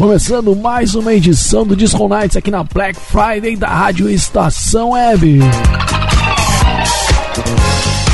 Começando 0.00 0.56
mais 0.56 0.94
uma 0.94 1.12
edição 1.12 1.66
do 1.66 1.76
Disco 1.76 2.08
Nights 2.08 2.34
aqui 2.34 2.50
na 2.50 2.64
Black 2.64 2.98
Friday 2.98 3.54
da 3.54 3.68
Rádio 3.68 4.08
Estação 4.08 4.92
Web. 4.92 5.40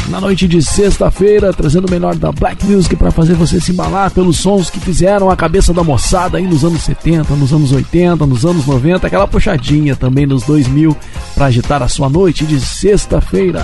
Na 0.09 0.21
noite 0.21 0.49
de 0.49 0.61
sexta-feira, 0.61 1.53
trazendo 1.53 1.87
o 1.87 1.91
melhor 1.91 2.17
da 2.17 2.33
Black 2.33 2.67
Music 2.67 2.97
para 2.97 3.13
fazer 3.13 3.35
você 3.35 3.61
se 3.61 3.71
embalar 3.71 4.11
pelos 4.11 4.37
sons 4.39 4.69
que 4.69 4.81
fizeram 4.81 5.31
a 5.31 5.37
cabeça 5.37 5.73
da 5.73 5.85
moçada 5.85 6.39
aí 6.39 6.45
nos 6.45 6.65
anos 6.65 6.83
70, 6.83 7.33
nos 7.37 7.53
anos 7.53 7.71
80, 7.71 8.27
nos 8.27 8.45
anos 8.45 8.67
90, 8.67 9.07
aquela 9.07 9.29
puxadinha 9.29 9.95
também 9.95 10.27
nos 10.27 10.43
2000 10.43 10.97
para 11.37 11.47
agitar 11.47 11.85
a 11.85 11.89
sua 11.89 12.11
noite 12.11 12.45
de 12.45 12.59
sexta-feira. 12.59 13.63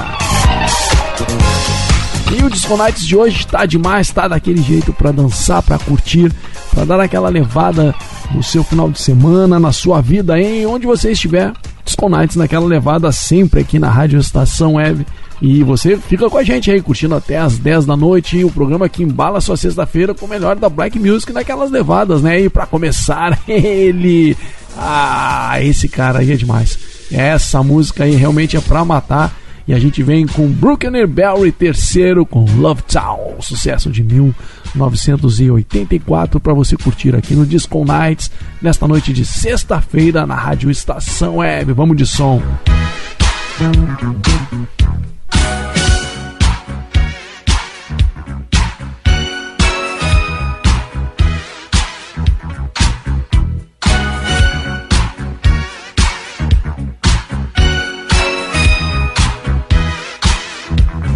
E 2.30 2.44
o 2.44 2.50
Disco 2.50 2.76
Nights 2.76 3.06
de 3.06 3.16
hoje 3.16 3.46
tá 3.46 3.66
demais, 3.66 4.10
tá 4.10 4.28
daquele 4.28 4.62
jeito 4.62 4.92
para 4.92 5.12
dançar, 5.12 5.62
para 5.62 5.78
curtir, 5.78 6.32
para 6.70 6.84
dar 6.84 7.00
aquela 7.00 7.28
levada 7.28 7.94
no 8.34 8.42
seu 8.42 8.62
final 8.62 8.90
de 8.90 9.00
semana, 9.00 9.58
na 9.58 9.72
sua 9.72 10.00
vida, 10.00 10.40
em 10.40 10.64
onde 10.66 10.86
você 10.86 11.12
estiver. 11.12 11.52
Disco 11.84 12.08
Nights 12.08 12.36
naquela 12.36 12.66
levada 12.66 13.10
sempre 13.12 13.60
aqui 13.60 13.78
na 13.78 13.90
Rádio 13.90 14.18
Estação 14.18 14.74
Web. 14.74 15.06
E 15.40 15.64
você 15.64 15.96
fica 15.96 16.30
com 16.30 16.38
a 16.38 16.44
gente 16.44 16.70
aí, 16.70 16.80
curtindo 16.80 17.16
até 17.16 17.36
as 17.36 17.58
10 17.58 17.84
da 17.84 17.96
noite. 17.96 18.44
o 18.44 18.50
programa 18.50 18.88
que 18.88 19.02
embala 19.02 19.40
sua 19.40 19.56
sexta-feira 19.56 20.14
com 20.14 20.24
o 20.24 20.28
melhor 20.28 20.54
da 20.54 20.68
Black 20.68 20.98
Music 20.98 21.32
naquelas 21.32 21.70
levadas, 21.70 22.22
né? 22.22 22.40
E 22.40 22.48
para 22.48 22.64
começar, 22.64 23.36
ele. 23.48 24.36
Ah, 24.78 25.56
esse 25.60 25.88
cara 25.88 26.20
aí 26.20 26.30
é 26.30 26.36
demais. 26.36 26.78
Essa 27.10 27.62
música 27.62 28.04
aí 28.04 28.14
realmente 28.14 28.56
é 28.56 28.60
pra 28.60 28.84
matar. 28.84 29.36
E 29.66 29.72
a 29.72 29.78
gente 29.78 30.02
vem 30.02 30.26
com 30.26 30.46
Brooklyn 30.48 31.06
Berry 31.06 31.50
terceiro 31.52 32.26
com 32.26 32.44
Love 32.56 32.82
Town, 32.82 33.36
sucesso 33.40 33.90
de 33.90 34.02
1984 34.02 36.38
para 36.40 36.52
você 36.52 36.76
curtir 36.76 37.14
aqui 37.14 37.34
no 37.34 37.46
Disco 37.46 37.84
Nights 37.84 38.30
nesta 38.60 38.88
noite 38.88 39.12
de 39.12 39.24
sexta-feira 39.24 40.26
na 40.26 40.34
Rádio 40.34 40.68
Estação 40.70 41.36
Web. 41.36 41.72
Vamos 41.72 41.96
de 41.96 42.04
som. 42.06 42.42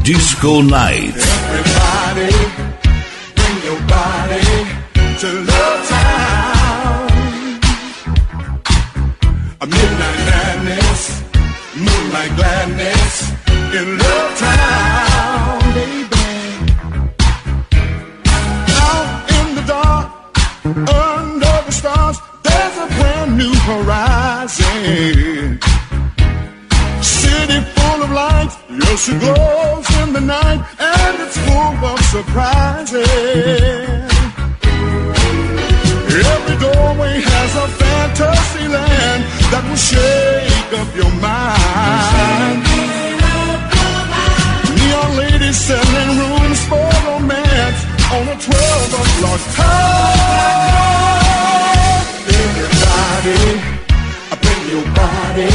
Disco 0.07 0.63
Night. 0.63 1.17
Everybody, 1.17 2.31
bring 3.35 3.57
your 3.67 3.81
body 3.89 4.47
to 5.19 5.29
Love 5.51 5.89
Town. 5.89 7.11
A 9.63 9.67
midnight 9.67 10.21
madness, 10.31 11.01
moonlight 11.75 12.33
gladness 12.37 13.33
in 13.75 13.99
Love 13.99 14.39
Town, 14.39 15.59
baby. 15.75 16.29
Out 18.79 19.31
in 19.39 19.47
the 19.57 19.65
dark, 19.67 20.07
under 20.65 21.57
the 21.67 21.73
stars, 21.73 22.19
there's 22.45 22.77
a 22.79 22.87
brand 22.95 23.37
new 23.37 23.55
horizon. 23.71 25.59
Lights, 28.17 28.57
yes, 28.71 29.09
it 29.11 29.21
glows 29.21 29.89
in 30.01 30.09
the 30.15 30.21
night, 30.23 30.61
and 30.81 31.15
it's 31.21 31.37
full 31.45 31.77
of 31.93 32.01
surprises. 32.15 33.05
Every 36.33 36.57
doorway 36.65 37.21
has 37.21 37.51
a 37.65 37.69
fantasy 37.83 38.67
land 38.77 39.21
that 39.53 39.63
will 39.69 39.83
shake 39.93 40.73
up 40.81 40.89
your 40.97 41.13
mind. 41.21 42.65
Neon 44.77 45.11
ladies 45.21 45.59
selling 45.69 46.11
rooms 46.17 46.61
for 46.71 46.89
romance 47.05 47.81
on 48.17 48.25
a 48.33 48.37
12 48.41 48.97
o'clock 49.03 49.43
time. 49.61 50.57
Everybody, 52.41 53.45
bring 54.41 54.63
your 54.73 54.87
body 54.97 55.53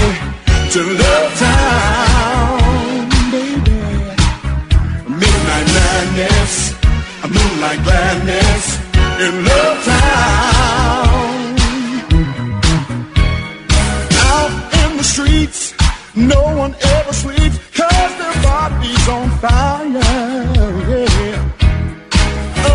to 0.74 0.80
Love 1.02 1.32
Town, 1.42 2.11
madness, 6.22 6.74
a 7.24 7.28
moonlight 7.28 7.84
gladness 7.84 8.64
in 9.26 9.46
Love 9.46 9.78
Town. 9.86 11.56
Out 14.30 14.54
in 14.82 14.98
the 14.98 15.04
streets, 15.04 15.74
no 16.16 16.42
one 16.58 16.76
ever 16.76 17.14
sleeps, 17.14 17.58
cause 17.74 18.14
their 18.22 18.36
body's 18.44 19.08
on 19.08 19.30
fire, 19.40 19.88
yeah. 20.92 21.40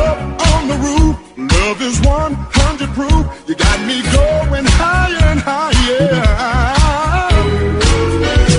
Up 0.03 0.19
on 0.51 0.69
the 0.69 0.79
roof, 0.87 1.17
love 1.37 1.81
is 1.83 2.01
100 2.01 2.89
proof. 2.99 3.25
You 3.49 3.55
got 3.55 3.79
me 3.87 4.03
going 4.19 4.67
higher 4.81 5.25
and 5.33 5.41
higher. 5.41 6.09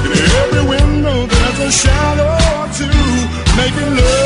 In 0.06 0.24
every 0.42 0.64
window 0.74 1.26
there's 1.26 1.59
a 1.59 1.72
shadow 1.72 2.31
or 2.56 2.68
two, 2.80 3.02
making 3.58 3.96
love 3.97 4.16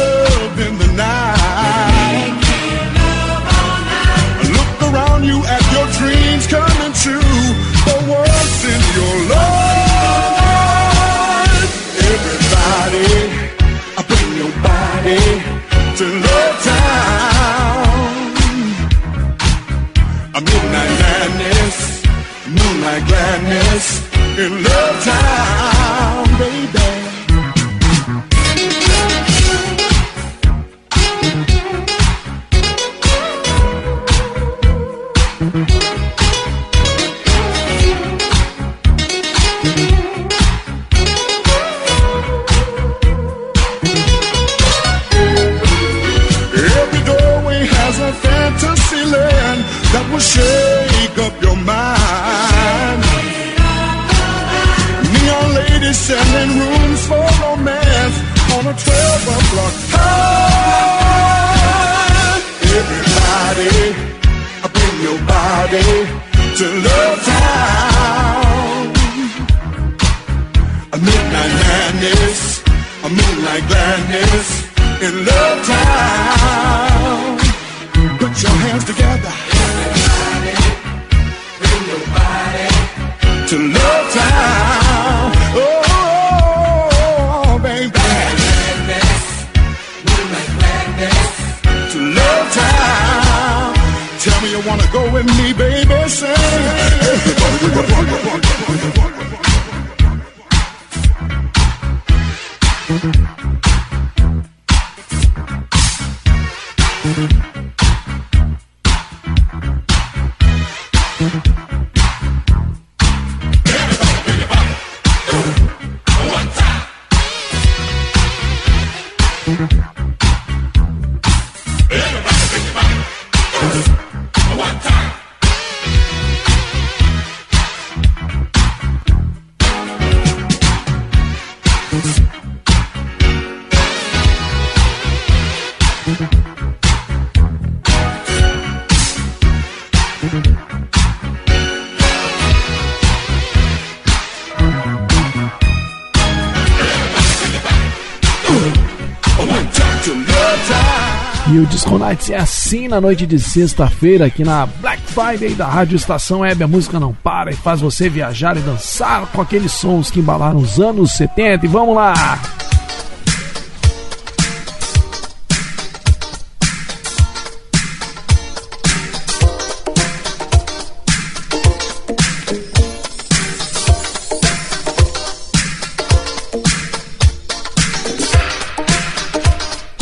É 152.11 152.35
assim 152.35 152.89
na 152.89 152.99
noite 152.99 153.25
de 153.25 153.39
sexta-feira, 153.39 154.25
aqui 154.25 154.43
na 154.43 154.65
Black 154.65 155.01
Friday 155.03 155.53
da 155.53 155.65
Rádio 155.65 155.95
Estação 155.95 156.41
Web. 156.41 156.61
A 156.61 156.67
música 156.67 156.99
não 156.99 157.13
para 157.13 157.51
e 157.51 157.55
faz 157.55 157.79
você 157.79 158.09
viajar 158.09 158.57
e 158.57 158.59
dançar 158.59 159.25
com 159.27 159.41
aqueles 159.41 159.71
sons 159.71 160.11
que 160.11 160.19
embalaram 160.19 160.59
os 160.59 160.77
anos 160.77 161.13
70. 161.13 161.65
E 161.65 161.69
vamos 161.69 161.95
lá! 161.95 162.13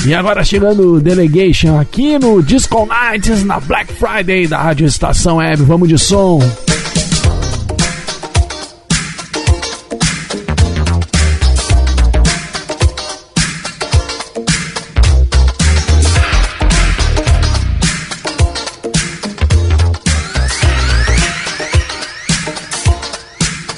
E 0.09 0.13
agora 0.15 0.44
chegando 0.44 0.94
o 0.94 1.00
Delegation 1.00 1.79
aqui 1.79 2.17
no 2.17 2.41
Disco 2.41 2.83
Nights 2.83 3.44
na 3.44 3.59
Black 3.59 3.94
Friday 3.94 4.47
da 4.47 4.57
Rádio 4.57 4.88
Estação 4.88 5.38
Web. 5.38 5.61
Vamos 5.61 5.88
de 5.88 6.00
som. 6.00 6.39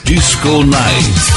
Disco 0.06 0.64
Night. 0.64 1.31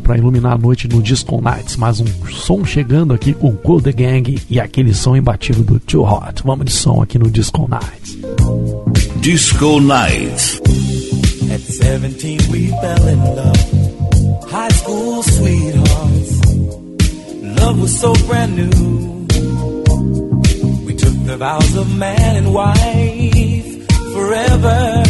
para 0.00 0.16
iluminar 0.16 0.52
a 0.52 0.58
noite 0.58 0.88
no 0.88 1.02
Disco 1.02 1.40
Nights, 1.40 1.76
mas 1.76 2.00
um 2.00 2.06
som 2.30 2.64
chegando 2.64 3.14
aqui 3.14 3.32
com 3.32 3.54
Cool 3.56 3.80
The 3.80 3.92
Gang 3.92 4.38
e 4.48 4.60
aquele 4.60 4.94
som 4.94 5.16
imbatível 5.16 5.64
do 5.64 5.80
Too 5.80 6.02
Hot. 6.02 6.42
Vamos 6.44 6.66
de 6.66 6.72
som 6.72 7.02
aqui 7.02 7.18
no 7.18 7.30
Disco 7.30 7.68
Nights. 7.68 8.16
Disco 9.20 9.80
Nights. 9.80 10.60
At 11.50 11.60
17 11.60 12.50
we 12.50 12.68
fell 12.68 13.08
in 13.08 13.20
love. 13.36 14.50
High 14.50 14.72
school 14.72 15.22
sweethearts. 15.22 16.40
Love 17.60 17.80
was 17.80 17.98
so 17.98 18.12
brand 18.26 18.56
new. 18.56 19.26
We 20.84 20.94
took 20.94 21.14
the 21.24 21.36
vows 21.38 21.76
of 21.76 21.96
man 21.96 22.36
and 22.36 22.52
wife 22.52 23.88
forever. 24.12 25.05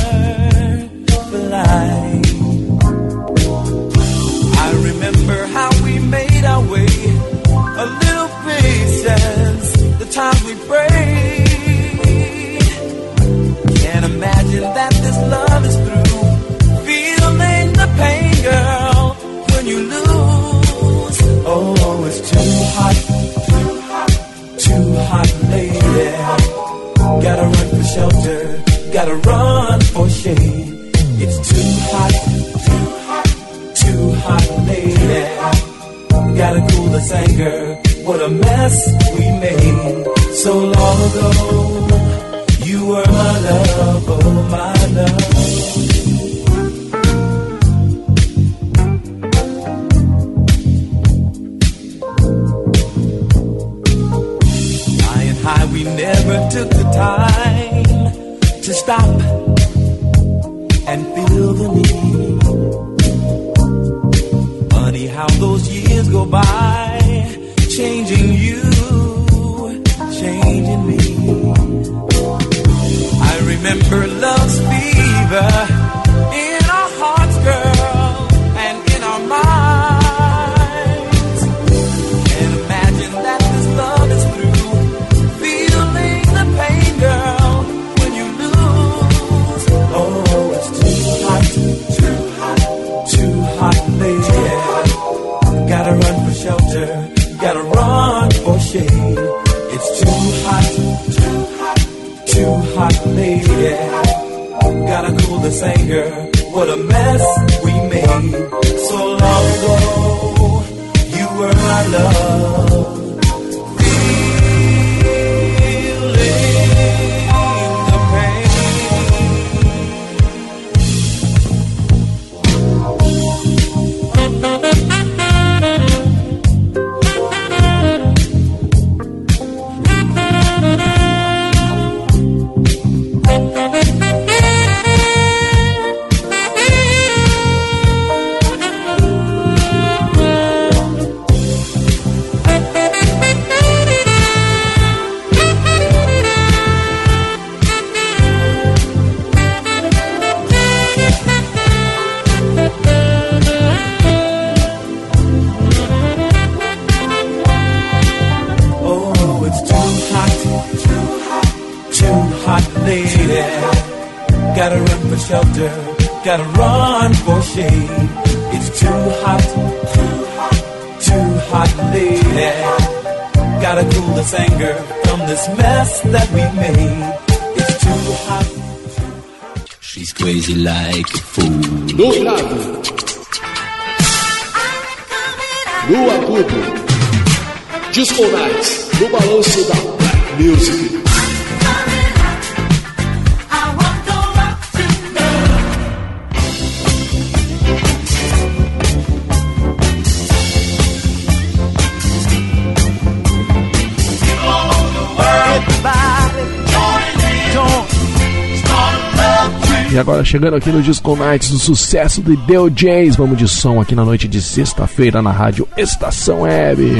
chegando 210.37 210.57
aqui 210.57 210.71
no 210.71 210.83
Disco 210.83 211.17
Nights, 211.17 211.51
do 211.51 211.59
sucesso 211.59 212.21
de 212.21 212.37
Deo 212.37 212.71
James. 212.75 213.17
Vamos 213.17 213.39
de 213.39 213.49
som 213.49 213.81
aqui 213.81 213.95
na 213.95 214.05
noite 214.05 214.29
de 214.29 214.43
sexta-feira 214.43 215.23
na 215.23 215.31
rádio 215.31 215.67
Estação 215.79 216.43
Web. 216.43 216.99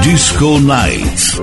Disco 0.00 0.58
Nights. 0.60 1.38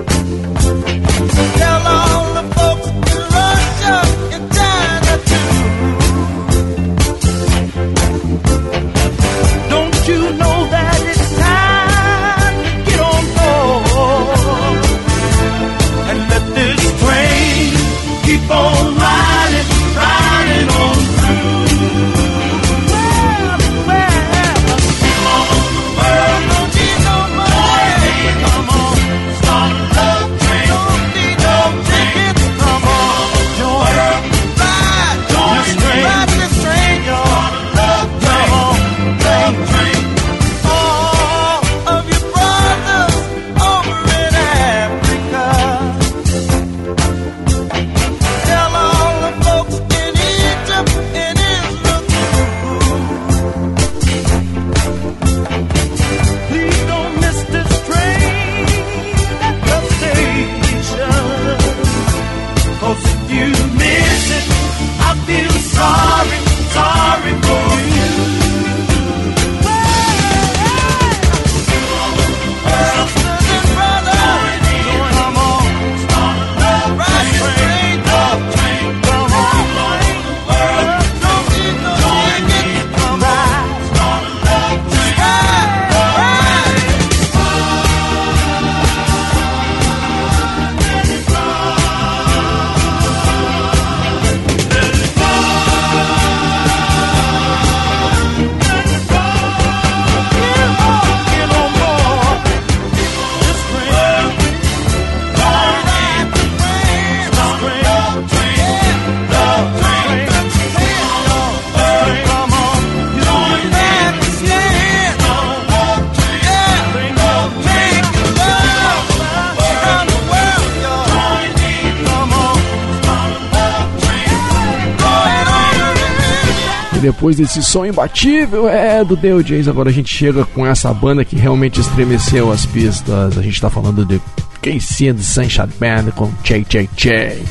Depois 127.27 127.35
desse 127.35 127.61
som 127.61 127.85
imbatível 127.85 128.69
é 128.69 129.03
do 129.03 129.17
The 129.17 129.33
OJs, 129.33 129.67
agora 129.67 129.89
a 129.89 129.93
gente 129.93 130.13
chega 130.13 130.45
com 130.45 130.65
essa 130.65 130.93
banda 130.93 131.25
que 131.25 131.35
realmente 131.35 131.81
estremeceu 131.81 132.49
as 132.51 132.65
pistas. 132.65 133.37
A 133.37 133.41
gente 133.41 133.59
tá 133.59 133.69
falando 133.69 134.05
de 134.05 134.21
Casey 134.61 135.09
and 135.09 135.15
the 135.15 135.23
Sunshine 135.23 135.69
Band 135.77 136.11
com 136.15 136.31
Che 136.41 136.63
Che 136.63 136.87
Che. 136.95 137.43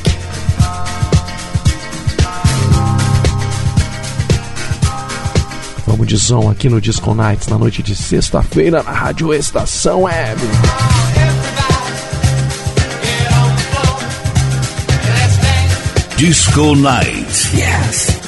Vamos 5.85 6.07
de 6.07 6.17
som 6.17 6.49
aqui 6.49 6.69
no 6.69 6.81
Disco 6.81 7.13
Nights 7.13 7.47
na 7.47 7.59
noite 7.59 7.83
de 7.83 7.95
sexta-feira 7.95 8.81
na 8.81 8.91
Rádio 8.91 9.31
Estação 9.31 10.03
Web. 10.03 10.41
Disco 16.17 16.73
Night. 16.73 17.55
Yes. 17.55 18.26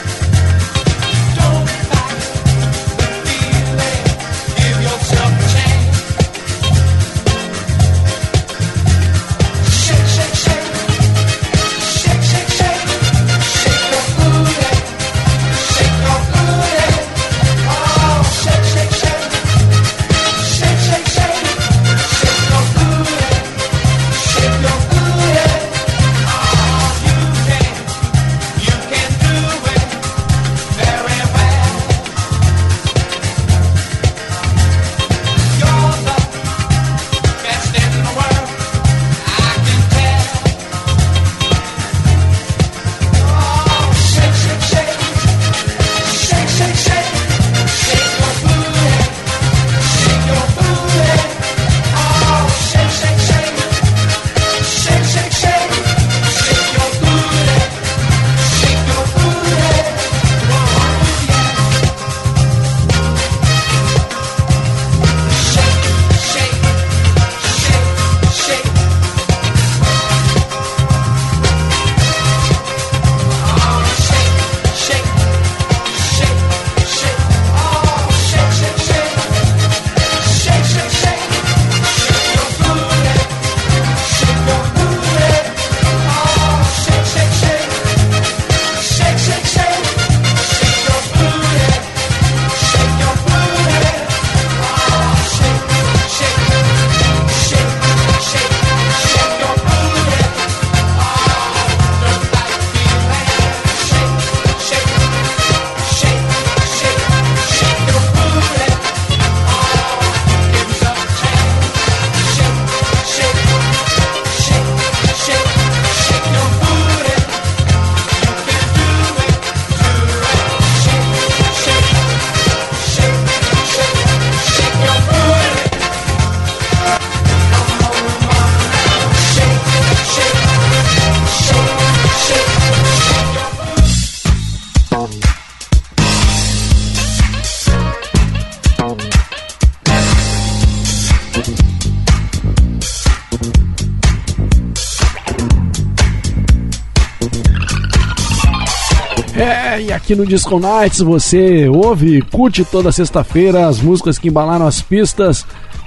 Aqui 150.09 150.15
no 150.15 150.25
Disco 150.25 150.59
Nights 150.59 151.01
você 151.01 151.69
ouve 151.69 152.19
curte 152.23 152.65
toda 152.65 152.91
sexta-feira 152.91 153.67
as 153.67 153.79
músicas 153.79 154.17
que 154.17 154.27
embalaram 154.27 154.65
as 154.65 154.81
pistas 154.81 155.45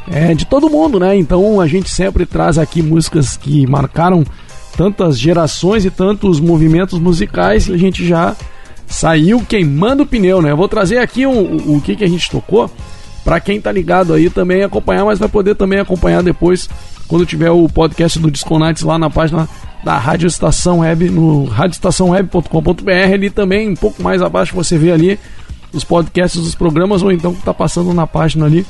é, 0.08 0.32
de 0.32 0.44
todo 0.44 0.70
mundo, 0.70 1.00
né? 1.00 1.16
Então 1.16 1.60
a 1.60 1.66
gente 1.66 1.90
sempre 1.90 2.24
traz 2.24 2.56
aqui 2.56 2.80
músicas 2.80 3.36
que 3.36 3.66
marcaram 3.66 4.22
tantas 4.76 5.18
gerações 5.18 5.84
e 5.84 5.90
tantos 5.90 6.38
movimentos 6.38 7.00
musicais 7.00 7.66
e 7.66 7.72
a 7.72 7.76
gente 7.76 8.06
já 8.06 8.36
saiu 8.86 9.40
queimando 9.40 10.04
o 10.04 10.06
pneu, 10.06 10.40
né? 10.40 10.52
Eu 10.52 10.56
vou 10.56 10.68
trazer 10.68 10.98
aqui 10.98 11.26
o, 11.26 11.74
o 11.74 11.80
que, 11.80 11.96
que 11.96 12.04
a 12.04 12.08
gente 12.08 12.30
tocou 12.30 12.70
para 13.24 13.40
quem 13.40 13.60
tá 13.60 13.72
ligado 13.72 14.14
aí 14.14 14.30
também 14.30 14.62
acompanhar, 14.62 15.04
mas 15.04 15.18
vai 15.18 15.28
poder 15.28 15.56
também 15.56 15.80
acompanhar 15.80 16.22
depois 16.22 16.70
quando 17.08 17.26
tiver 17.26 17.50
o 17.50 17.68
podcast 17.68 18.20
do 18.20 18.30
Disco 18.30 18.56
Nights 18.56 18.84
lá 18.84 18.96
na 19.00 19.10
página 19.10 19.48
da 19.82 19.98
Rádio 19.98 20.26
Estação 20.26 20.80
Web 20.80 21.10
no 21.10 21.44
radioestaçãoweb.com.br. 21.44 23.12
Ali 23.12 23.30
também, 23.30 23.70
um 23.70 23.76
pouco 23.76 24.02
mais 24.02 24.22
abaixo, 24.22 24.54
você 24.54 24.78
vê 24.78 24.92
ali 24.92 25.18
os 25.72 25.84
podcasts 25.84 26.40
dos 26.40 26.54
programas, 26.54 27.02
ou 27.02 27.10
então 27.10 27.32
que 27.32 27.40
está 27.40 27.52
passando 27.52 27.92
na 27.92 28.06
página 28.06 28.46
ali, 28.46 28.66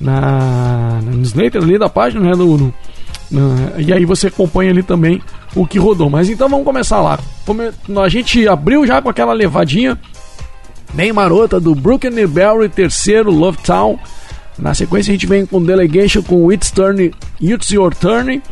na, 0.00 1.00
na 1.02 1.12
newsletter 1.12 1.62
ali 1.62 1.78
da 1.78 1.88
página, 1.88 2.30
né? 2.30 2.34
No, 2.34 2.58
no, 2.58 2.74
na, 3.30 3.80
e 3.80 3.92
aí 3.92 4.04
você 4.04 4.26
acompanha 4.26 4.70
ali 4.70 4.82
também 4.82 5.22
o 5.54 5.66
que 5.66 5.78
rodou. 5.78 6.10
Mas 6.10 6.28
então 6.28 6.48
vamos 6.48 6.64
começar 6.64 7.00
lá. 7.00 7.18
Come, 7.46 7.70
a 8.02 8.08
gente 8.08 8.46
abriu 8.48 8.86
já 8.86 9.00
com 9.00 9.08
aquela 9.08 9.32
levadinha 9.32 9.98
bem 10.92 11.12
marota 11.12 11.60
do 11.60 11.74
Brooklyn 11.74 12.26
Berry, 12.26 12.68
terceiro, 12.68 13.30
Love 13.30 13.58
Town. 13.58 13.98
Na 14.58 14.74
sequência 14.74 15.10
a 15.10 15.14
gente 15.14 15.26
vem 15.26 15.46
com 15.46 15.62
Delegation 15.62 16.22
com 16.22 16.52
It's 16.52 16.70
Turn, 16.70 17.12
It's 17.40 17.70
Your 17.70 17.94
Turn. 17.94 18.42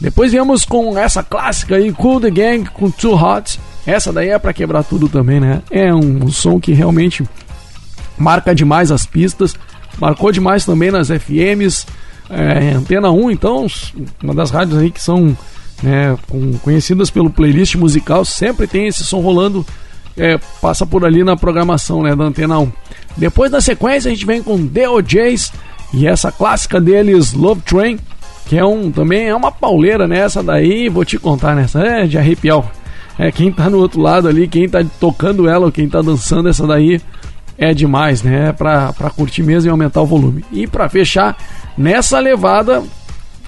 Depois 0.00 0.32
viemos 0.32 0.64
com 0.64 0.98
essa 0.98 1.22
clássica 1.22 1.76
aí, 1.76 1.92
Cool 1.92 2.20
the 2.20 2.30
Gang 2.30 2.70
com 2.70 2.90
Too 2.90 3.14
Hot. 3.14 3.60
Essa 3.86 4.12
daí 4.12 4.30
é 4.30 4.38
para 4.38 4.52
quebrar 4.52 4.82
tudo 4.82 5.08
também, 5.08 5.38
né? 5.40 5.62
É 5.70 5.94
um, 5.94 6.28
som 6.30 6.58
que 6.58 6.72
realmente 6.72 7.22
marca 8.16 8.54
demais 8.54 8.90
as 8.90 9.04
pistas, 9.04 9.54
marcou 9.98 10.32
demais 10.32 10.64
também 10.64 10.90
nas 10.90 11.08
FMs, 11.08 11.86
é, 12.30 12.72
Antena 12.72 13.10
1, 13.10 13.30
então, 13.30 13.66
uma 14.22 14.34
das 14.34 14.50
rádios 14.50 14.78
aí 14.78 14.90
que 14.90 15.02
são 15.02 15.36
né, 15.82 16.16
conhecidas 16.62 17.10
pelo 17.10 17.30
playlist 17.30 17.74
musical, 17.74 18.24
sempre 18.24 18.66
tem 18.66 18.86
esse 18.86 19.04
som 19.04 19.20
rolando, 19.20 19.66
é, 20.16 20.38
passa 20.60 20.86
por 20.86 21.04
ali 21.04 21.24
na 21.24 21.36
programação 21.36 22.02
né, 22.02 22.14
da 22.14 22.24
Antena 22.24 22.58
1. 22.58 22.72
Depois 23.16 23.50
da 23.50 23.60
sequência 23.60 24.10
a 24.10 24.14
gente 24.14 24.26
vem 24.26 24.42
com 24.42 24.66
The 24.66 24.88
OJs 24.88 25.52
e 25.92 26.06
essa 26.06 26.30
clássica 26.30 26.80
deles, 26.80 27.32
Love 27.32 27.62
Train 27.62 27.98
que 28.50 28.58
é 28.58 28.64
um 28.64 28.90
também 28.90 29.28
é 29.28 29.34
uma 29.34 29.52
pauleira 29.52 30.08
nessa 30.08 30.42
daí, 30.42 30.88
vou 30.88 31.04
te 31.04 31.16
contar 31.16 31.54
nessa, 31.54 31.86
é 31.86 32.04
de 32.04 32.18
arrepiar. 32.18 32.64
É 33.16 33.30
quem 33.30 33.52
tá 33.52 33.70
no 33.70 33.78
outro 33.78 34.00
lado 34.00 34.26
ali, 34.26 34.48
quem 34.48 34.68
tá 34.68 34.84
tocando 34.98 35.48
ela, 35.48 35.66
ou 35.66 35.70
quem 35.70 35.88
tá 35.88 36.02
dançando 36.02 36.48
essa 36.48 36.66
daí 36.66 37.00
é 37.56 37.72
demais, 37.72 38.24
né? 38.24 38.48
É 38.48 38.52
pra, 38.52 38.92
pra 38.92 39.08
curtir 39.08 39.44
mesmo 39.44 39.68
e 39.68 39.70
aumentar 39.70 40.02
o 40.02 40.06
volume. 40.06 40.44
E 40.50 40.66
para 40.66 40.88
fechar, 40.88 41.36
nessa 41.78 42.18
levada, 42.18 42.82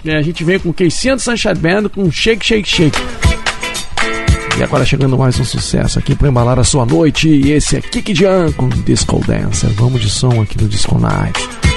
é, 0.04 0.18
a 0.18 0.22
gente 0.22 0.44
vem 0.44 0.60
com 0.60 0.72
Casey 0.72 1.18
Sunshine 1.18 1.56
Band 1.56 1.88
com 1.88 2.08
Shake 2.08 2.46
Shake 2.46 2.68
Shake. 2.68 3.00
E 4.56 4.62
agora 4.62 4.84
chegando 4.84 5.18
mais 5.18 5.40
um 5.40 5.44
sucesso 5.44 5.98
aqui 5.98 6.14
para 6.14 6.28
embalar 6.28 6.60
a 6.60 6.64
sua 6.64 6.86
noite. 6.86 7.28
E 7.28 7.50
esse 7.50 7.76
é 7.76 7.80
Kick 7.80 8.14
Jan 8.14 8.52
com 8.52 8.68
Disco 8.68 9.20
Dancer. 9.26 9.70
Vamos 9.70 10.00
de 10.00 10.08
som 10.08 10.40
aqui 10.40 10.62
no 10.62 10.68
Disco 10.68 10.96
Night. 10.96 11.71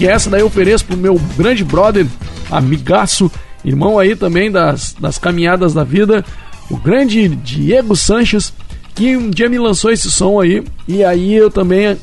Que 0.00 0.08
essa 0.08 0.30
daí 0.30 0.40
eu 0.40 0.46
ofereço 0.46 0.86
pro 0.86 0.96
meu 0.96 1.20
grande 1.36 1.62
brother, 1.62 2.06
amigaço, 2.50 3.30
irmão 3.62 3.98
aí 3.98 4.16
também 4.16 4.50
das, 4.50 4.96
das 4.98 5.18
caminhadas 5.18 5.74
da 5.74 5.84
vida, 5.84 6.24
o 6.70 6.76
grande 6.78 7.28
Diego 7.28 7.94
Sanches, 7.94 8.50
que 8.94 9.14
um 9.14 9.28
dia 9.28 9.46
me 9.46 9.58
lançou 9.58 9.90
esse 9.90 10.10
som 10.10 10.40
aí, 10.40 10.64
e 10.88 11.04
aí 11.04 11.34
eu 11.34 11.50
também 11.50 11.98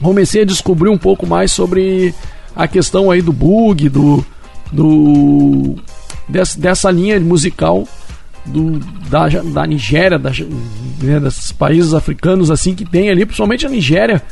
comecei 0.00 0.42
a 0.42 0.44
descobrir 0.44 0.90
um 0.90 0.96
pouco 0.96 1.26
mais 1.26 1.50
sobre 1.50 2.14
a 2.54 2.68
questão 2.68 3.10
aí 3.10 3.20
do 3.20 3.32
bug, 3.32 3.88
do, 3.88 4.24
do 4.70 5.74
dessa, 6.28 6.56
dessa 6.60 6.88
linha 6.88 7.18
musical 7.18 7.82
do, 8.46 8.78
da, 9.10 9.26
da 9.26 9.66
Nigéria, 9.66 10.20
da, 10.20 10.30
né, 11.02 11.18
desses 11.18 11.50
países 11.50 11.94
africanos 11.94 12.48
assim 12.48 12.76
que 12.76 12.84
tem 12.84 13.10
ali, 13.10 13.26
principalmente 13.26 13.66
a 13.66 13.68
Nigéria 13.68 14.22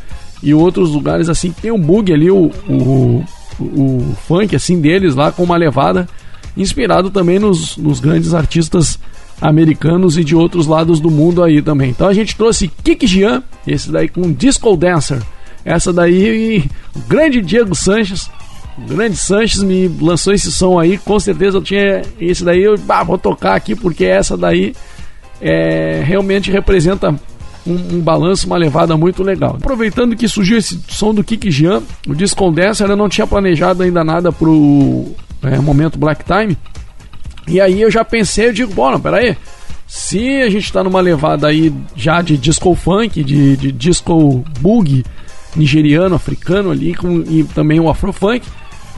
e 0.47 0.55
outros 0.55 0.93
lugares 0.93 1.29
assim 1.29 1.51
que 1.51 1.63
tem 1.63 1.73
um 1.73 1.81
bug 1.81 2.13
ali, 2.13 2.31
o, 2.31 2.53
o, 2.69 3.25
o, 3.59 3.65
o 3.65 4.17
funk 4.29 4.55
assim 4.55 4.81
deles 4.81 5.17
lá 5.17 5.33
com 5.33 5.43
uma 5.43 5.57
levada 5.57 6.09
inspirado 6.57 7.11
também 7.11 7.41
nos, 7.41 7.77
nos 7.77 7.99
grandes 7.99 8.33
artistas 8.33 8.97
americanos 9.41 10.17
e 10.17 10.23
de 10.23 10.37
outros 10.37 10.69
lados 10.69 11.01
do 11.01 11.11
mundo 11.11 11.43
aí 11.43 11.61
também. 11.61 11.91
Então 11.91 12.07
a 12.07 12.15
gente 12.15 12.37
trouxe 12.37 12.69
Kiki 12.69 13.09
Jean, 13.09 13.43
esse 13.67 13.91
daí 13.91 14.09
com 14.09 14.33
Disco 14.33 14.77
Dancer. 14.77 15.21
Essa 15.65 15.93
daí, 15.93 16.65
o 16.95 17.01
grande 17.09 17.43
Diego 17.43 17.75
Sanches, 17.75 18.31
o 18.79 18.83
grande 18.83 19.17
Sanches 19.17 19.65
me 19.65 19.89
lançou 20.01 20.33
esse 20.33 20.53
som 20.53 20.79
aí, 20.79 20.97
com 20.97 21.19
certeza 21.19 21.57
eu 21.57 21.63
tinha 21.63 22.03
esse 22.21 22.45
daí, 22.45 22.63
eu 22.63 22.77
ah, 22.89 23.03
vou 23.03 23.19
tocar 23.19 23.57
aqui 23.57 23.75
porque 23.75 24.05
essa 24.05 24.37
daí 24.37 24.75
é, 25.41 26.05
realmente 26.07 26.53
representa 26.53 27.19
um, 27.67 27.97
um, 27.97 28.01
balanço, 28.01 28.47
uma 28.47 28.57
levada 28.57 28.97
muito 28.97 29.23
legal. 29.23 29.57
Aproveitando 29.59 30.17
que 30.17 30.29
surgiu 30.29 30.59
esse 30.59 30.81
som 30.89 31.13
do 31.13 31.25
Kiki 31.25 31.51
Jean, 31.51 31.83
o 32.07 32.15
Disco 32.15 32.51
Dancer, 32.51 32.89
eu 32.89 32.97
não 32.97 33.09
tinha 33.09 33.27
planejado 33.27 33.83
ainda 33.83 34.05
nada 34.05 34.31
pro 34.31 35.07
é, 35.43 35.59
momento 35.59 35.99
Black 35.99 36.25
Time, 36.25 36.57
e 37.49 37.61
aí 37.61 37.81
eu 37.81 37.91
já 37.91 38.05
pensei, 38.05 38.49
eu 38.49 38.53
digo, 38.53 38.75
bom, 38.75 38.91
não, 38.91 39.01
peraí, 39.01 39.37
se 39.87 40.43
a 40.43 40.51
gente 40.51 40.73
tá 40.73 40.83
numa 40.83 41.01
levada 41.01 41.47
aí 41.47 41.73
já 41.95 42.21
de 42.21 42.37
disco 42.37 42.75
funk, 42.75 43.23
de, 43.23 43.57
de 43.57 43.71
disco 43.71 44.45
boogie, 44.61 45.05
nigeriano, 45.55 46.15
africano 46.15 46.71
ali, 46.71 46.95
com, 46.95 47.21
e 47.21 47.45
também 47.45 47.81
o 47.81 47.89
afrofunk. 47.89 48.47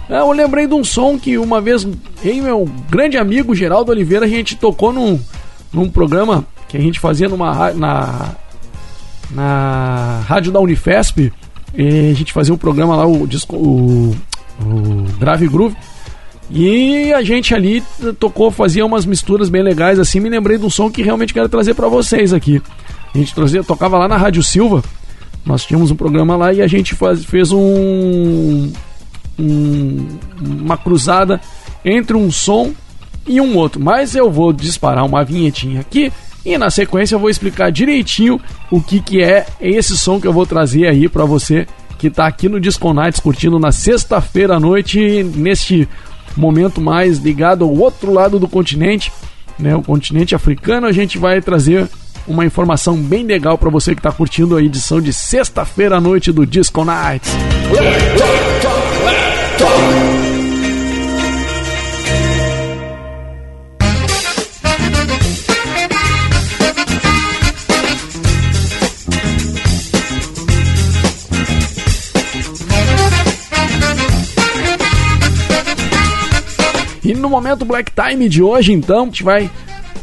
É, 0.08 0.18
eu 0.18 0.32
lembrei 0.32 0.66
de 0.66 0.74
um 0.74 0.82
som 0.82 1.18
que 1.18 1.36
uma 1.36 1.60
vez, 1.60 1.86
em 2.24 2.40
meu 2.40 2.68
grande 2.88 3.18
amigo 3.18 3.54
Geraldo 3.54 3.92
Oliveira, 3.92 4.24
a 4.24 4.28
gente 4.28 4.56
tocou 4.56 4.92
num, 4.92 5.20
num 5.72 5.88
programa 5.90 6.44
que 6.68 6.76
a 6.76 6.80
gente 6.80 6.98
fazia 6.98 7.28
numa, 7.28 7.72
na, 7.72 8.34
na 9.30 10.22
rádio 10.26 10.52
da 10.52 10.60
Unifesp. 10.60 11.32
a 11.74 12.14
gente 12.14 12.32
fazia 12.32 12.54
um 12.54 12.58
programa 12.58 12.96
lá, 12.96 13.06
o, 13.06 13.26
disco, 13.26 13.56
o, 13.56 14.16
o 14.60 15.04
Grave 15.18 15.48
Groove. 15.48 15.76
E 16.50 17.12
a 17.12 17.22
gente 17.22 17.54
ali 17.54 17.82
tocou, 18.18 18.50
fazia 18.50 18.84
umas 18.86 19.04
misturas 19.04 19.50
bem 19.50 19.62
legais 19.62 19.98
assim. 19.98 20.18
Me 20.18 20.30
lembrei 20.30 20.56
de 20.56 20.64
um 20.64 20.70
som 20.70 20.90
que 20.90 21.02
realmente 21.02 21.34
quero 21.34 21.48
trazer 21.48 21.74
para 21.74 21.88
vocês 21.88 22.32
aqui. 22.32 22.62
A 23.14 23.18
gente 23.18 23.34
trazia, 23.34 23.62
tocava 23.62 23.98
lá 23.98 24.08
na 24.08 24.16
Rádio 24.16 24.42
Silva 24.42 24.82
nós 25.48 25.64
tínhamos 25.64 25.90
um 25.90 25.96
programa 25.96 26.36
lá 26.36 26.52
e 26.52 26.60
a 26.60 26.66
gente 26.66 26.94
faz, 26.94 27.24
fez 27.24 27.50
um, 27.52 28.70
um, 29.38 30.18
uma 30.40 30.76
cruzada 30.76 31.40
entre 31.82 32.14
um 32.14 32.30
som 32.30 32.72
e 33.26 33.40
um 33.40 33.56
outro. 33.56 33.80
Mas 33.80 34.14
eu 34.14 34.30
vou 34.30 34.52
disparar 34.52 35.06
uma 35.06 35.24
vinhetinha 35.24 35.80
aqui 35.80 36.12
e 36.48 36.58
na 36.58 36.70
sequência 36.70 37.14
eu 37.14 37.18
vou 37.18 37.28
explicar 37.28 37.70
direitinho 37.70 38.40
o 38.70 38.80
que, 38.80 39.00
que 39.00 39.22
é 39.22 39.46
esse 39.60 39.96
som 39.98 40.20
que 40.20 40.26
eu 40.26 40.32
vou 40.32 40.46
trazer 40.46 40.86
aí 40.86 41.08
para 41.08 41.24
você 41.24 41.66
que 41.98 42.06
está 42.06 42.26
aqui 42.26 42.48
no 42.48 42.60
Disco 42.60 42.92
Nights 42.94 43.20
curtindo 43.20 43.58
na 43.58 43.72
sexta-feira 43.72 44.56
à 44.56 44.60
noite, 44.60 45.22
neste 45.22 45.88
momento 46.36 46.80
mais 46.80 47.18
ligado 47.18 47.64
ao 47.64 47.74
outro 47.74 48.12
lado 48.12 48.38
do 48.38 48.48
continente, 48.48 49.12
né, 49.58 49.74
o 49.74 49.82
continente 49.82 50.34
africano, 50.34 50.86
a 50.86 50.92
gente 50.92 51.18
vai 51.18 51.42
trazer 51.42 51.88
uma 52.26 52.46
informação 52.46 52.96
bem 52.96 53.24
legal 53.24 53.58
para 53.58 53.68
você 53.68 53.94
que 53.94 54.00
está 54.00 54.12
curtindo 54.12 54.56
a 54.56 54.62
edição 54.62 55.00
de 55.00 55.12
sexta-feira 55.12 55.96
à 55.96 56.00
noite 56.00 56.30
do 56.30 56.46
Disco 56.46 56.84
Nights. 56.84 57.32
E 77.08 77.14
no 77.14 77.30
momento 77.30 77.64
Black 77.64 77.90
Time 77.90 78.28
de 78.28 78.42
hoje, 78.42 78.70
então, 78.70 79.04
a 79.04 79.06
gente 79.06 79.22
vai 79.22 79.50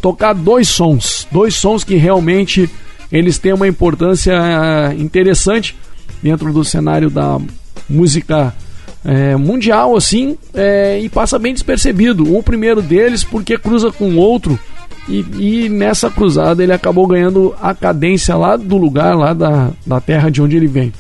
tocar 0.02 0.34
dois 0.34 0.68
sons, 0.68 1.28
dois 1.32 1.54
sons 1.54 1.84
que 1.84 1.94
realmente 1.94 2.68
eles 3.12 3.38
têm 3.38 3.54
uma 3.54 3.68
importância 3.68 4.34
eh, 4.34 4.96
interessante 4.96 5.76
dentro 6.24 6.52
do 6.52 6.66
cenário 6.66 7.12
da 7.12 7.40
música 7.88 8.56
é, 9.04 9.36
mundial, 9.36 9.96
assim, 9.96 10.36
é, 10.52 11.00
e 11.00 11.08
passa 11.08 11.38
bem 11.38 11.54
despercebido. 11.54 12.36
O 12.36 12.42
primeiro 12.42 12.82
deles 12.82 13.24
porque 13.24 13.56
cruza 13.56 13.92
com 13.92 14.16
outro 14.16 14.60
e, 15.08 15.24
e, 15.38 15.70
nessa 15.70 16.10
cruzada 16.10 16.64
ele 16.64 16.74
acabou 16.74 17.06
ganhando 17.06 17.56
a 17.62 17.76
cadência 17.76 18.36
lá 18.36 18.58
do 18.58 18.78
lugar, 18.78 19.16
lá 19.16 19.32
da, 19.32 19.70
da 19.86 20.02
terra 20.02 20.32
de 20.32 20.42
onde 20.42 20.58
ele 20.58 20.66
vem. 20.66 20.92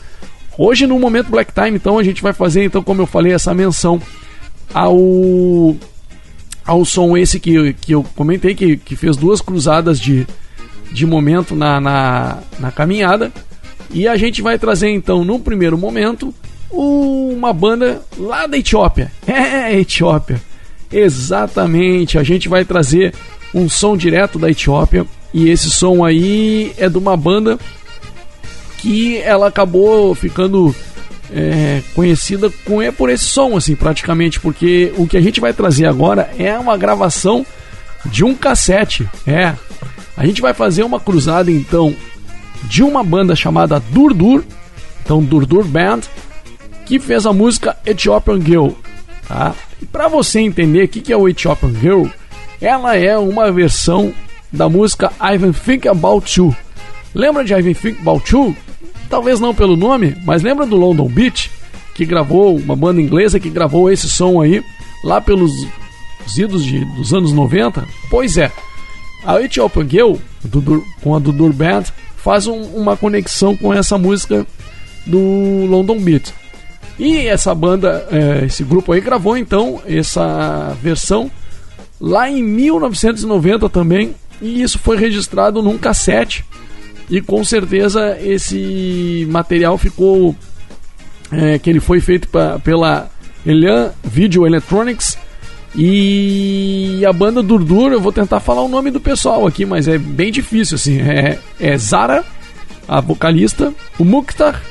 Hoje 0.55 0.85
no 0.85 0.99
momento 0.99 1.31
Black 1.31 1.51
Time, 1.51 1.77
então 1.77 1.97
a 1.97 2.03
gente 2.03 2.21
vai 2.21 2.31
fazer, 2.31 2.63
então 2.63 2.83
como 2.83 3.01
eu 3.01 3.07
falei, 3.07 3.33
essa 3.33 3.55
menção 3.55 3.99
ao 4.71 4.95
ao 6.65 6.83
som 6.83 7.15
esse 7.15 7.39
que, 7.39 7.73
que 7.73 7.91
eu 7.91 8.03
comentei, 8.15 8.55
que, 8.55 8.77
que 8.77 8.95
fez 8.95 9.15
duas 9.15 9.41
cruzadas 9.41 9.99
de, 9.99 10.25
de 10.91 11.05
momento 11.05 11.55
na, 11.55 11.79
na, 11.79 12.39
na 12.59 12.71
caminhada. 12.71 13.31
E 13.91 14.07
a 14.07 14.17
gente 14.17 14.41
vai 14.41 14.57
trazer 14.57 14.89
então, 14.89 15.23
no 15.23 15.39
primeiro 15.39 15.77
momento, 15.77 16.33
uma 16.71 17.53
banda 17.53 18.01
lá 18.17 18.47
da 18.47 18.57
Etiópia. 18.57 19.11
É, 19.27 19.79
Etiópia. 19.79 20.41
Exatamente, 20.91 22.17
a 22.17 22.23
gente 22.23 22.47
vai 22.47 22.63
trazer 22.63 23.13
um 23.53 23.69
som 23.69 23.95
direto 23.95 24.39
da 24.39 24.49
Etiópia. 24.49 25.05
E 25.33 25.49
esse 25.49 25.69
som 25.69 26.03
aí 26.03 26.73
é 26.77 26.87
de 26.87 26.97
uma 26.97 27.17
banda 27.17 27.59
que 28.77 29.17
ela 29.17 29.47
acabou 29.47 30.15
ficando 30.15 30.73
é, 31.35 31.81
conhecida 31.93 32.49
com 32.63 32.81
é 32.81 32.91
por 32.91 33.09
esse 33.09 33.25
som, 33.25 33.57
assim, 33.57 33.75
praticamente, 33.75 34.39
porque 34.39 34.93
o 34.97 35.05
que 35.05 35.17
a 35.17 35.21
gente 35.21 35.41
vai 35.41 35.53
trazer 35.53 35.85
agora 35.85 36.31
é 36.39 36.57
uma 36.57 36.77
gravação 36.77 37.45
de 38.05 38.23
um 38.23 38.33
cassete. 38.33 39.07
É, 39.27 39.53
a 40.15 40.25
gente 40.25 40.41
vai 40.41 40.53
fazer 40.53 40.83
uma 40.83 40.99
cruzada 40.99 41.51
então 41.51 41.93
de 42.63 42.81
uma 42.81 43.03
banda 43.03 43.35
chamada 43.35 43.79
Durdur, 43.79 44.43
então 45.03 45.21
Durdur 45.21 45.65
Band, 45.65 46.01
que 46.85 46.99
fez 46.99 47.25
a 47.25 47.33
música 47.33 47.75
Ethiopian 47.85 48.39
Girl, 48.39 48.69
tá? 49.27 49.53
E 49.81 49.85
para 49.85 50.07
você 50.07 50.39
entender 50.39 50.85
o 50.85 50.87
que, 50.87 51.01
que 51.01 51.11
é 51.11 51.17
o 51.17 51.27
Ethiopian 51.27 51.73
Girl, 51.73 52.05
ela 52.61 52.95
é 52.95 53.17
uma 53.17 53.51
versão 53.51 54.13
da 54.51 54.69
música 54.69 55.11
I've 55.21 55.51
Think 55.51 55.87
About 55.87 56.39
You. 56.39 56.55
Lembra 57.13 57.43
de 57.43 57.53
I've 57.53 57.75
Think 57.75 57.99
About 57.99 58.33
You? 58.33 58.55
Talvez 59.09 59.39
não 59.39 59.53
pelo 59.53 59.75
nome, 59.75 60.15
mas 60.25 60.41
lembra 60.41 60.65
do 60.65 60.75
London 60.75 61.07
Beat, 61.07 61.49
que 61.93 62.05
gravou, 62.05 62.57
uma 62.57 62.75
banda 62.75 63.01
inglesa 63.01 63.39
que 63.39 63.49
gravou 63.49 63.91
esse 63.91 64.09
som 64.09 64.41
aí, 64.41 64.63
lá 65.03 65.21
pelos 65.21 65.51
idos 66.37 66.63
de, 66.63 66.83
dos 66.95 67.13
anos 67.13 67.31
90? 67.31 67.87
Pois 68.09 68.37
é, 68.37 68.51
a 69.25 69.41
Ethiopian 69.41 69.87
Girl, 69.87 70.15
do, 70.43 70.85
com 71.01 71.15
a 71.15 71.19
do 71.19 71.31
Dur 71.31 71.53
Band, 71.53 71.83
faz 72.17 72.47
um, 72.47 72.61
uma 72.75 72.97
conexão 72.97 73.55
com 73.55 73.73
essa 73.73 73.97
música 73.97 74.45
do 75.05 75.65
London 75.69 75.99
Beat. 75.99 76.33
E 76.97 77.27
essa 77.27 77.53
banda, 77.53 78.07
é, 78.11 78.45
esse 78.45 78.63
grupo 78.63 78.91
aí 78.91 79.01
gravou 79.01 79.37
então 79.37 79.81
essa 79.85 80.75
versão 80.81 81.29
lá 81.99 82.29
em 82.29 82.41
1990 82.41 83.69
também, 83.69 84.15
e 84.41 84.61
isso 84.61 84.79
foi 84.79 84.97
registrado 84.97 85.61
num 85.61 85.77
cassete 85.77 86.45
e 87.09 87.21
com 87.21 87.43
certeza 87.43 88.17
esse 88.19 89.27
material 89.29 89.77
ficou. 89.77 90.35
É, 91.31 91.57
que 91.57 91.69
ele 91.69 91.79
foi 91.79 91.99
feito 91.99 92.29
pra, 92.29 92.59
pela 92.59 93.09
Elian 93.45 93.91
Video 94.03 94.45
Electronics. 94.45 95.17
E 95.75 97.03
a 97.05 97.11
banda 97.11 97.43
Durdur, 97.43 97.91
eu 97.91 97.99
vou 97.99 98.11
tentar 98.11 98.39
falar 98.39 98.61
o 98.61 98.69
nome 98.69 98.91
do 98.91 99.01
pessoal 99.01 99.45
aqui, 99.45 99.65
mas 99.65 99.87
é 99.87 99.97
bem 99.97 100.31
difícil 100.31 100.75
assim. 100.75 101.01
É, 101.01 101.39
é 101.59 101.77
Zara, 101.77 102.23
a 102.87 103.01
vocalista, 103.01 103.73
o 103.99 104.05
Mukhtar, 104.05 104.61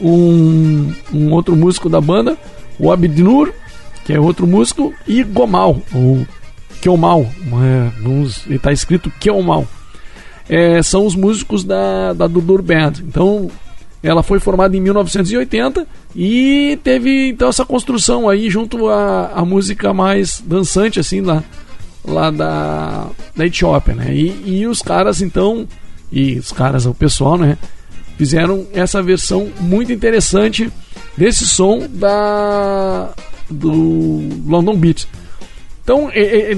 um, 0.00 0.92
um 1.12 1.32
outro 1.32 1.54
músico 1.54 1.88
da 1.88 2.00
banda, 2.00 2.38
o 2.78 2.90
Abdinur, 2.90 3.52
que 4.04 4.12
é 4.12 4.20
outro 4.20 4.46
músico, 4.46 4.94
e 5.06 5.22
Gomal, 5.22 5.82
ou 5.92 6.26
Keomal, 6.80 7.26
é, 7.62 8.54
está 8.54 8.72
escrito 8.72 9.12
Keomal 9.20 9.66
é, 10.48 10.82
são 10.82 11.06
os 11.06 11.14
músicos 11.14 11.64
da, 11.64 12.12
da 12.12 12.26
Dudur 12.26 12.62
Band. 12.62 12.92
Então, 13.00 13.50
ela 14.02 14.22
foi 14.22 14.38
formada 14.38 14.76
em 14.76 14.80
1980 14.80 15.86
e 16.14 16.78
teve 16.84 17.28
então 17.28 17.48
essa 17.48 17.64
construção 17.64 18.28
aí 18.28 18.50
junto 18.50 18.88
à, 18.88 19.32
à 19.34 19.44
música 19.44 19.94
mais 19.94 20.42
dançante 20.44 21.00
assim 21.00 21.22
lá, 21.22 21.42
lá 22.04 22.30
da, 22.30 23.08
da 23.34 23.46
Etiópia, 23.46 23.94
né? 23.94 24.14
E, 24.14 24.58
e 24.60 24.66
os 24.66 24.82
caras 24.82 25.22
então, 25.22 25.66
e 26.12 26.38
os 26.38 26.52
caras, 26.52 26.84
o 26.84 26.92
pessoal, 26.94 27.38
né? 27.38 27.56
Fizeram 28.18 28.66
essa 28.72 29.02
versão 29.02 29.50
muito 29.58 29.90
interessante 29.90 30.70
desse 31.16 31.46
som 31.46 31.88
da 31.88 33.10
do 33.50 34.28
London 34.46 34.76
Beat. 34.76 35.06
Então, 35.84 36.10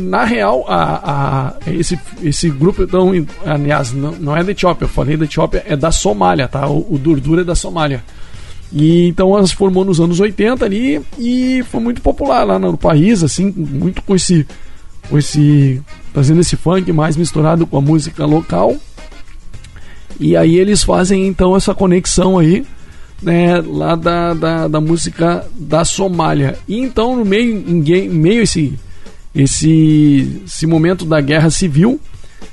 na 0.02 0.24
real, 0.24 0.64
a, 0.68 1.56
a, 1.66 1.70
esse, 1.72 1.98
esse 2.22 2.48
grupo, 2.48 2.84
então, 2.84 3.10
aliás, 3.44 3.92
não, 3.92 4.12
não 4.12 4.36
é 4.36 4.44
da 4.44 4.52
Etiópia, 4.52 4.84
eu 4.84 4.88
falei 4.88 5.16
da 5.16 5.24
Etiópia, 5.24 5.64
é 5.66 5.76
da 5.76 5.90
Somália, 5.90 6.46
tá? 6.46 6.68
O, 6.68 6.94
o 6.94 6.96
Durdur 6.96 7.40
é 7.40 7.44
da 7.44 7.56
Somália. 7.56 8.04
E 8.72 9.08
então 9.08 9.36
ela 9.36 9.46
se 9.46 9.56
formou 9.56 9.84
nos 9.84 10.00
anos 10.00 10.20
80 10.20 10.64
ali 10.64 11.02
e 11.18 11.64
foi 11.70 11.80
muito 11.80 12.00
popular 12.00 12.44
lá 12.44 12.58
no 12.58 12.78
país, 12.78 13.24
assim, 13.24 13.52
muito 13.56 14.00
com 14.02 14.14
esse, 14.14 14.46
com 15.08 15.18
esse 15.18 15.82
fazendo 16.14 16.40
esse 16.40 16.56
funk 16.56 16.92
mais 16.92 17.16
misturado 17.16 17.66
com 17.66 17.78
a 17.78 17.80
música 17.80 18.24
local. 18.24 18.76
E 20.20 20.36
aí 20.36 20.56
eles 20.56 20.84
fazem 20.84 21.26
então 21.26 21.56
essa 21.56 21.74
conexão 21.74 22.38
aí, 22.38 22.64
né, 23.20 23.60
lá 23.60 23.96
da, 23.96 24.34
da, 24.34 24.68
da 24.68 24.80
música 24.80 25.44
da 25.54 25.84
Somália. 25.84 26.56
E 26.68 26.78
então 26.78 27.16
no 27.16 27.24
meio, 27.24 27.64
em 27.68 28.08
meio 28.08 28.42
esse 28.42 28.78
esse, 29.36 30.40
esse 30.46 30.66
momento 30.66 31.04
da 31.04 31.20
guerra 31.20 31.50
civil, 31.50 32.00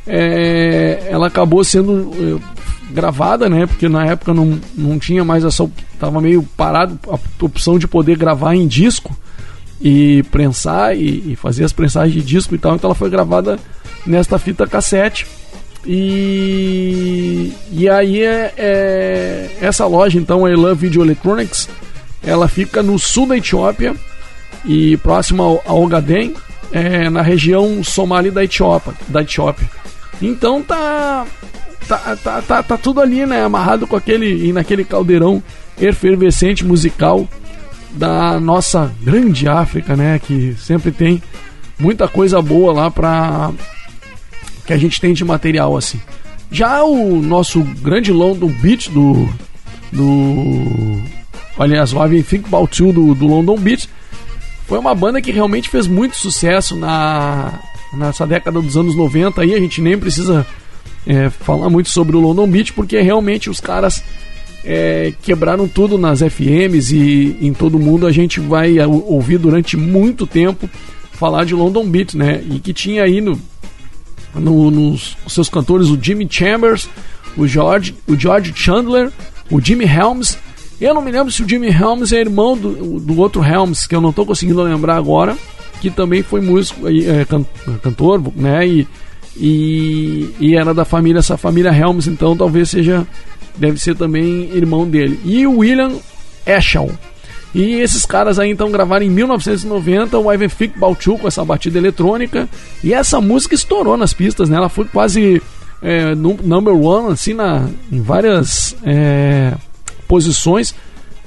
é, 0.06 1.08
ela 1.10 1.28
acabou 1.28 1.64
sendo 1.64 2.12
é, 2.14 2.94
gravada, 2.94 3.48
né? 3.48 3.66
Porque 3.66 3.88
na 3.88 4.06
época 4.06 4.34
não, 4.34 4.60
não 4.76 5.00
tinha 5.00 5.24
mais 5.24 5.46
essa. 5.46 5.70
Tava 5.98 6.20
meio 6.20 6.44
parado 6.58 7.00
a 7.08 7.18
opção 7.46 7.80
de 7.80 7.88
poder 7.88 8.18
gravar 8.18 8.54
em 8.56 8.68
disco 8.68 9.16
e 9.82 10.24
prensar 10.24 10.96
e, 10.96 11.32
e 11.32 11.36
fazer 11.38 11.64
as 11.64 11.72
prensagens 11.72 12.14
de 12.14 12.22
disco 12.22 12.54
e 12.54 12.58
tal. 12.58 12.76
Então 12.76 12.90
ela 12.90 12.96
foi 12.96 13.10
gravada 13.10 13.58
nesta 14.06 14.38
fita 14.38 14.68
cassete. 14.68 15.26
E, 15.86 17.54
e 17.72 17.90
aí 17.90 18.22
é, 18.22 18.54
é, 18.58 19.58
essa 19.62 19.86
loja, 19.86 20.18
então, 20.18 20.46
a 20.46 20.52
Elan 20.52 20.76
Video 20.76 21.04
Electronics, 21.04 21.70
ela 22.22 22.48
fica 22.48 22.82
no 22.82 22.98
sul 22.98 23.28
da 23.28 23.38
Etiópia 23.38 23.94
e 24.66 24.96
próximo 24.98 25.44
ao, 25.44 25.64
ao 25.66 25.84
Ogaden, 25.84 26.34
é, 26.74 27.08
na 27.10 27.22
região 27.22 27.84
somali 27.84 28.32
da 28.32 28.44
Etiópia, 28.44 28.94
da 29.08 29.22
Etiópia. 29.22 29.70
Então 30.20 30.62
tá 30.62 31.26
tá, 31.88 32.18
tá, 32.18 32.42
tá, 32.42 32.64
tá 32.64 32.78
tudo 32.78 33.00
ali, 33.00 33.26
né, 33.26 33.44
amarrado 33.44 33.86
com 33.86 33.96
aquele 33.96 34.48
e 34.48 34.52
naquele 34.52 34.84
caldeirão 34.84 35.44
efervescente 35.80 36.66
musical 36.66 37.28
da 37.92 38.40
nossa 38.40 38.92
grande 39.02 39.48
África, 39.48 39.96
né, 39.96 40.20
que 40.20 40.56
sempre 40.58 40.92
tem 40.92 41.22
muita 41.78 42.08
coisa 42.08 42.42
boa 42.42 42.74
lá 42.74 42.90
para 42.90 43.52
que 44.66 44.74
a 44.74 44.78
gente 44.78 45.00
tem 45.00 45.14
de 45.14 45.24
material 45.24 45.78
assim. 45.78 46.02
Já 46.52 46.84
o 46.84 47.22
nosso 47.22 47.62
grande 47.62 48.12
London 48.12 48.48
Beat 48.48 48.90
do 48.90 49.30
do 49.92 51.02
aliás, 51.58 51.94
o 51.94 52.24
Think 52.24 52.46
About 52.48 52.82
You 52.82 52.94
do, 52.94 53.14
do 53.14 53.28
London 53.28 53.58
Beat 53.58 53.88
foi 54.74 54.80
uma 54.80 54.96
banda 54.96 55.22
que 55.22 55.32
realmente 55.32 55.70
fez 55.70 55.86
muito 55.86 56.18
sucesso 56.18 56.76
na, 56.76 57.60
nessa 57.94 58.26
década 58.26 58.60
dos 58.60 58.76
anos 58.76 58.96
90 58.96 59.40
aí, 59.40 59.54
a 59.54 59.60
gente 59.60 59.80
nem 59.80 59.96
precisa 59.96 60.48
é, 61.06 61.30
falar 61.30 61.70
muito 61.70 61.90
sobre 61.90 62.18
o 62.18 62.20
London 62.20 62.48
Beat, 62.48 62.74
porque 62.74 63.00
realmente 63.00 63.52
os 63.52 63.60
caras 63.60 64.04
é, 64.66 65.14
quebraram 65.22 65.68
tudo 65.68 65.96
nas 65.96 66.22
FMs 66.22 66.92
e 66.92 67.38
em 67.40 67.54
todo 67.54 67.78
mundo 67.78 68.08
a 68.08 68.12
gente 68.12 68.40
vai 68.40 68.80
ouvir 68.80 69.38
durante 69.38 69.78
muito 69.78 70.26
tempo 70.26 70.68
falar 71.12 71.46
de 71.46 71.54
London 71.54 71.88
Beat, 71.88 72.16
né? 72.16 72.44
E 72.50 72.60
que 72.60 72.74
tinha 72.74 73.04
aí 73.04 73.22
no, 73.22 73.40
no, 74.34 74.72
nos 74.72 75.16
seus 75.28 75.50
cantores 75.50 75.90
o 75.90 76.00
Jimmy 76.02 76.28
Chambers, 76.28 76.90
o 77.38 77.46
George, 77.46 77.94
o 78.08 78.16
George 78.16 78.52
Chandler, 78.56 79.12
o 79.52 79.62
Jimmy 79.62 79.86
Helms 79.86 80.36
eu 80.86 80.94
não 80.94 81.02
me 81.02 81.12
lembro 81.12 81.32
se 81.32 81.42
o 81.44 81.48
Jimmy 81.48 81.70
Helms 81.70 82.12
é 82.12 82.20
irmão 82.20 82.58
do, 82.58 83.00
do 83.00 83.20
outro 83.20 83.44
Helms, 83.44 83.88
que 83.88 83.96
eu 83.96 84.02
não 84.02 84.10
estou 84.10 84.26
conseguindo 84.26 84.62
lembrar 84.62 84.98
agora, 84.98 85.38
que 85.80 85.90
também 85.90 86.24
foi 86.24 86.42
músico, 86.42 86.88
é, 86.88 87.26
cantor, 87.82 88.22
né? 88.36 88.68
E, 88.68 88.88
e, 89.36 90.30
e, 90.40 90.56
era 90.56 90.74
da 90.74 90.86
família, 90.86 91.20
essa 91.20 91.38
família 91.38 91.72
Helms, 91.72 92.08
então 92.08 92.36
talvez 92.36 92.70
seja, 92.70 93.08
deve 93.56 93.80
ser 93.80 93.96
também 93.96 94.50
irmão 94.54 94.88
dele. 94.88 95.20
E 95.24 95.46
o 95.48 95.60
William 95.60 95.94
Eschel. 96.46 96.92
E 97.54 97.76
esses 97.76 98.06
caras 98.06 98.40
aí 98.40 98.50
então 98.50 98.72
gravaram 98.72 99.06
em 99.06 99.10
1990 99.10 100.18
o 100.18 100.34
Ivan 100.34 100.50
Fick 100.50 100.78
Balchu 100.78 101.18
com 101.18 101.28
essa 101.28 101.46
batida 101.46 101.78
eletrônica. 101.78 102.50
E 102.84 102.94
essa 102.94 103.22
música 103.22 103.54
estourou 103.54 103.96
nas 103.96 104.14
pistas, 104.14 104.50
né? 104.50 104.58
Ela 104.58 104.70
foi 104.70 104.86
quase 104.86 105.42
é, 105.82 106.16
number 106.16 106.74
one, 106.74 107.14
assim, 107.14 107.34
na, 107.34 107.70
em 107.92 108.02
várias. 108.02 108.76
É, 108.84 109.54
posições 110.08 110.74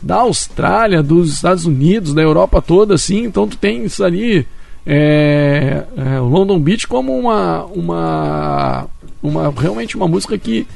da 0.03 0.17
Austrália, 0.17 1.03
dos 1.03 1.33
Estados 1.33 1.67
Unidos, 1.67 2.15
da 2.15 2.23
Europa 2.23 2.63
toda, 2.63 2.95
assim. 2.95 3.25
Então 3.25 3.49
tu 3.49 3.59
isso 3.85 4.05
ali, 4.05 4.47
é, 4.87 5.85
é, 5.97 6.19
London 6.21 6.61
Beach 6.61 6.87
como 6.87 7.19
uma, 7.19 7.65
uma, 7.65 8.87
uma 9.23 9.51
realmente 9.51 9.97
uma 9.97 10.07
música 10.07 10.39
que 10.39 10.67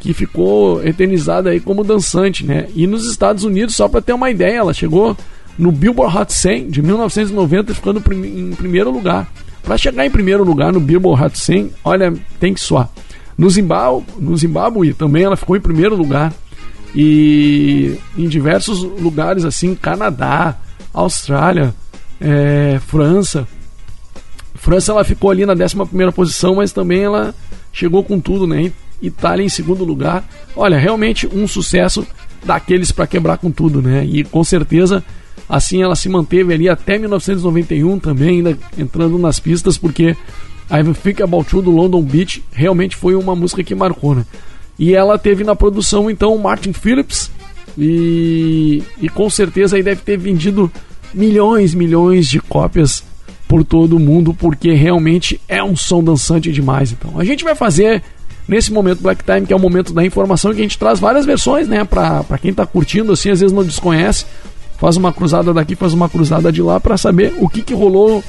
que 0.00 0.12
ficou 0.12 0.84
eternizada 0.84 1.50
aí 1.50 1.60
como 1.60 1.84
dançante, 1.84 2.44
né? 2.44 2.66
E 2.74 2.88
nos 2.88 3.08
Estados 3.08 3.44
Unidos, 3.44 3.76
só 3.76 3.88
para 3.88 4.02
ter 4.02 4.12
uma 4.12 4.32
ideia, 4.32 4.56
ela 4.56 4.74
chegou 4.74 5.16
no 5.56 5.70
Billboard 5.70 6.18
Hot 6.18 6.32
100 6.32 6.70
de 6.70 6.82
1990, 6.82 7.72
ficando 7.72 8.02
em 8.12 8.50
primeiro 8.50 8.90
lugar. 8.90 9.30
Para 9.62 9.78
chegar 9.78 10.04
em 10.04 10.10
primeiro 10.10 10.42
lugar 10.42 10.72
no 10.72 10.80
Billboard 10.80 11.22
Hot 11.22 11.38
100, 11.38 11.70
olha, 11.84 12.12
tem 12.40 12.52
que 12.52 12.58
suar. 12.58 12.90
No 13.38 13.48
Zimbábue, 13.48 14.04
no 14.18 14.36
Zimbábue 14.36 14.92
também 14.92 15.22
ela 15.22 15.36
ficou 15.36 15.56
em 15.56 15.60
primeiro 15.60 15.94
lugar 15.94 16.32
e 16.94 17.98
em 18.16 18.28
diversos 18.28 18.82
lugares 18.82 19.44
assim, 19.44 19.74
Canadá, 19.74 20.56
Austrália, 20.92 21.74
é, 22.20 22.78
França. 22.86 23.46
França 24.54 24.92
ela 24.92 25.04
ficou 25.04 25.30
ali 25.30 25.44
na 25.46 25.54
11 25.54 25.74
primeira 25.86 26.12
posição, 26.12 26.56
mas 26.56 26.72
também 26.72 27.02
ela 27.02 27.34
chegou 27.72 28.04
com 28.04 28.20
tudo, 28.20 28.46
né? 28.46 28.70
Itália 29.00 29.44
em 29.44 29.48
segundo 29.48 29.84
lugar. 29.84 30.24
Olha, 30.54 30.78
realmente 30.78 31.26
um 31.26 31.48
sucesso 31.48 32.06
daqueles 32.44 32.92
para 32.92 33.06
quebrar 33.06 33.38
com 33.38 33.50
tudo, 33.50 33.82
né? 33.82 34.04
E 34.04 34.22
com 34.22 34.44
certeza 34.44 35.02
assim 35.48 35.82
ela 35.82 35.96
se 35.96 36.08
manteve 36.08 36.54
ali 36.54 36.68
até 36.68 36.98
1991 36.98 37.98
também, 37.98 38.36
ainda 38.36 38.58
entrando 38.78 39.18
nas 39.18 39.40
pistas, 39.40 39.76
porque 39.76 40.16
I 40.70 40.94
Think 40.94 41.22
About 41.22 41.54
You 41.54 41.62
do 41.62 41.70
London 41.70 42.02
Beach 42.02 42.42
realmente 42.52 42.96
foi 42.96 43.14
uma 43.14 43.34
música 43.34 43.64
que 43.64 43.74
marcou, 43.74 44.14
né? 44.14 44.24
E 44.82 44.96
ela 44.96 45.16
teve 45.16 45.44
na 45.44 45.54
produção 45.54 46.10
então 46.10 46.34
o 46.34 46.42
Martin 46.42 46.72
Phillips 46.72 47.30
e, 47.78 48.82
e 49.00 49.08
com 49.08 49.30
certeza 49.30 49.76
aí 49.76 49.82
deve 49.82 50.02
ter 50.02 50.18
vendido 50.18 50.68
milhões, 51.14 51.72
milhões 51.72 52.26
de 52.26 52.40
cópias 52.40 53.04
por 53.46 53.62
todo 53.62 53.94
o 53.94 54.00
mundo 54.00 54.34
porque 54.34 54.72
realmente 54.72 55.40
é 55.46 55.62
um 55.62 55.76
som 55.76 56.02
dançante 56.02 56.50
demais. 56.50 56.90
Então 56.90 57.20
a 57.20 57.22
gente 57.22 57.44
vai 57.44 57.54
fazer 57.54 58.02
nesse 58.48 58.72
momento 58.72 59.04
Black 59.04 59.22
Time 59.22 59.46
que 59.46 59.52
é 59.52 59.56
o 59.56 59.60
momento 59.60 59.92
da 59.92 60.04
informação 60.04 60.52
que 60.52 60.58
a 60.58 60.64
gente 60.64 60.76
traz 60.76 60.98
várias 60.98 61.24
versões, 61.24 61.68
né, 61.68 61.84
para 61.84 62.38
quem 62.42 62.52
tá 62.52 62.66
curtindo 62.66 63.12
assim, 63.12 63.30
às 63.30 63.38
vezes 63.38 63.54
não 63.54 63.62
desconhece, 63.62 64.26
faz 64.78 64.96
uma 64.96 65.12
cruzada 65.12 65.54
daqui, 65.54 65.76
faz 65.76 65.92
uma 65.92 66.08
cruzada 66.08 66.50
de 66.50 66.60
lá 66.60 66.80
para 66.80 66.96
saber 66.96 67.32
o 67.38 67.48
que 67.48 67.62
que 67.62 67.72
rolou, 67.72 68.24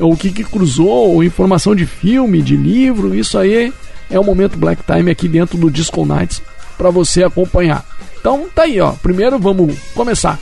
ou 0.00 0.14
o 0.14 0.16
que 0.16 0.32
que 0.32 0.42
cruzou, 0.42 1.14
ou 1.14 1.22
informação 1.22 1.76
de 1.76 1.86
filme, 1.86 2.42
de 2.42 2.56
livro, 2.56 3.14
isso 3.14 3.38
aí 3.38 3.72
é 4.12 4.20
o 4.20 4.24
momento 4.24 4.58
Black 4.58 4.82
Time 4.84 5.10
aqui 5.10 5.26
dentro 5.26 5.58
do 5.58 5.70
Disco 5.70 6.04
Nights 6.04 6.42
para 6.76 6.90
você 6.90 7.24
acompanhar. 7.24 7.84
Então 8.20 8.46
tá 8.54 8.62
aí, 8.62 8.78
ó. 8.80 8.92
Primeiro 8.92 9.38
vamos 9.38 9.76
começar 9.94 10.38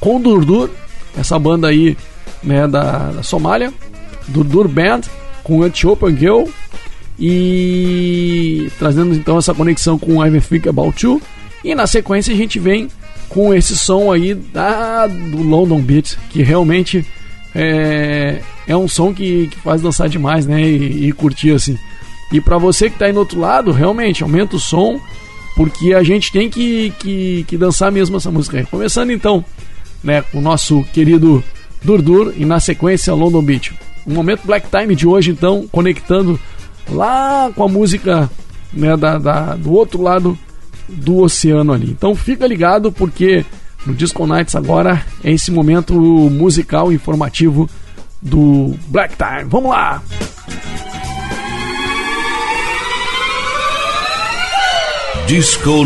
com 0.00 0.20
Durdur, 0.20 0.68
essa 1.16 1.38
banda 1.38 1.68
aí, 1.68 1.96
né, 2.42 2.68
da, 2.68 3.12
da 3.12 3.22
Somália, 3.22 3.72
Durdur 4.28 4.68
Band 4.68 5.02
com 5.42 5.64
Ethiopian 5.64 6.14
Girl 6.16 6.44
e 7.18 8.70
trazendo 8.78 9.14
então 9.14 9.38
essa 9.38 9.54
conexão 9.54 9.98
com 9.98 10.24
I 10.24 10.40
Think 10.40 10.68
About 10.68 11.06
You. 11.06 11.22
E 11.62 11.74
na 11.74 11.86
sequência 11.86 12.34
a 12.34 12.36
gente 12.36 12.58
vem 12.58 12.88
com 13.28 13.54
esse 13.54 13.78
som 13.78 14.12
aí 14.12 14.34
da, 14.34 15.06
do 15.06 15.42
London 15.42 15.80
Beat, 15.80 16.16
que 16.28 16.42
realmente 16.42 17.06
é, 17.54 18.40
é 18.66 18.76
um 18.76 18.88
som 18.88 19.14
que, 19.14 19.48
que 19.48 19.58
faz 19.60 19.80
dançar 19.80 20.08
demais, 20.08 20.46
né? 20.46 20.60
E, 20.60 21.08
e 21.08 21.12
curtir 21.12 21.52
assim. 21.52 21.78
E 22.34 22.40
para 22.40 22.58
você 22.58 22.88
que 22.88 22.96
está 22.96 23.06
aí 23.06 23.12
no 23.12 23.20
outro 23.20 23.38
lado, 23.38 23.70
realmente 23.70 24.24
aumenta 24.24 24.56
o 24.56 24.58
som, 24.60 25.00
porque 25.54 25.94
a 25.94 26.02
gente 26.02 26.32
tem 26.32 26.50
que, 26.50 26.92
que, 26.98 27.44
que 27.46 27.56
dançar 27.56 27.92
mesmo 27.92 28.16
essa 28.16 28.28
música 28.28 28.58
aí. 28.58 28.66
Começando 28.66 29.12
então, 29.12 29.44
né, 30.02 30.20
com 30.20 30.38
o 30.38 30.42
nosso 30.42 30.82
querido 30.92 31.44
Durdur 31.80 32.34
e 32.36 32.44
na 32.44 32.58
sequência 32.58 33.14
London 33.14 33.40
Beach. 33.40 33.72
O 34.04 34.12
momento 34.12 34.44
Black 34.44 34.66
Time 34.68 34.96
de 34.96 35.06
hoje, 35.06 35.30
então, 35.30 35.68
conectando 35.70 36.40
lá 36.90 37.52
com 37.54 37.62
a 37.62 37.68
música 37.68 38.28
né, 38.72 38.96
da, 38.96 39.16
da, 39.16 39.54
do 39.54 39.72
outro 39.72 40.02
lado 40.02 40.36
do 40.88 41.18
oceano 41.18 41.72
ali. 41.72 41.88
Então 41.88 42.16
fica 42.16 42.48
ligado 42.48 42.90
porque 42.90 43.46
no 43.86 43.94
Disco 43.94 44.26
Nights 44.26 44.56
agora 44.56 45.06
é 45.22 45.30
esse 45.30 45.52
momento 45.52 45.94
musical 45.94 46.92
informativo 46.92 47.70
do 48.20 48.74
Black 48.88 49.14
Time. 49.16 49.44
Vamos 49.44 49.70
lá! 49.70 50.02
Disco 55.26 55.82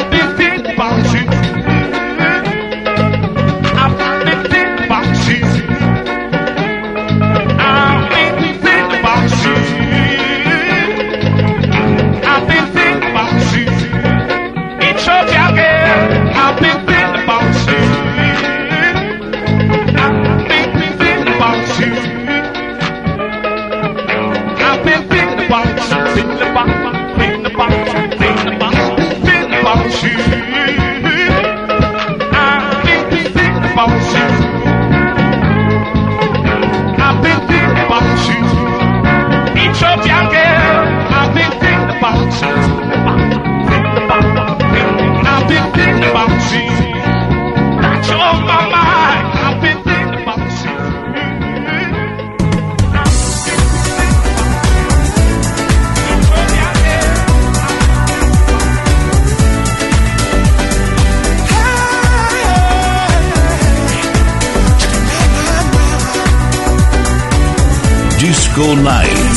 like 0.00 0.10
this. 0.12 0.29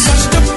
such 0.04 0.48
the 0.48 0.53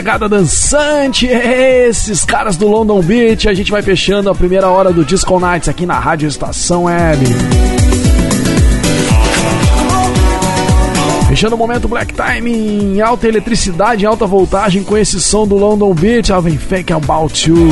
pegada 0.00 0.26
dançante. 0.30 1.26
Esses 1.26 2.24
caras 2.24 2.56
do 2.56 2.66
London 2.66 3.02
Beach. 3.02 3.46
A 3.46 3.52
gente 3.52 3.70
vai 3.70 3.82
fechando 3.82 4.30
a 4.30 4.34
primeira 4.34 4.66
hora 4.66 4.94
do 4.94 5.04
Disco 5.04 5.38
Nights 5.38 5.68
aqui 5.68 5.84
na 5.84 5.98
Rádio 5.98 6.26
Estação 6.26 6.84
Web. 6.84 7.26
Fechando 11.28 11.54
o 11.54 11.58
momento 11.58 11.86
Black 11.86 12.14
Time 12.14 12.50
em 12.50 13.00
alta 13.02 13.28
eletricidade, 13.28 14.04
em 14.04 14.08
alta 14.08 14.26
voltagem 14.26 14.82
com 14.82 14.96
esse 14.96 15.20
som 15.20 15.46
do 15.46 15.58
London 15.58 15.92
Beach. 15.92 16.32
Alvin 16.32 16.56
Fake 16.56 16.94
About 16.94 17.50
You. 17.50 17.68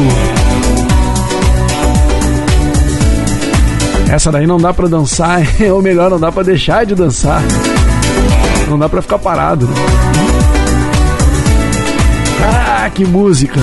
Essa 4.12 4.30
daí 4.30 4.46
não 4.46 4.58
dá 4.58 4.74
para 4.74 4.86
dançar, 4.86 5.40
ou 5.72 5.80
melhor, 5.80 6.10
não 6.10 6.20
dá 6.20 6.30
para 6.30 6.42
deixar 6.42 6.84
de 6.84 6.94
dançar. 6.94 7.42
Não 8.68 8.78
dá 8.78 8.86
para 8.86 9.00
ficar 9.00 9.18
parado. 9.18 9.66
Né? 9.66 10.57
Que 12.94 13.04
música! 13.04 13.60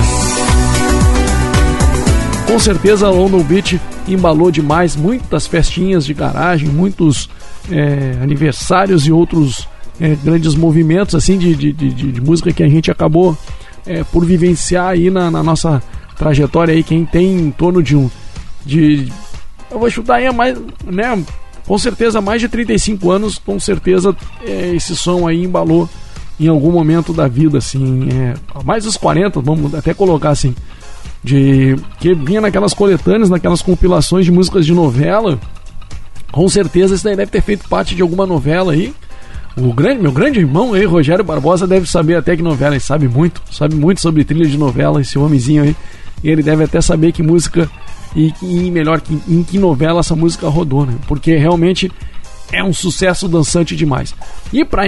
Com 2.46 2.58
certeza, 2.58 3.10
London 3.10 3.42
Beach 3.42 3.80
embalou 4.08 4.50
demais 4.50 4.96
muitas 4.96 5.46
festinhas 5.46 6.06
de 6.06 6.14
garagem, 6.14 6.68
muitos 6.68 7.28
é, 7.70 8.18
aniversários 8.22 9.06
e 9.06 9.12
outros 9.12 9.68
é, 10.00 10.14
grandes 10.22 10.54
movimentos 10.54 11.14
assim 11.14 11.38
de, 11.38 11.54
de, 11.54 11.72
de, 11.72 12.12
de, 12.12 12.20
música 12.20 12.52
que 12.52 12.62
a 12.62 12.68
gente 12.68 12.90
acabou 12.90 13.36
é, 13.86 14.04
por 14.04 14.24
vivenciar 14.24 14.88
aí 14.88 15.10
na, 15.10 15.30
na, 15.30 15.42
nossa 15.42 15.82
trajetória 16.16 16.72
aí 16.72 16.82
quem 16.82 17.04
tem 17.04 17.38
em 17.38 17.50
torno 17.50 17.82
de 17.82 17.96
um 17.96 18.10
de 18.64 19.12
eu 19.70 19.78
vou 19.78 19.90
chutar 19.90 20.16
aí 20.16 20.26
é 20.26 20.32
mais 20.32 20.58
né 20.84 21.22
com 21.66 21.78
certeza 21.78 22.20
mais 22.20 22.40
de 22.40 22.48
35 22.48 23.10
anos 23.10 23.38
com 23.38 23.58
certeza 23.58 24.14
é, 24.44 24.74
esse 24.74 24.94
som 24.94 25.26
aí 25.26 25.42
embalou 25.42 25.88
em 26.38 26.48
algum 26.48 26.70
momento 26.70 27.12
da 27.12 27.26
vida, 27.26 27.58
assim, 27.58 28.08
é, 28.12 28.34
mais 28.64 28.84
dos 28.84 28.96
40, 28.96 29.40
vamos 29.40 29.74
até 29.74 29.94
colocar 29.94 30.30
assim, 30.30 30.54
de 31.22 31.76
que 31.98 32.14
vinha 32.14 32.40
naquelas 32.40 32.74
coletâneas, 32.74 33.30
naquelas 33.30 33.62
compilações 33.62 34.24
de 34.24 34.32
músicas 34.32 34.66
de 34.66 34.72
novela. 34.72 35.38
Com 36.30 36.48
certeza 36.48 36.94
isso 36.94 37.04
daí 37.04 37.16
deve 37.16 37.30
ter 37.30 37.40
feito 37.40 37.68
parte 37.68 37.94
de 37.94 38.02
alguma 38.02 38.26
novela 38.26 38.72
aí. 38.72 38.94
O 39.56 39.72
grande, 39.72 40.02
meu 40.02 40.12
grande 40.12 40.38
irmão 40.38 40.74
aí, 40.74 40.84
Rogério 40.84 41.24
Barbosa, 41.24 41.66
deve 41.66 41.88
saber 41.88 42.16
até 42.16 42.36
que 42.36 42.42
novela, 42.42 42.74
ele 42.74 42.80
sabe 42.80 43.08
muito, 43.08 43.40
sabe 43.50 43.74
muito 43.74 44.02
sobre 44.02 44.22
trilha 44.22 44.46
de 44.46 44.58
novela, 44.58 45.00
esse 45.00 45.18
homenzinho 45.18 45.62
aí. 45.62 45.74
Ele 46.22 46.42
deve 46.42 46.64
até 46.64 46.80
saber 46.80 47.12
que 47.12 47.22
música 47.22 47.70
e, 48.14 48.32
e 48.42 48.70
melhor, 48.70 49.00
em 49.28 49.42
que 49.42 49.58
novela 49.58 50.00
essa 50.00 50.14
música 50.14 50.48
rodou, 50.48 50.84
né? 50.86 50.94
Porque 51.06 51.36
realmente 51.36 51.90
é 52.52 52.62
um 52.62 52.72
sucesso 52.72 53.28
dançante 53.28 53.74
demais. 53.74 54.14
E 54.52 54.64
para 54.64 54.84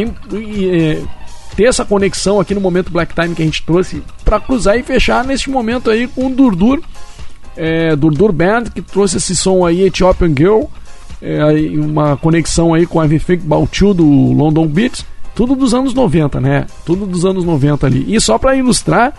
ter 1.58 1.64
essa 1.64 1.84
conexão 1.84 2.38
aqui 2.38 2.54
no 2.54 2.60
momento 2.60 2.92
Black 2.92 3.12
Time 3.12 3.34
que 3.34 3.42
a 3.42 3.44
gente 3.44 3.64
trouxe, 3.64 4.00
para 4.24 4.38
cruzar 4.38 4.78
e 4.78 4.82
fechar 4.84 5.24
neste 5.24 5.50
momento 5.50 5.90
aí 5.90 6.06
com 6.06 6.28
o 6.28 6.30
Durdur, 6.30 6.80
é, 7.56 7.96
Durdur 7.96 8.30
Band, 8.30 8.66
que 8.72 8.80
trouxe 8.80 9.16
esse 9.16 9.34
som 9.34 9.66
aí, 9.66 9.82
Ethiopian 9.82 10.28
Girl, 10.28 10.66
é, 11.20 11.42
uma 11.76 12.16
conexão 12.16 12.72
aí 12.72 12.86
com 12.86 13.00
a 13.00 13.04
Everything 13.06 13.40
You 13.80 13.92
do 13.92 14.04
London 14.04 14.68
Beats, 14.68 15.04
tudo 15.34 15.56
dos 15.56 15.74
anos 15.74 15.92
90, 15.92 16.40
né? 16.40 16.64
Tudo 16.86 17.04
dos 17.04 17.24
anos 17.24 17.44
90 17.44 17.88
ali. 17.88 18.04
E 18.06 18.20
só 18.20 18.38
para 18.38 18.54
ilustrar, 18.54 19.12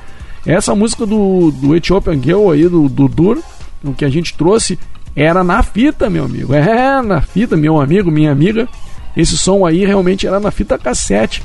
essa 0.45 0.73
música 0.73 1.05
do, 1.05 1.51
do 1.51 1.75
Ethiopian 1.75 2.21
Girl 2.23 2.51
aí, 2.51 2.69
do, 2.69 2.87
do 2.87 3.09
Dur, 3.09 3.39
o 3.83 3.93
que 3.93 4.05
a 4.05 4.09
gente 4.09 4.33
trouxe, 4.37 4.79
era 5.13 5.43
na 5.43 5.61
fita, 5.61 6.09
meu 6.09 6.23
amigo. 6.23 6.53
É, 6.53 7.01
na 7.01 7.19
fita, 7.19 7.57
meu 7.57 7.81
amigo, 7.81 8.09
minha 8.09 8.31
amiga. 8.31 8.65
Esse 9.17 9.37
som 9.37 9.65
aí 9.65 9.83
realmente 9.83 10.25
era 10.25 10.39
na 10.39 10.51
fita 10.51 10.77
cassete. 10.77 11.43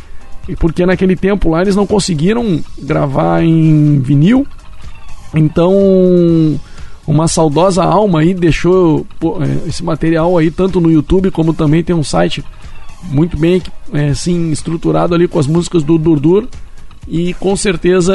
Porque 0.58 0.84
naquele 0.84 1.16
tempo 1.16 1.50
lá 1.50 1.62
eles 1.62 1.76
não 1.76 1.86
conseguiram 1.86 2.60
gravar 2.78 3.42
em 3.42 3.98
vinil. 4.00 4.46
Então, 5.34 5.72
uma 7.06 7.26
saudosa 7.28 7.82
alma 7.82 8.20
aí 8.20 8.34
deixou 8.34 9.06
é, 9.22 9.68
esse 9.68 9.82
material 9.82 10.36
aí 10.38 10.50
tanto 10.50 10.80
no 10.80 10.90
YouTube 10.90 11.30
como 11.30 11.52
também 11.52 11.82
tem 11.82 11.94
um 11.94 12.04
site 12.04 12.44
muito 13.10 13.36
bem 13.36 13.60
assim 14.10 14.50
estruturado 14.50 15.14
ali 15.14 15.28
com 15.28 15.38
as 15.38 15.46
músicas 15.46 15.82
do 15.82 15.98
Durdur 15.98 16.48
e 17.06 17.34
com 17.34 17.54
certeza 17.54 18.14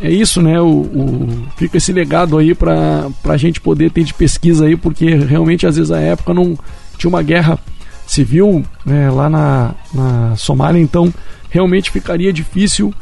é 0.00 0.10
isso, 0.10 0.40
né? 0.40 0.60
O, 0.60 0.66
o, 0.66 1.28
fica 1.56 1.76
esse 1.76 1.92
legado 1.92 2.38
aí 2.38 2.54
para 2.54 3.10
a 3.24 3.36
gente 3.36 3.60
poder 3.60 3.90
ter 3.90 4.04
de 4.04 4.14
pesquisa 4.14 4.64
aí, 4.64 4.76
porque 4.76 5.14
realmente 5.14 5.66
às 5.66 5.76
vezes 5.76 5.90
a 5.90 6.00
época 6.00 6.32
não 6.32 6.58
tinha 6.96 7.08
uma 7.08 7.22
guerra 7.22 7.58
civil 8.06 8.64
né, 8.84 9.10
lá 9.10 9.28
na, 9.28 9.74
na 9.94 10.36
Somália, 10.36 10.80
então 10.80 11.12
realmente 11.50 11.90
ficaria 11.90 12.32
difícil 12.32 12.92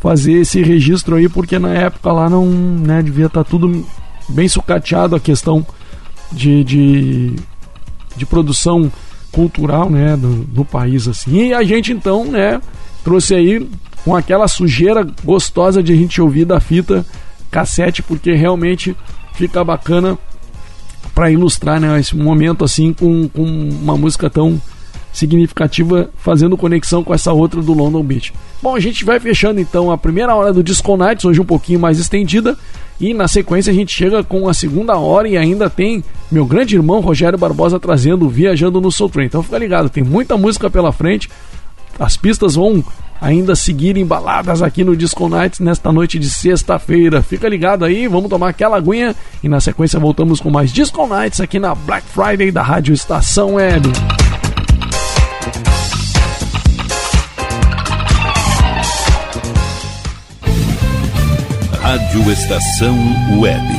fazer 0.00 0.32
esse 0.32 0.62
registro 0.62 1.16
aí, 1.16 1.28
porque 1.28 1.58
na 1.58 1.74
época 1.74 2.12
lá 2.12 2.30
não 2.30 2.46
né, 2.46 3.02
devia 3.02 3.26
estar 3.26 3.44
tá 3.44 3.50
tudo 3.50 3.84
bem 4.28 4.48
sucateado 4.48 5.16
a 5.16 5.20
questão 5.20 5.66
de, 6.30 6.62
de, 6.62 7.36
de 8.16 8.26
produção 8.26 8.90
cultural 9.32 9.90
né, 9.90 10.16
do, 10.16 10.44
do 10.44 10.64
país 10.64 11.08
assim. 11.08 11.48
E 11.48 11.54
a 11.54 11.62
gente 11.62 11.92
então 11.92 12.24
né, 12.24 12.60
trouxe 13.02 13.34
aí 13.34 13.68
com 14.04 14.14
aquela 14.14 14.48
sujeira 14.48 15.06
gostosa 15.24 15.82
de 15.82 15.92
a 15.92 15.96
gente 15.96 16.20
ouvir 16.20 16.44
da 16.44 16.60
fita 16.60 17.04
cassete, 17.50 18.02
porque 18.02 18.32
realmente 18.32 18.96
fica 19.34 19.64
bacana 19.64 20.18
para 21.18 21.32
ilustrar 21.32 21.80
né, 21.80 21.98
esse 21.98 22.16
momento 22.16 22.64
assim 22.64 22.92
com, 22.92 23.26
com 23.26 23.42
uma 23.42 23.96
música 23.96 24.30
tão 24.30 24.62
significativa 25.12 26.08
fazendo 26.16 26.56
conexão 26.56 27.02
com 27.02 27.12
essa 27.12 27.32
outra 27.32 27.60
do 27.60 27.72
London 27.72 28.04
Beach. 28.04 28.32
Bom, 28.62 28.76
a 28.76 28.78
gente 28.78 29.04
vai 29.04 29.18
fechando 29.18 29.58
então 29.58 29.90
a 29.90 29.98
primeira 29.98 30.32
hora 30.32 30.52
do 30.52 30.62
Disco 30.62 30.96
Nights, 30.96 31.24
hoje 31.24 31.40
um 31.40 31.44
pouquinho 31.44 31.80
mais 31.80 31.98
estendida, 31.98 32.56
e 33.00 33.12
na 33.12 33.26
sequência 33.26 33.72
a 33.72 33.74
gente 33.74 33.92
chega 33.92 34.22
com 34.22 34.48
a 34.48 34.54
segunda 34.54 34.96
hora 34.96 35.26
e 35.26 35.36
ainda 35.36 35.68
tem 35.68 36.04
meu 36.30 36.46
grande 36.46 36.76
irmão 36.76 37.00
Rogério 37.00 37.36
Barbosa 37.36 37.80
trazendo 37.80 38.28
Viajando 38.28 38.80
no 38.80 38.92
Soul 38.92 39.10
Train. 39.10 39.26
Então 39.26 39.42
fica 39.42 39.58
ligado, 39.58 39.90
tem 39.90 40.04
muita 40.04 40.36
música 40.36 40.70
pela 40.70 40.92
frente. 40.92 41.28
As 41.98 42.16
pistas 42.16 42.54
vão 42.54 42.84
ainda 43.20 43.54
seguir 43.54 43.96
embaladas 43.96 44.62
aqui 44.62 44.84
no 44.84 44.96
Disco 44.96 45.28
Nights 45.28 45.60
nesta 45.60 45.92
noite 45.92 46.18
de 46.18 46.28
sexta-feira. 46.30 47.22
Fica 47.22 47.48
ligado 47.48 47.84
aí, 47.84 48.08
vamos 48.08 48.30
tomar 48.30 48.50
aquela 48.50 48.76
aguinha 48.76 49.14
e 49.42 49.48
na 49.48 49.60
sequência 49.60 49.98
voltamos 49.98 50.40
com 50.40 50.50
mais 50.50 50.72
Disco 50.72 51.06
Nights 51.06 51.40
aqui 51.40 51.58
na 51.58 51.74
Black 51.74 52.06
Friday 52.06 52.50
da 52.50 52.62
Rádio 52.62 52.94
Estação 52.94 53.54
Web. 53.54 53.90
Rádio 61.80 62.32
Estação 62.32 62.96
Web. 63.40 63.78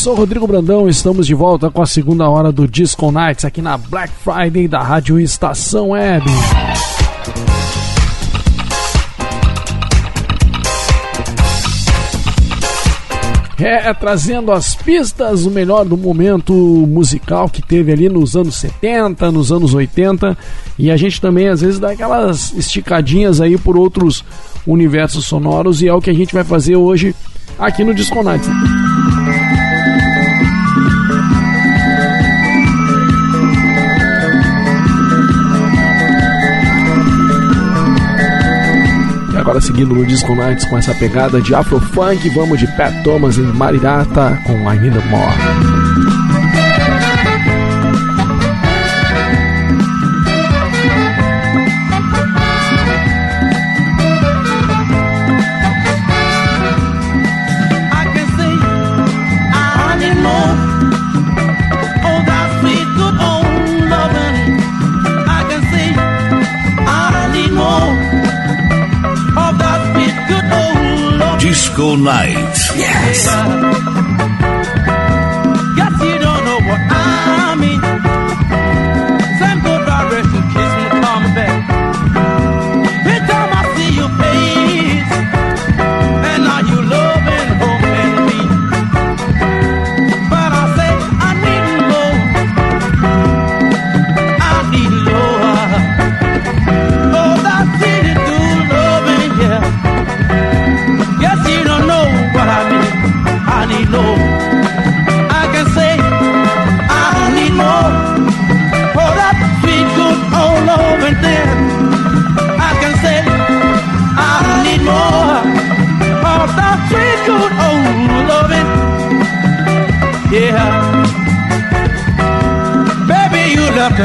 Sou 0.00 0.14
Rodrigo 0.14 0.46
Brandão, 0.46 0.88
estamos 0.88 1.26
de 1.26 1.34
volta 1.34 1.70
com 1.70 1.82
a 1.82 1.86
segunda 1.86 2.26
hora 2.26 2.50
do 2.50 2.66
Disco 2.66 3.12
Nights 3.12 3.44
aqui 3.44 3.60
na 3.60 3.76
Black 3.76 4.10
Friday 4.24 4.66
da 4.66 4.82
Rádio 4.82 5.20
Estação 5.20 5.90
Web. 5.90 6.24
É, 13.58 13.92
trazendo 13.92 14.50
as 14.52 14.74
pistas, 14.74 15.44
o 15.44 15.50
melhor 15.50 15.84
do 15.84 15.98
momento 15.98 16.54
musical 16.54 17.46
que 17.46 17.60
teve 17.60 17.92
ali 17.92 18.08
nos 18.08 18.34
anos 18.34 18.56
70, 18.56 19.30
nos 19.30 19.52
anos 19.52 19.74
80. 19.74 20.34
E 20.78 20.90
a 20.90 20.96
gente 20.96 21.20
também 21.20 21.46
às 21.46 21.60
vezes 21.60 21.78
dá 21.78 21.90
aquelas 21.90 22.54
esticadinhas 22.54 23.38
aí 23.38 23.58
por 23.58 23.76
outros 23.76 24.24
universos 24.66 25.26
sonoros. 25.26 25.82
E 25.82 25.88
é 25.88 25.92
o 25.92 26.00
que 26.00 26.08
a 26.08 26.14
gente 26.14 26.32
vai 26.32 26.42
fazer 26.42 26.76
hoje 26.76 27.14
aqui 27.58 27.84
no 27.84 27.94
Disco 27.94 28.22
Nights. 28.22 28.48
Agora 39.50 39.60
seguindo 39.62 39.96
no 39.96 40.06
Disco 40.06 40.32
Nights 40.32 40.64
com 40.64 40.78
essa 40.78 40.94
pegada 40.94 41.42
de 41.42 41.52
Afrofunk, 41.52 42.28
vamos 42.28 42.60
de 42.60 42.68
Pat 42.76 43.02
Thomas 43.02 43.36
em 43.36 43.42
Marirata 43.42 44.40
com 44.46 44.72
I 44.72 44.78
Need 44.78 44.96
More. 45.08 45.79
Loving. 71.76 71.80
Disco 71.80 71.96
Night. 71.96 72.58
Yes. 72.76 74.39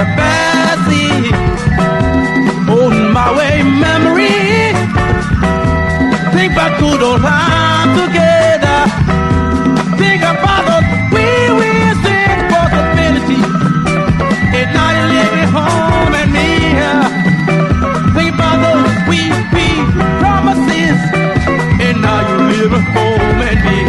Bessie. 0.03 1.31
Holding 2.67 3.13
my 3.13 3.31
way 3.37 3.63
memory. 3.63 4.75
Think 6.35 6.53
back 6.53 6.77
to 6.79 6.85
old 6.85 7.21
time 7.21 7.95
together. 7.95 8.79
Think 9.95 10.21
about 10.21 10.63
the 10.67 10.77
we 11.15 11.25
we 11.59 11.71
said 12.03 12.37
possibility. 12.51 13.39
And 14.59 14.67
now 14.75 14.89
you're 14.95 15.11
living 15.15 15.49
home 15.55 16.13
and 16.21 16.29
me. 16.35 16.49
Think 18.15 18.35
about 18.35 18.57
those 18.65 18.91
we 19.07 19.21
we 19.55 19.67
promises. 20.19 20.99
And 21.79 22.01
now 22.01 22.19
you're 22.27 22.47
living 22.51 22.87
home 22.95 23.39
and 23.49 23.59
me. 23.63 23.79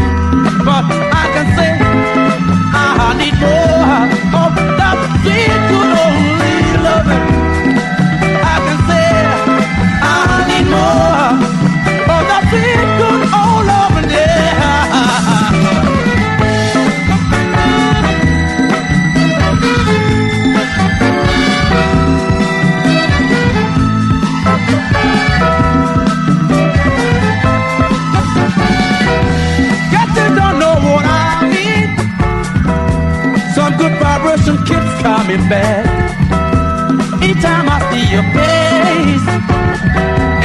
But 0.69 0.85
I 1.23 1.25
can 1.35 1.47
say 1.57 1.71
I 2.73 3.15
need 3.19 3.35
more 3.41 3.66
try 35.07 35.23
me 35.29 35.37
bad. 35.49 35.87
Anytime 37.23 37.67
I 37.77 37.79
see 37.89 38.05
your 38.15 38.27
face, 38.35 39.27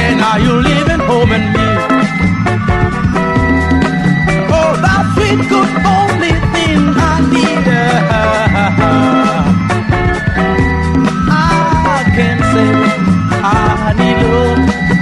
and 0.04 0.14
now 0.22 0.36
you're 0.44 0.62
leaving 0.68 1.02
home 1.10 1.32
and 1.36 1.46
me. 1.54 1.68
Oh, 4.58 4.72
that 4.84 5.04
sweet 5.14 5.40
good 5.52 5.70
only 5.98 6.32
thing 6.54 6.80
I 7.10 7.14
need. 7.34 7.66
I 11.28 12.04
can 12.16 12.38
say 12.52 12.72
I 13.42 13.92
need 14.00 14.20
love. 14.32 15.01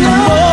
love. 0.00 0.47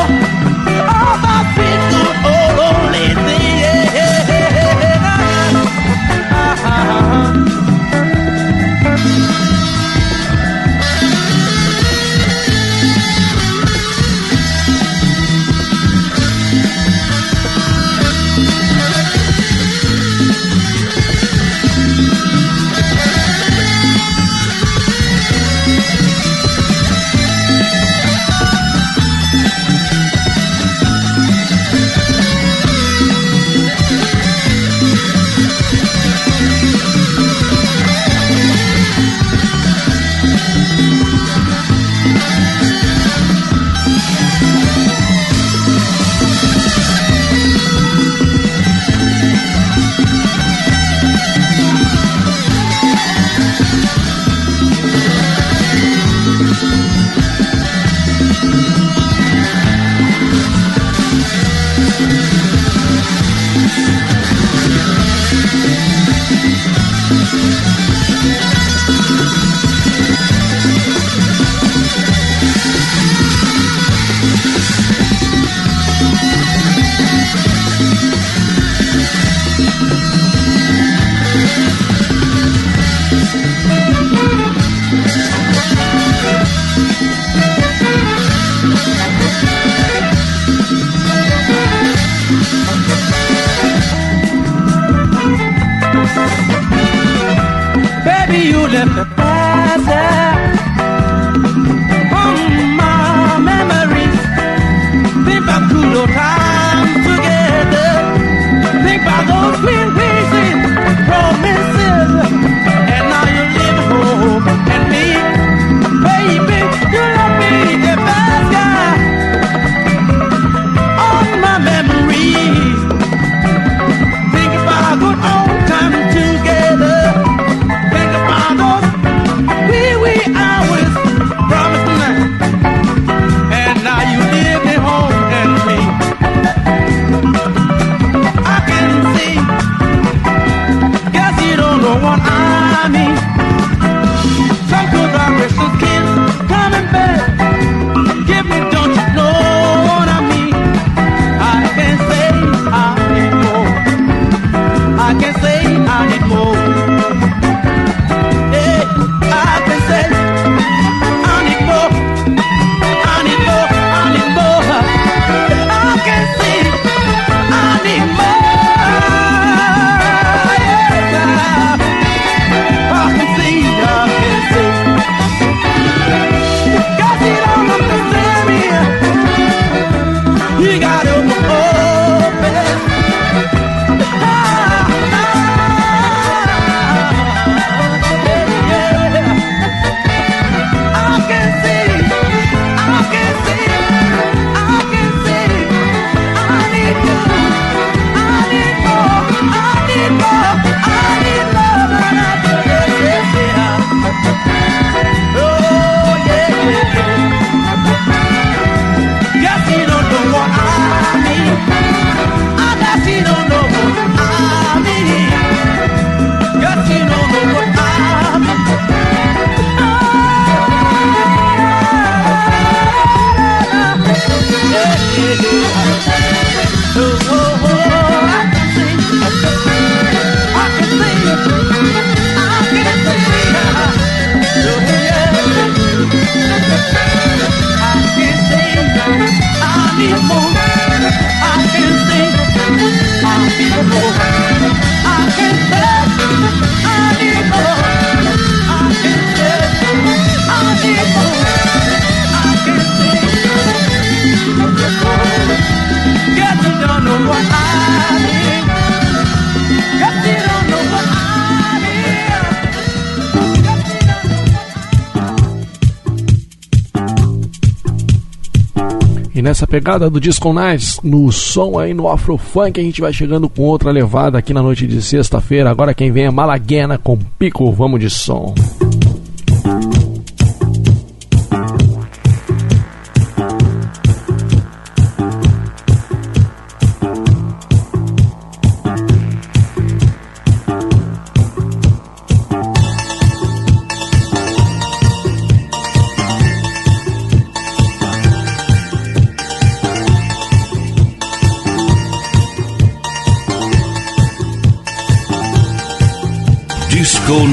E 269.36 269.42
nessa 269.42 269.68
pegada 269.68 270.10
do 270.10 270.18
Disco 270.18 270.54
Nights, 270.54 271.02
no 271.04 271.30
som 271.30 271.78
aí 271.78 271.94
no 271.94 272.08
Afro 272.08 272.38
Funk, 272.38 272.80
a 272.80 272.84
gente 272.84 273.02
vai 273.02 273.12
chegando 273.12 273.50
com 273.50 273.64
outra 273.64 273.92
levada 273.92 274.38
aqui 274.38 274.54
na 274.54 274.64
noite 274.64 274.88
de 274.88 275.02
sexta-feira. 275.02 275.70
Agora 275.70 275.94
quem 275.94 276.10
vem 276.10 276.24
é 276.24 276.32
Malaguena 276.32 276.98
com 276.98 277.18
Pico, 277.38 277.70
vamos 277.74 278.00
de 278.00 278.10
som. 278.10 278.56
Disco 278.56 280.05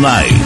Nights. 0.03 0.42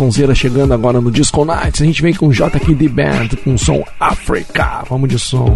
sonzeira 0.00 0.34
chegando 0.34 0.72
agora 0.72 0.98
no 0.98 1.10
Disco 1.10 1.44
Nights. 1.44 1.82
A 1.82 1.84
gente 1.84 2.00
vem 2.00 2.14
com 2.14 2.32
JKD 2.32 2.88
Band, 2.88 3.28
com 3.44 3.58
som 3.58 3.84
Africa. 4.00 4.82
Vamos 4.88 5.10
de 5.10 5.18
som. 5.18 5.54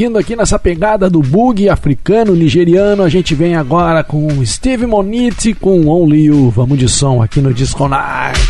seguindo 0.00 0.18
aqui 0.18 0.34
nessa 0.34 0.58
pegada 0.58 1.10
do 1.10 1.20
bug 1.20 1.68
africano 1.68 2.34
nigeriano, 2.34 3.02
a 3.02 3.08
gente 3.10 3.34
vem 3.34 3.54
agora 3.54 4.02
com 4.02 4.42
Steve 4.46 4.86
Monite 4.86 5.52
com 5.52 5.88
Only 5.88 6.24
You. 6.24 6.48
Vamos 6.48 6.78
de 6.78 6.88
som 6.88 7.22
aqui 7.22 7.38
no 7.42 7.52
Disco 7.52 7.86
Night 7.86 8.40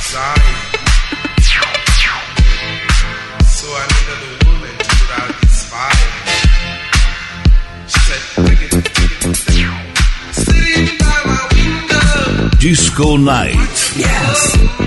Disco 12.61 13.19
Night. 13.19 13.99
Yes. 13.99 14.80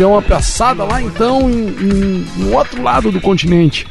Deu 0.00 0.12
uma 0.12 0.22
passada 0.22 0.82
lá 0.82 1.02
então 1.02 1.42
em, 1.50 1.66
em- 1.68 2.26
no 2.38 2.56
outro 2.56 2.82
lado 2.82 3.12
do 3.12 3.20
continente, 3.20 3.86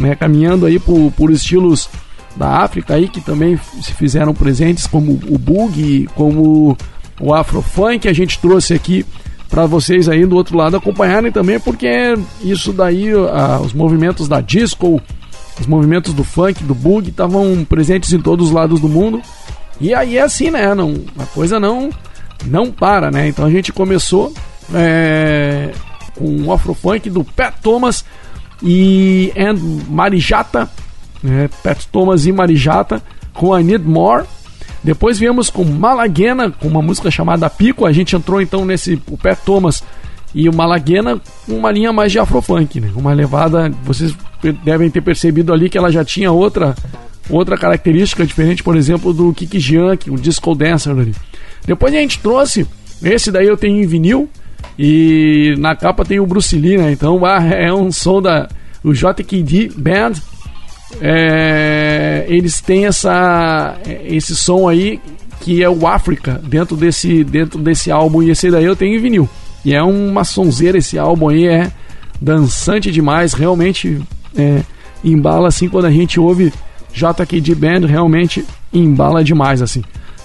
né? 0.00 0.14
Caminhando 0.14 0.64
aí 0.64 0.78
por, 0.78 1.12
por 1.14 1.30
estilos 1.30 1.90
da 2.34 2.62
África 2.62 2.94
aí 2.94 3.06
que 3.06 3.20
também 3.20 3.60
se 3.82 3.92
fizeram 3.92 4.32
presentes, 4.32 4.86
como 4.86 5.12
o 5.28 5.36
boogie, 5.38 6.08
como 6.14 6.74
o 7.20 7.34
afrofunk, 7.34 8.08
a 8.08 8.14
gente 8.14 8.38
trouxe 8.38 8.72
aqui 8.72 9.04
para 9.50 9.66
vocês 9.66 10.08
aí 10.08 10.24
do 10.24 10.36
outro 10.36 10.56
lado 10.56 10.74
acompanharem 10.74 11.30
também, 11.30 11.60
porque 11.60 12.14
isso 12.42 12.72
daí, 12.72 13.10
os 13.62 13.74
movimentos 13.74 14.26
da 14.26 14.40
disco, 14.40 14.98
os 15.60 15.66
movimentos 15.66 16.14
do 16.14 16.24
funk, 16.24 16.64
do 16.64 16.74
boogie 16.74 17.10
estavam 17.10 17.62
presentes 17.68 18.10
em 18.14 18.20
todos 18.22 18.46
os 18.46 18.52
lados 18.54 18.80
do 18.80 18.88
mundo. 18.88 19.20
E 19.78 19.92
aí 19.92 20.16
é 20.16 20.22
assim, 20.22 20.50
né? 20.50 20.74
Não, 20.74 20.94
a 21.18 21.26
coisa 21.26 21.60
não 21.60 21.90
não 22.46 22.72
para, 22.72 23.10
né? 23.10 23.28
Então 23.28 23.44
a 23.44 23.50
gente 23.50 23.70
começou 23.70 24.32
é, 24.74 25.72
com 26.16 26.42
o 26.42 26.52
afrofunk 26.52 27.08
do 27.10 27.24
Pat 27.24 27.54
Thomas 27.62 28.04
e 28.62 29.32
and 29.36 29.56
Marijata, 29.88 30.68
né? 31.22 31.48
Pat 31.62 31.84
Thomas 31.90 32.26
e 32.26 32.32
Marijata 32.32 33.02
com 33.32 33.58
I 33.58 33.62
Need 33.62 33.84
More. 33.84 34.24
Depois 34.82 35.18
viemos 35.18 35.48
com 35.48 35.64
Malaguena, 35.64 36.50
com 36.50 36.68
uma 36.68 36.82
música 36.82 37.10
chamada 37.10 37.48
Pico. 37.48 37.86
A 37.86 37.92
gente 37.92 38.16
entrou 38.16 38.40
então 38.40 38.64
nesse 38.64 39.00
o 39.08 39.16
Pat 39.16 39.38
Thomas 39.44 39.82
e 40.34 40.48
o 40.48 40.54
Malaguena 40.54 41.20
com 41.46 41.56
uma 41.56 41.70
linha 41.70 41.92
mais 41.92 42.10
de 42.10 42.18
afrofunk, 42.18 42.80
né? 42.80 42.90
Uma 42.96 43.12
levada, 43.12 43.70
vocês 43.84 44.14
devem 44.64 44.90
ter 44.90 45.00
percebido 45.00 45.52
ali 45.52 45.68
que 45.68 45.78
ela 45.78 45.90
já 45.90 46.04
tinha 46.04 46.32
outra 46.32 46.74
outra 47.30 47.56
característica 47.56 48.26
diferente, 48.26 48.62
por 48.64 48.76
exemplo, 48.76 49.12
do 49.12 49.32
Kiki 49.32 49.60
Jean, 49.60 49.96
o 50.08 50.16
disco 50.16 50.54
dancer 50.54 50.92
ali. 50.92 51.14
Depois 51.64 51.94
a 51.94 51.98
gente 51.98 52.18
trouxe 52.18 52.66
esse 53.02 53.30
daí 53.30 53.46
eu 53.46 53.56
tenho 53.56 53.82
em 53.82 53.86
vinil 53.86 54.28
e 54.78 55.54
na 55.58 55.76
capa 55.76 56.04
tem 56.04 56.20
o 56.20 56.26
Bruce 56.26 56.56
Lee, 56.56 56.78
né? 56.78 56.92
Então 56.92 57.24
ah, 57.24 57.44
é 57.44 57.72
um 57.72 57.90
som 57.92 58.20
da 58.20 58.48
o 58.82 58.92
JKD 58.92 59.72
Band. 59.76 60.12
É, 61.00 62.26
eles 62.28 62.60
têm 62.60 62.86
essa 62.86 63.76
esse 64.04 64.36
som 64.36 64.68
aí 64.68 65.00
que 65.40 65.62
é 65.62 65.68
o 65.68 65.86
África 65.86 66.40
dentro 66.44 66.76
desse 66.76 67.24
dentro 67.24 67.58
desse 67.58 67.90
álbum 67.90 68.22
e 68.22 68.30
esse 68.30 68.50
daí 68.50 68.64
eu 68.64 68.76
tenho 68.76 68.96
em 68.96 69.00
vinil. 69.00 69.28
E 69.64 69.74
é 69.74 69.82
uma 69.82 70.24
sonzeira 70.24 70.78
esse 70.78 70.98
álbum 70.98 71.28
aí, 71.28 71.46
é 71.46 71.70
dançante 72.20 72.90
demais, 72.90 73.32
realmente 73.32 74.00
é, 74.36 74.62
embala 75.04 75.48
assim 75.48 75.68
quando 75.68 75.86
a 75.86 75.90
gente 75.90 76.18
ouve 76.18 76.52
JKD 76.92 77.54
Band, 77.54 77.86
realmente 77.86 78.44
embala 78.72 79.24
demais 79.24 79.62
assim. 79.62 79.82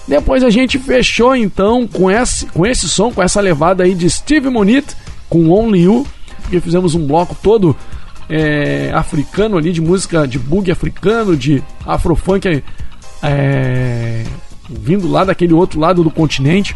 Depois 0.08 0.42
a 0.42 0.48
gente 0.48 0.78
fechou 0.78 1.36
então 1.36 1.86
com 1.86 2.10
esse, 2.10 2.46
com 2.46 2.66
esse 2.66 2.88
som, 2.88 3.12
com 3.12 3.22
essa 3.22 3.42
levada 3.42 3.84
aí 3.84 3.94
de 3.94 4.08
Steve 4.08 4.48
Monit 4.48 4.96
com 5.28 5.50
Only 5.50 5.82
You, 5.82 6.06
porque 6.40 6.60
fizemos 6.60 6.94
um 6.94 7.06
bloco 7.06 7.36
todo 7.42 7.76
é, 8.28 8.90
africano 8.94 9.58
ali, 9.58 9.70
de 9.70 9.82
música 9.82 10.26
de 10.26 10.38
bug 10.38 10.70
africano, 10.70 11.36
de 11.36 11.62
afrofunk 11.86 12.62
é, 13.22 14.24
vindo 14.68 15.06
lá 15.06 15.24
daquele 15.24 15.52
outro 15.52 15.78
lado 15.78 16.02
do 16.02 16.10
continente. 16.10 16.74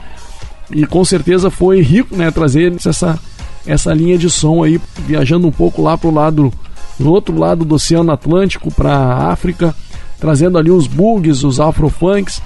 E 0.70 0.86
com 0.86 1.02
certeza 1.02 1.50
foi 1.50 1.80
rico, 1.80 2.14
né, 2.14 2.30
trazer 2.30 2.72
essa, 2.86 3.18
essa 3.66 3.94
linha 3.94 4.18
de 4.18 4.28
som 4.28 4.62
aí, 4.62 4.78
viajando 5.06 5.46
um 5.46 5.52
pouco 5.52 5.82
lá 5.82 5.96
pro 5.96 6.10
lado, 6.10 6.52
do 6.98 7.10
outro 7.10 7.38
lado 7.38 7.64
do 7.64 7.74
Oceano 7.74 8.12
Atlântico, 8.12 8.70
para 8.70 9.30
África, 9.30 9.74
trazendo 10.20 10.58
ali 10.58 10.70
os 10.70 10.86
bugs, 10.86 11.44
os 11.44 11.60
afrofunks, 11.60 12.42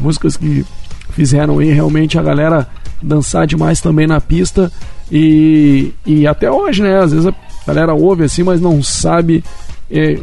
músicas 0.00 0.36
que 0.36 0.64
fizeram 1.10 1.58
aí 1.58 1.72
realmente 1.72 2.18
a 2.18 2.22
galera 2.22 2.68
dançar 3.02 3.46
demais 3.46 3.80
também 3.80 4.06
na 4.06 4.20
pista 4.20 4.70
e, 5.10 5.92
e 6.06 6.26
até 6.26 6.50
hoje, 6.50 6.82
né? 6.82 7.00
Às 7.00 7.12
vezes 7.12 7.26
a 7.26 7.34
galera 7.66 7.94
ouve 7.94 8.24
assim, 8.24 8.42
mas 8.42 8.60
não 8.60 8.82
sabe. 8.82 9.42
é, 9.90 10.18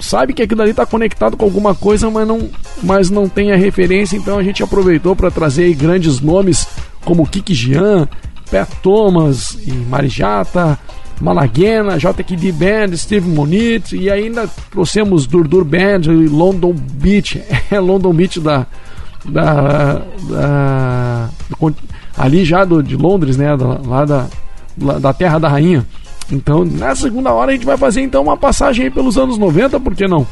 sabe 0.00 0.32
que 0.32 0.42
aquilo 0.42 0.62
ali 0.62 0.70
está 0.70 0.86
conectado 0.86 1.36
com 1.36 1.44
alguma 1.44 1.74
coisa, 1.74 2.10
mas 2.10 2.26
não, 2.26 2.48
mas 2.82 3.10
não 3.10 3.28
tem 3.28 3.52
a 3.52 3.56
referência, 3.56 4.16
então 4.16 4.38
a 4.38 4.42
gente 4.42 4.62
aproveitou 4.62 5.16
para 5.16 5.30
trazer 5.30 5.74
grandes 5.74 6.20
nomes 6.20 6.68
como 7.04 7.26
Kiki 7.26 7.54
Jean, 7.54 8.08
Pat 8.50 8.68
Thomas 8.82 9.58
e 9.66 9.72
Marijata, 9.72 10.78
Malaguena, 11.20 11.98
JKD 11.98 12.52
Band, 12.52 12.96
Steve 12.96 13.28
Monit 13.28 13.96
e 13.96 14.08
ainda 14.08 14.48
trouxemos 14.70 15.26
Durdur 15.26 15.64
Band 15.64 16.02
e 16.04 16.28
London 16.28 16.72
Beach, 16.72 17.42
é 17.70 17.80
London 17.80 18.12
Beach 18.12 18.38
da, 18.38 18.66
da, 19.28 20.02
da 20.30 21.28
do 21.60 21.74
ali 22.16 22.44
já 22.44 22.64
do, 22.64 22.82
de 22.82 22.96
Londres, 22.96 23.36
né, 23.36 23.56
da- 23.56 23.80
lá 23.86 24.04
da, 24.04 24.26
da 24.98 25.12
Terra 25.12 25.38
da 25.38 25.48
Rainha. 25.48 25.86
Então, 26.30 26.64
na 26.64 26.94
segunda 26.94 27.32
hora 27.32 27.52
a 27.52 27.54
gente 27.54 27.64
vai 27.66 27.76
fazer 27.76 28.02
então 28.02 28.22
uma 28.22 28.36
passagem 28.36 28.84
aí 28.86 28.90
pelos 28.90 29.16
anos 29.16 29.38
90, 29.38 29.80
por 29.80 29.94
que 29.94 30.06
não? 30.06 30.26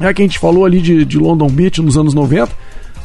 Já 0.00 0.12
que 0.12 0.22
a 0.22 0.24
gente 0.24 0.38
falou 0.38 0.64
ali 0.64 0.80
de, 0.80 1.04
de 1.04 1.18
London 1.18 1.48
Beach 1.48 1.80
nos 1.80 1.96
anos 1.96 2.14
90, 2.14 2.50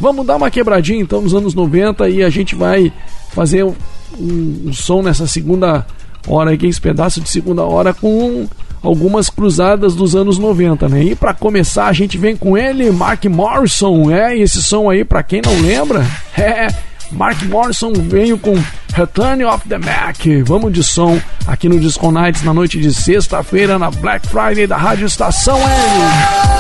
vamos 0.02 0.26
dar 0.26 0.38
uma 0.38 0.50
quebradinha 0.50 1.00
então 1.02 1.22
nos 1.22 1.36
anos 1.36 1.54
90 1.54 2.10
e 2.10 2.24
a 2.24 2.30
gente 2.30 2.56
vai 2.56 2.92
fazer 3.32 3.64
um, 3.64 3.76
um 4.20 4.74
som 4.74 5.02
nessa 5.04 5.28
segunda 5.28 5.86
hora 6.28 6.52
aqui, 6.54 6.66
esse 6.68 6.82
pedaço 6.82 7.22
de 7.22 7.30
segunda 7.30 7.64
hora 7.64 7.94
com 7.94 8.48
algumas 8.82 9.30
cruzadas 9.30 9.96
dos 9.96 10.16
anos 10.16 10.38
90, 10.38 10.88
né? 10.90 11.04
E 11.04 11.16
para 11.16 11.34
começar 11.34 11.88
a 11.88 11.94
gente 11.94 12.18
vem 12.18 12.36
com 12.36 12.58
ele, 12.58 12.90
Mark 12.92 13.26
Morrison, 13.26 14.12
é, 14.12 14.38
e 14.38 14.42
esse 14.42 14.64
som 14.64 14.90
aí 14.90 15.04
para 15.04 15.24
quem 15.24 15.42
não 15.46 15.62
lembra, 15.62 16.06
é 16.38 16.68
Mark 17.12 17.42
Morrison 17.44 17.92
veio 17.94 18.38
com 18.38 18.56
Return 18.94 19.44
of 19.46 19.68
the 19.68 19.78
Mac. 19.78 20.18
Vamos 20.46 20.72
de 20.72 20.84
som 20.84 21.20
aqui 21.48 21.68
no 21.68 21.80
Disco 21.80 22.12
Nights 22.12 22.44
na 22.44 22.54
noite 22.54 22.80
de 22.80 22.94
sexta-feira 22.94 23.80
na 23.80 23.90
Black 23.90 24.28
Friday 24.28 24.68
da 24.68 24.78
Rádio 24.78 25.06
Estação 25.08 25.58
L. 25.58 26.60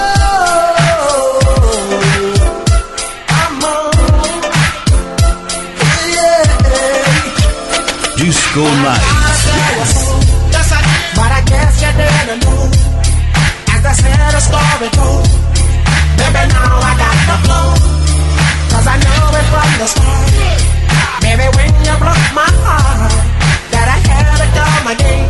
Disco 8.18 8.60
Nights. 8.60 9.19
I 13.90 13.94
said, 13.94 14.36
a 14.38 14.40
story 14.40 14.90
told. 14.94 15.26
Baby, 16.22 16.44
now 16.53 16.78
I 16.78 16.94
got 17.02 17.18
the 17.26 17.38
flow. 17.41 17.70
Cause 18.70 18.86
I 18.86 18.95
know 19.02 19.34
it 19.34 19.45
from 19.49 19.72
the 19.82 19.88
start. 19.90 20.30
Baby, 21.26 21.48
when 21.57 21.74
you 21.82 21.95
broke 21.98 22.30
my 22.38 22.45
heart, 22.61 23.10
that 23.74 23.88
I 23.90 23.98
had 24.06 24.30
to 24.38 24.48
come 24.53 24.88
again. 24.94 25.26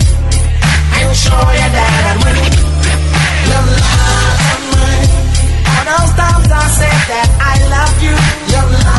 I'm 0.92 1.16
sure 1.16 1.52
you 1.56 1.70
that 1.72 2.04
I'd 2.12 2.20
win. 2.20 2.52
Your 3.48 3.64
love 3.80 4.44
of 4.52 4.62
mine. 4.76 5.08
All 5.72 5.84
those 5.88 6.12
times 6.20 6.52
I 6.52 6.64
said 6.76 7.00
that 7.16 7.30
I 7.40 7.56
love 7.64 7.96
you. 8.04 8.16
Your 8.52 8.66
love 8.76 8.99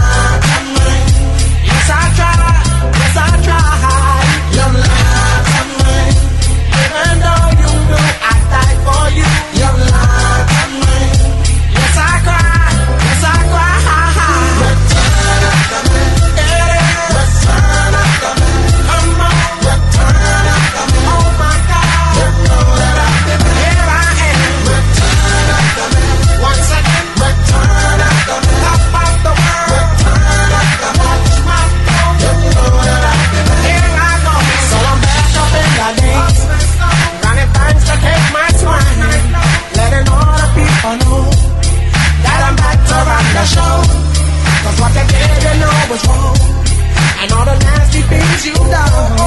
the 47.92 48.00
things 48.10 48.46
you've 48.46 48.70
done. 48.70 49.18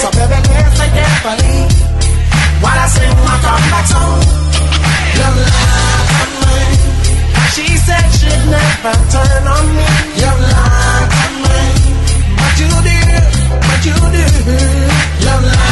So 0.00 0.08
baby, 0.14 0.38
listen 0.48 0.90
carefully 0.96 1.56
while 2.62 2.78
I 2.78 2.86
sing 2.94 3.16
my 3.26 3.36
comeback 3.44 3.86
song. 3.90 4.22
Your 5.18 5.32
lies 5.42 6.10
of 6.22 6.30
mine. 6.42 6.80
She 7.54 7.66
said 7.86 8.06
she'd 8.18 8.42
never 8.50 8.94
turn 9.12 9.44
on 9.54 9.64
me. 9.76 9.88
Your 10.22 10.36
lies 10.54 11.14
of 11.24 11.32
mine. 11.42 11.78
What 12.38 12.54
you 12.62 12.70
do? 12.86 12.98
What 13.66 13.80
you 13.86 13.98
did. 14.14 14.34
Your 15.24 15.40
lies. 15.50 15.71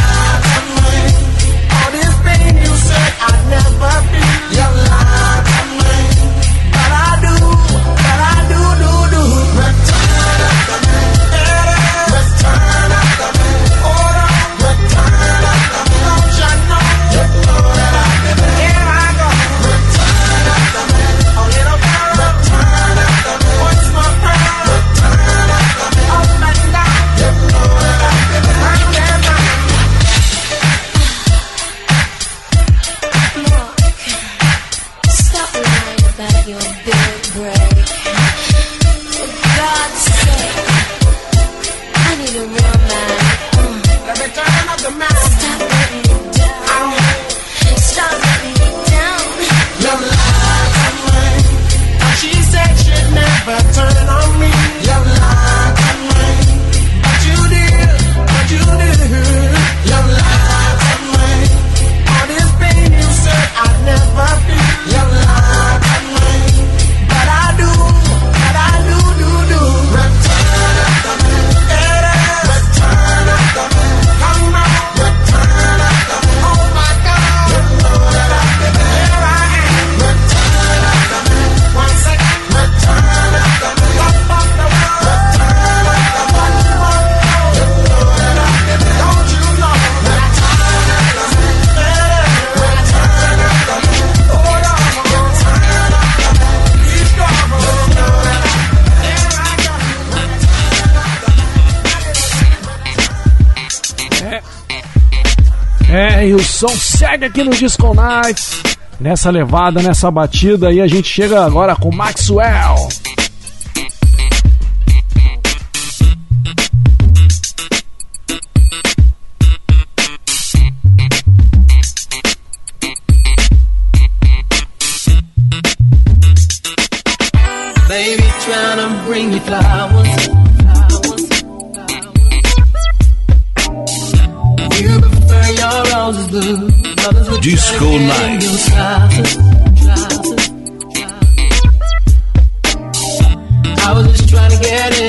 aqui 107.31 107.43
no 107.45 107.51
Disco 107.51 107.93
Nights. 107.93 108.61
Nessa 108.99 109.31
levada, 109.31 109.81
nessa 109.81 110.11
batida, 110.11 110.71
e 110.71 110.81
a 110.81 110.87
gente 110.87 111.07
chega 111.07 111.45
agora 111.45 111.75
com 111.77 111.89
Maxwell. 111.89 112.70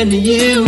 and 0.03 0.12
you. 0.12 0.61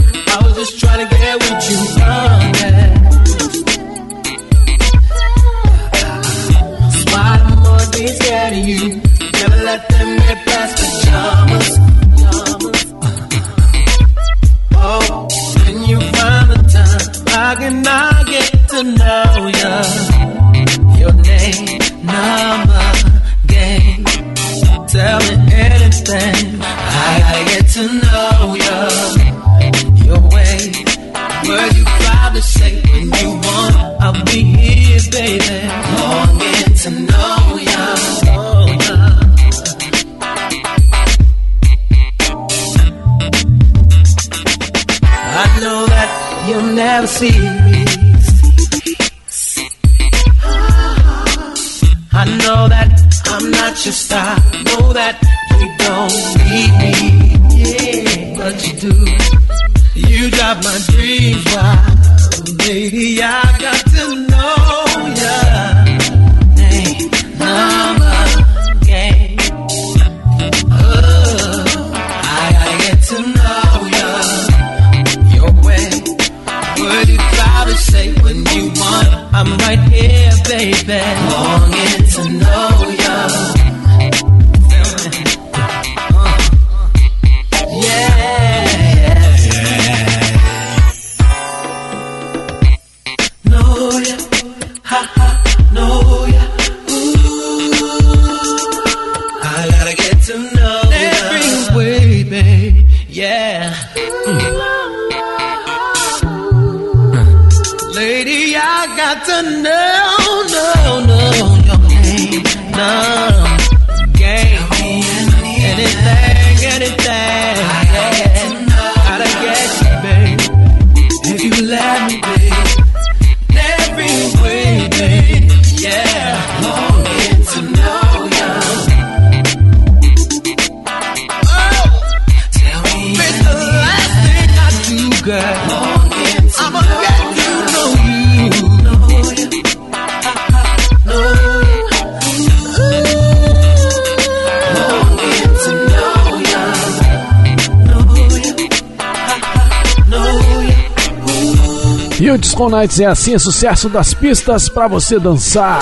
Nights 152.84 153.00
é 153.00 153.06
assim, 153.06 153.38
sucesso 153.38 153.88
das 153.88 154.12
pistas 154.12 154.68
pra 154.68 154.86
você 154.86 155.18
dançar. 155.18 155.80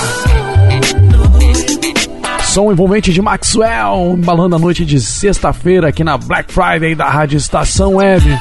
Som 2.44 2.70
envolvente 2.70 3.12
de 3.12 3.20
Maxwell, 3.20 4.14
embalando 4.16 4.54
a 4.54 4.58
noite 4.58 4.84
de 4.84 5.00
sexta-feira 5.00 5.88
aqui 5.88 6.04
na 6.04 6.16
Black 6.16 6.52
Friday 6.52 6.94
da 6.94 7.08
Rádio 7.08 7.38
Estação 7.38 7.94
Web. 7.94 8.38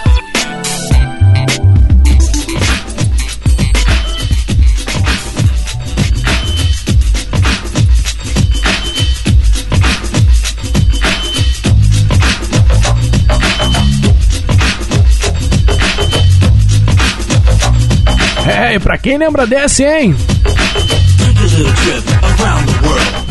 Pra 18.81 18.97
quem 18.97 19.17
lembra 19.17 19.45
desse, 19.47 19.83
hein? 19.83 20.15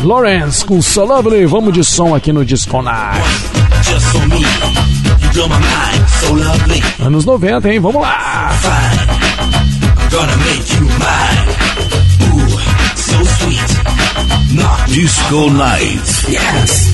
Lawrence 0.03 0.65
com 0.65 0.81
So 0.81 1.05
Lovely, 1.05 1.45
vamos 1.45 1.73
de 1.73 1.83
som 1.83 2.15
aqui 2.15 2.33
no 2.33 2.43
Disco 2.43 2.81
Night. 2.81 3.21
Anos 6.99 7.25
90, 7.25 7.71
hein? 7.71 7.79
Vamos 7.79 8.01
lá! 8.01 8.51
Disco 14.87 15.49
Night. 15.49 16.27
Yes. 16.29 16.90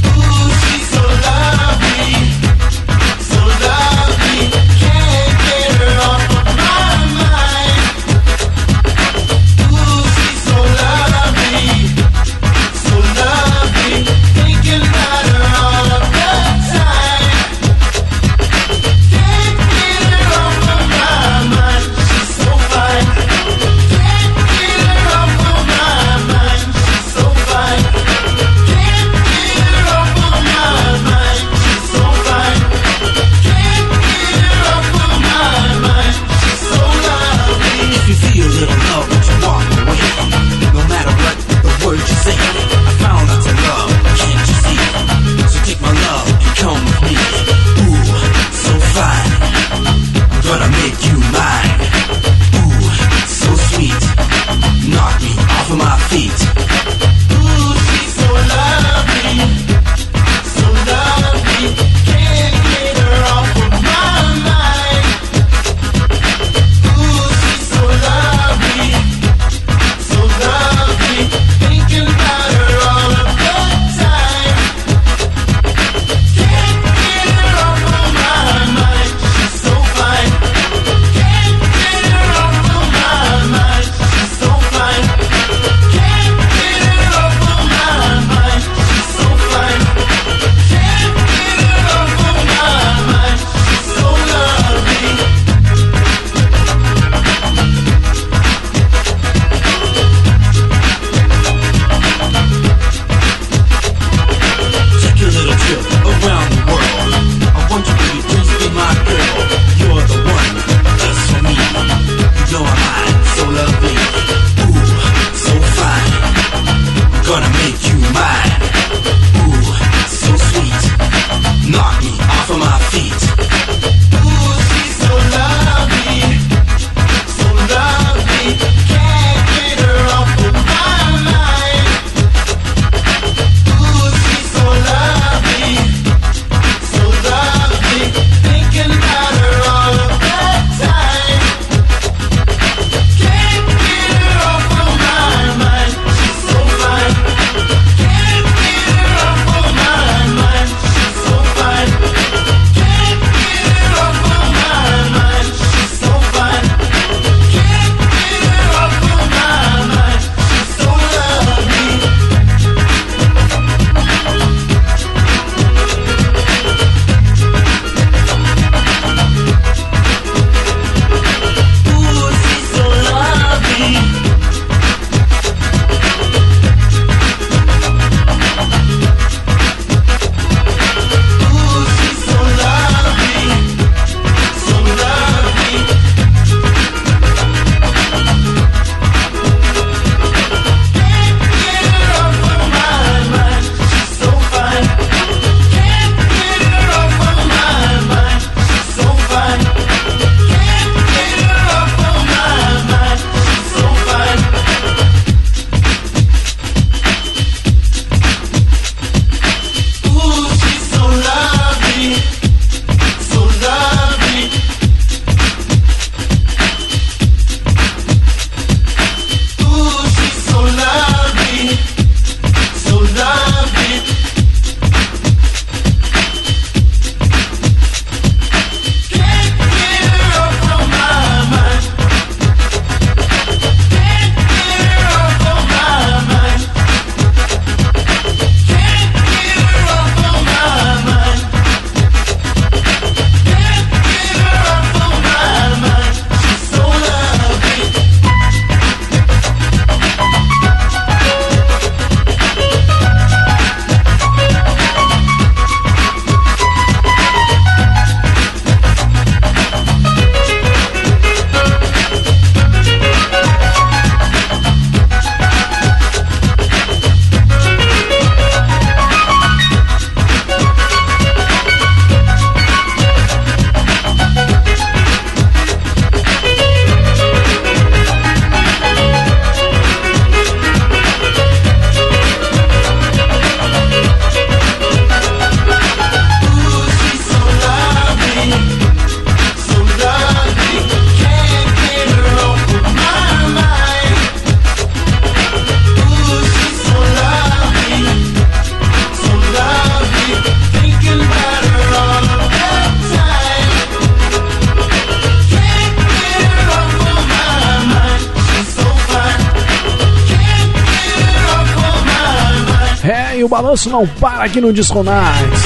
Balanço 313.67 313.89
não 313.89 314.07
para 314.07 314.45
aqui 314.45 314.61
no 314.61 314.71
Disco 314.71 315.03
Nights. 315.03 315.61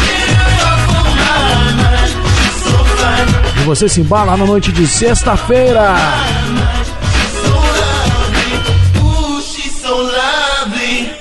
E 3.62 3.64
você 3.64 3.88
se 3.88 4.02
embala 4.02 4.36
na 4.36 4.46
noite 4.46 4.72
de 4.72 4.88
sexta-feira. 4.88 5.96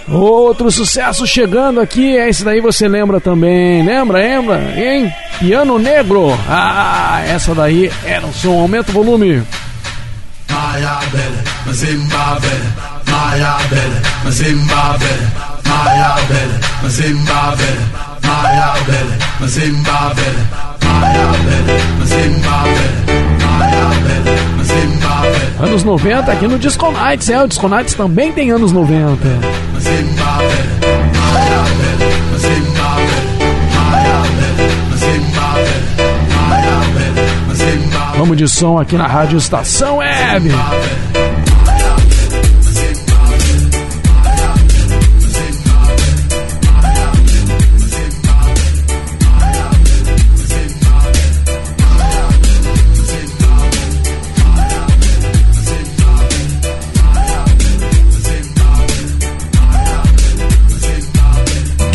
Outro 0.08 0.70
sucesso 0.70 1.26
chegando 1.26 1.80
aqui, 1.80 2.14
esse 2.14 2.44
daí 2.44 2.60
você 2.60 2.88
lembra 2.88 3.20
também, 3.20 3.84
lembra, 3.84 4.18
lembra, 4.18 4.74
hein? 4.76 5.12
Piano 5.38 5.78
Negro, 5.78 6.36
ah, 6.48 7.22
essa 7.26 7.54
daí 7.54 7.90
era 8.04 8.26
um 8.26 8.32
som, 8.32 8.58
aumenta 8.60 8.90
o 8.90 8.94
volume. 8.94 9.42
Maya 10.50 10.98
Bele, 11.12 11.38
Mazimba 11.64 12.38
Bele, 12.40 12.72
Maya 13.06 13.56
Bele, 13.70 14.02
Mazimba 14.24 14.98
Bele, 14.98 15.49
Maya 15.84 16.14
Bele, 16.28 16.54
Mazimba 16.82 17.56
Bele, 17.56 17.84
Maya 18.26 18.74
Bele, 18.86 19.14
Mazimba 19.40 20.14
Bele, 20.14 20.42
Maya 20.84 21.28
Bele, 21.44 21.80
Mazimba 21.98 22.64
Bele, 25.22 25.68
Anos 25.68 25.84
90 25.84 26.32
aqui 26.32 26.46
no 26.46 26.58
Disco 26.58 26.90
Nights, 26.92 27.30
é, 27.30 27.42
o 27.42 27.46
Disco 27.48 27.68
Nights 27.68 27.94
também 27.94 28.30
tem 28.32 28.50
anos 28.50 28.72
90. 28.72 29.16
Mazimba 29.72 30.38
Bele, 30.38 30.74
Maya 31.32 31.62
Bele, 31.78 32.06
Mazimba 32.32 32.88
Bele, 32.96 33.24
Maya 33.90 34.22
Bele, 34.36 34.64
Mazimba 34.90 35.46
Bele, 35.54 35.80
Maya 36.48 36.80
Bele, 36.94 37.22
Mazimba 37.48 38.12
Vamos 38.18 38.36
de 38.36 38.48
som 38.48 38.78
aqui 38.78 38.96
na 38.96 39.06
Rádio 39.06 39.38
Estação 39.38 39.96
Web. 39.98 40.50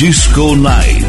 Disco 0.05 0.53
Nights. 0.53 1.04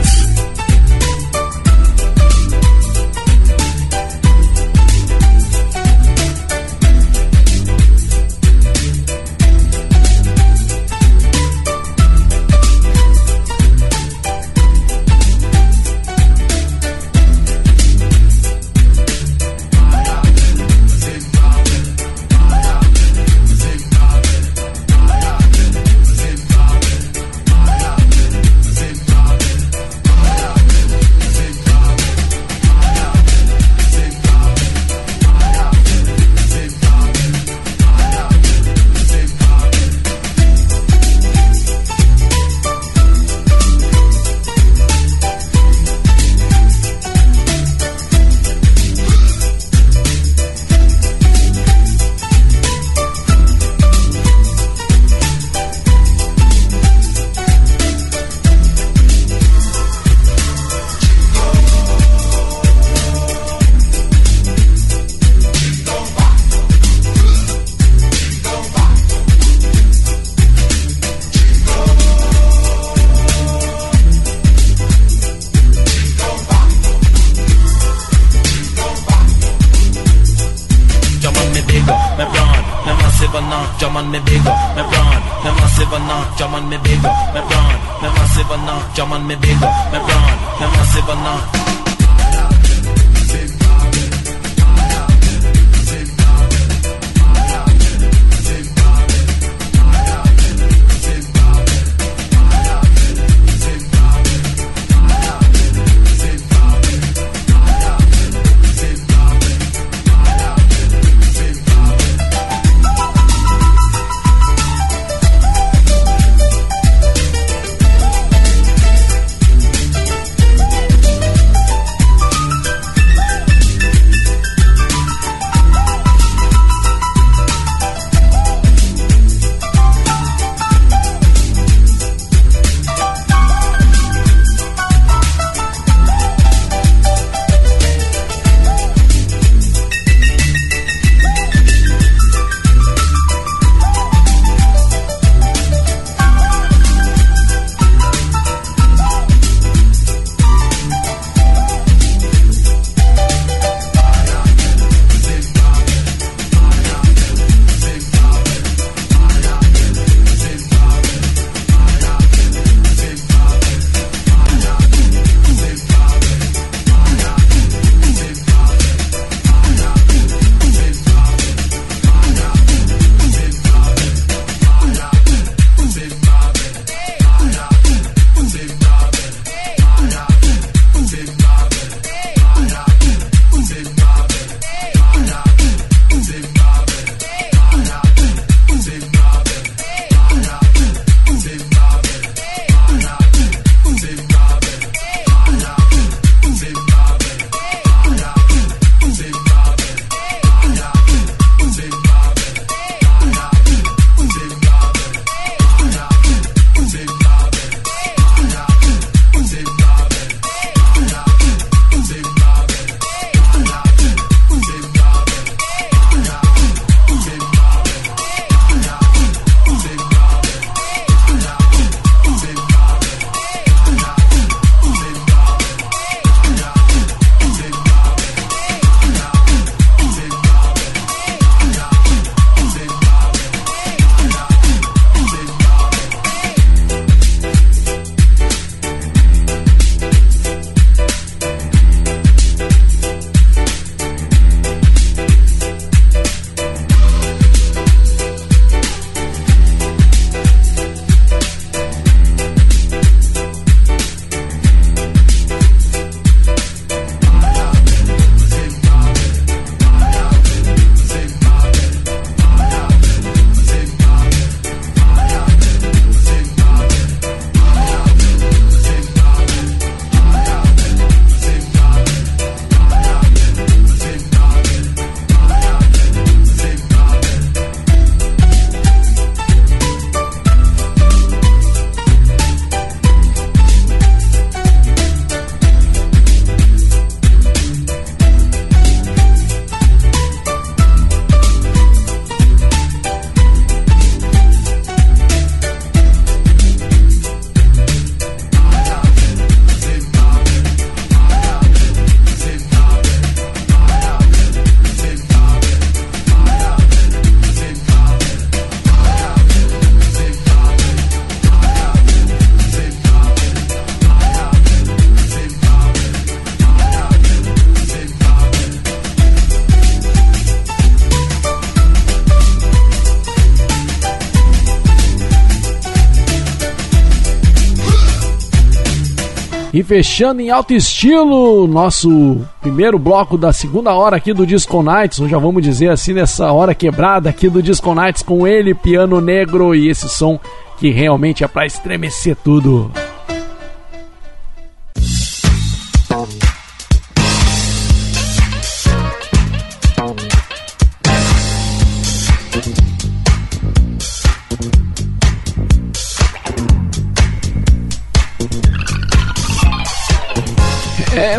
Fechando 329.86 330.42
em 330.42 330.50
alto 330.50 330.74
estilo, 330.74 331.68
nosso 331.68 332.40
primeiro 332.60 332.98
bloco 332.98 333.38
da 333.38 333.52
segunda 333.52 333.94
hora 333.94 334.16
aqui 334.16 334.32
do 334.32 334.44
Disco 334.44 334.82
Nights, 334.82 335.20
ou 335.20 335.28
já 335.28 335.38
vamos 335.38 335.62
dizer 335.62 335.90
assim, 335.90 336.12
nessa 336.12 336.50
hora 336.50 336.74
quebrada 336.74 337.30
aqui 337.30 337.48
do 337.48 337.62
Disco 337.62 337.94
Nights, 337.94 338.22
com 338.22 338.46
ele, 338.46 338.74
piano 338.74 339.20
negro 339.20 339.76
e 339.76 339.88
esse 339.88 340.08
som 340.08 340.40
que 340.76 340.90
realmente 340.90 341.44
é 341.44 341.48
pra 341.48 341.64
estremecer 341.64 342.36
tudo. 342.42 342.90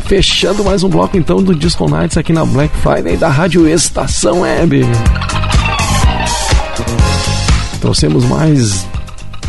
Fechando 0.07 0.63
mais 0.63 0.83
um 0.83 0.89
bloco 0.89 1.17
então 1.17 1.43
do 1.43 1.53
Disco 1.53 1.85
Nights 1.89 2.17
aqui 2.17 2.31
na 2.31 2.45
Black 2.45 2.73
Friday 2.77 3.17
da 3.17 3.27
Rádio 3.27 3.67
Estação 3.67 4.39
Web. 4.41 4.81
Trouxemos 7.81 8.23
mais 8.23 8.87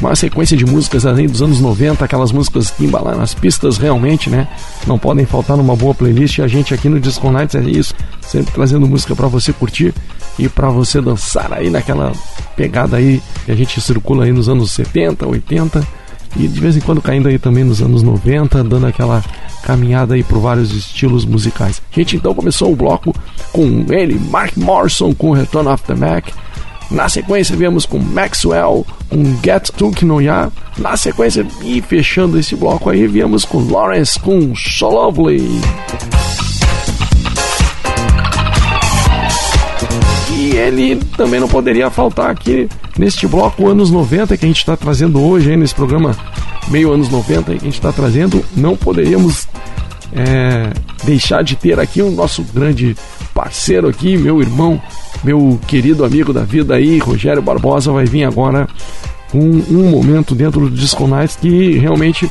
uma 0.00 0.16
sequência 0.16 0.56
de 0.56 0.66
músicas 0.66 1.06
além 1.06 1.28
dos 1.28 1.42
anos 1.42 1.60
90, 1.60 2.04
aquelas 2.04 2.32
músicas 2.32 2.72
que 2.72 2.84
embalaram 2.84 3.20
as 3.20 3.34
pistas 3.34 3.78
realmente, 3.78 4.28
né? 4.28 4.48
Não 4.84 4.98
podem 4.98 5.24
faltar 5.24 5.56
numa 5.56 5.76
boa 5.76 5.94
playlist. 5.94 6.38
E 6.38 6.42
a 6.42 6.48
gente 6.48 6.74
aqui 6.74 6.88
no 6.88 6.98
Disco 6.98 7.30
Nights 7.30 7.54
é 7.54 7.62
isso, 7.62 7.94
sempre 8.20 8.52
trazendo 8.52 8.86
música 8.88 9.14
para 9.14 9.28
você 9.28 9.52
curtir 9.52 9.94
e 10.40 10.48
para 10.48 10.70
você 10.70 11.00
dançar 11.00 11.52
aí 11.52 11.70
naquela 11.70 12.12
pegada 12.56 12.96
aí 12.96 13.22
que 13.44 13.52
a 13.52 13.54
gente 13.54 13.80
circula 13.80 14.24
aí 14.24 14.32
nos 14.32 14.48
anos 14.48 14.72
70, 14.72 15.24
80 15.24 15.86
e 16.36 16.46
de 16.46 16.60
vez 16.60 16.76
em 16.76 16.80
quando 16.80 17.02
caindo 17.02 17.28
aí 17.28 17.38
também 17.38 17.64
nos 17.64 17.80
anos 17.80 18.02
90, 18.02 18.62
dando 18.64 18.86
aquela 18.86 19.24
caminhada 19.62 20.14
aí 20.14 20.22
por 20.22 20.38
vários 20.38 20.72
estilos 20.72 21.24
musicais. 21.24 21.82
A 21.92 21.98
gente 21.98 22.16
então 22.16 22.34
começou 22.34 22.72
o 22.72 22.76
bloco 22.76 23.14
com 23.52 23.86
ele, 23.90 24.18
Mark 24.30 24.56
Morrison 24.56 25.14
com 25.14 25.32
Return 25.32 25.68
of 25.68 25.82
the 25.84 25.94
Mac. 25.94 26.28
Na 26.90 27.08
sequência 27.08 27.54
viemos 27.54 27.84
com 27.84 27.98
Maxwell 27.98 28.86
com 29.10 29.24
Get 29.42 29.70
To 29.72 29.92
Ya. 30.20 30.50
Na 30.78 30.96
sequência 30.96 31.46
e 31.62 31.82
fechando 31.82 32.38
esse 32.38 32.56
bloco 32.56 32.88
aí 32.88 33.06
viemos 33.06 33.44
com 33.44 33.58
Lawrence 33.58 34.18
com 34.18 34.54
So 34.54 34.88
Lovely. 34.88 35.60
E 40.48 40.56
ele 40.56 40.96
também 41.14 41.38
não 41.38 41.46
poderia 41.46 41.90
faltar 41.90 42.30
aqui 42.30 42.66
neste 42.98 43.26
bloco 43.26 43.68
anos 43.68 43.90
90 43.90 44.34
que 44.34 44.46
a 44.46 44.48
gente 44.48 44.56
está 44.56 44.74
trazendo 44.78 45.22
hoje, 45.22 45.50
aí 45.50 45.58
nesse 45.58 45.74
programa 45.74 46.16
meio 46.68 46.90
anos 46.90 47.10
90 47.10 47.52
aí 47.52 47.58
que 47.58 47.64
a 47.64 47.68
gente 47.68 47.78
está 47.78 47.92
trazendo. 47.92 48.42
Não 48.56 48.74
poderíamos 48.74 49.46
é, 50.10 50.72
deixar 51.04 51.44
de 51.44 51.54
ter 51.54 51.78
aqui 51.78 52.00
o 52.00 52.10
nosso 52.10 52.42
grande 52.44 52.96
parceiro 53.34 53.88
aqui, 53.88 54.16
meu 54.16 54.40
irmão, 54.40 54.80
meu 55.22 55.60
querido 55.66 56.02
amigo 56.02 56.32
da 56.32 56.44
vida 56.44 56.76
aí, 56.76 56.96
Rogério 56.96 57.42
Barbosa, 57.42 57.92
vai 57.92 58.06
vir 58.06 58.24
agora 58.24 58.66
com 59.30 59.38
um 59.38 59.90
momento 59.90 60.34
dentro 60.34 60.60
do 60.60 60.70
Disco 60.70 61.06
Nights 61.06 61.36
que 61.36 61.76
realmente 61.76 62.26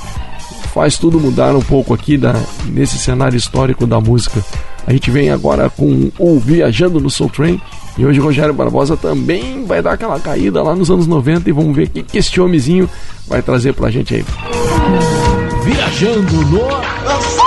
faz 0.73 0.97
tudo 0.97 1.19
mudar 1.19 1.55
um 1.55 1.61
pouco 1.61 1.93
aqui 1.93 2.17
da, 2.17 2.33
nesse 2.65 2.97
cenário 2.97 3.37
histórico 3.37 3.85
da 3.85 4.01
música. 4.01 4.43
A 4.87 4.91
gente 4.91 5.11
vem 5.11 5.29
agora 5.29 5.69
com 5.69 6.09
o 6.17 6.39
Viajando 6.39 6.99
no 6.99 7.11
Soul 7.11 7.29
Train 7.29 7.61
e 7.97 8.05
hoje 8.05 8.19
o 8.19 8.23
Rogério 8.23 8.53
Barbosa 8.53 8.95
também 8.95 9.65
vai 9.65 9.81
dar 9.81 9.93
aquela 9.93 10.19
caída 10.19 10.61
lá 10.61 10.75
nos 10.75 10.91
anos 10.91 11.07
90 11.07 11.49
e 11.49 11.53
vamos 11.53 11.75
ver 11.75 11.87
o 11.87 11.89
que, 11.89 12.03
que 12.03 12.17
este 12.17 12.39
homenzinho 12.39 12.89
vai 13.27 13.41
trazer 13.41 13.73
pra 13.73 13.89
gente 13.89 14.13
aí. 14.13 14.25
Viajando 15.63 16.45
no. 16.45 17.46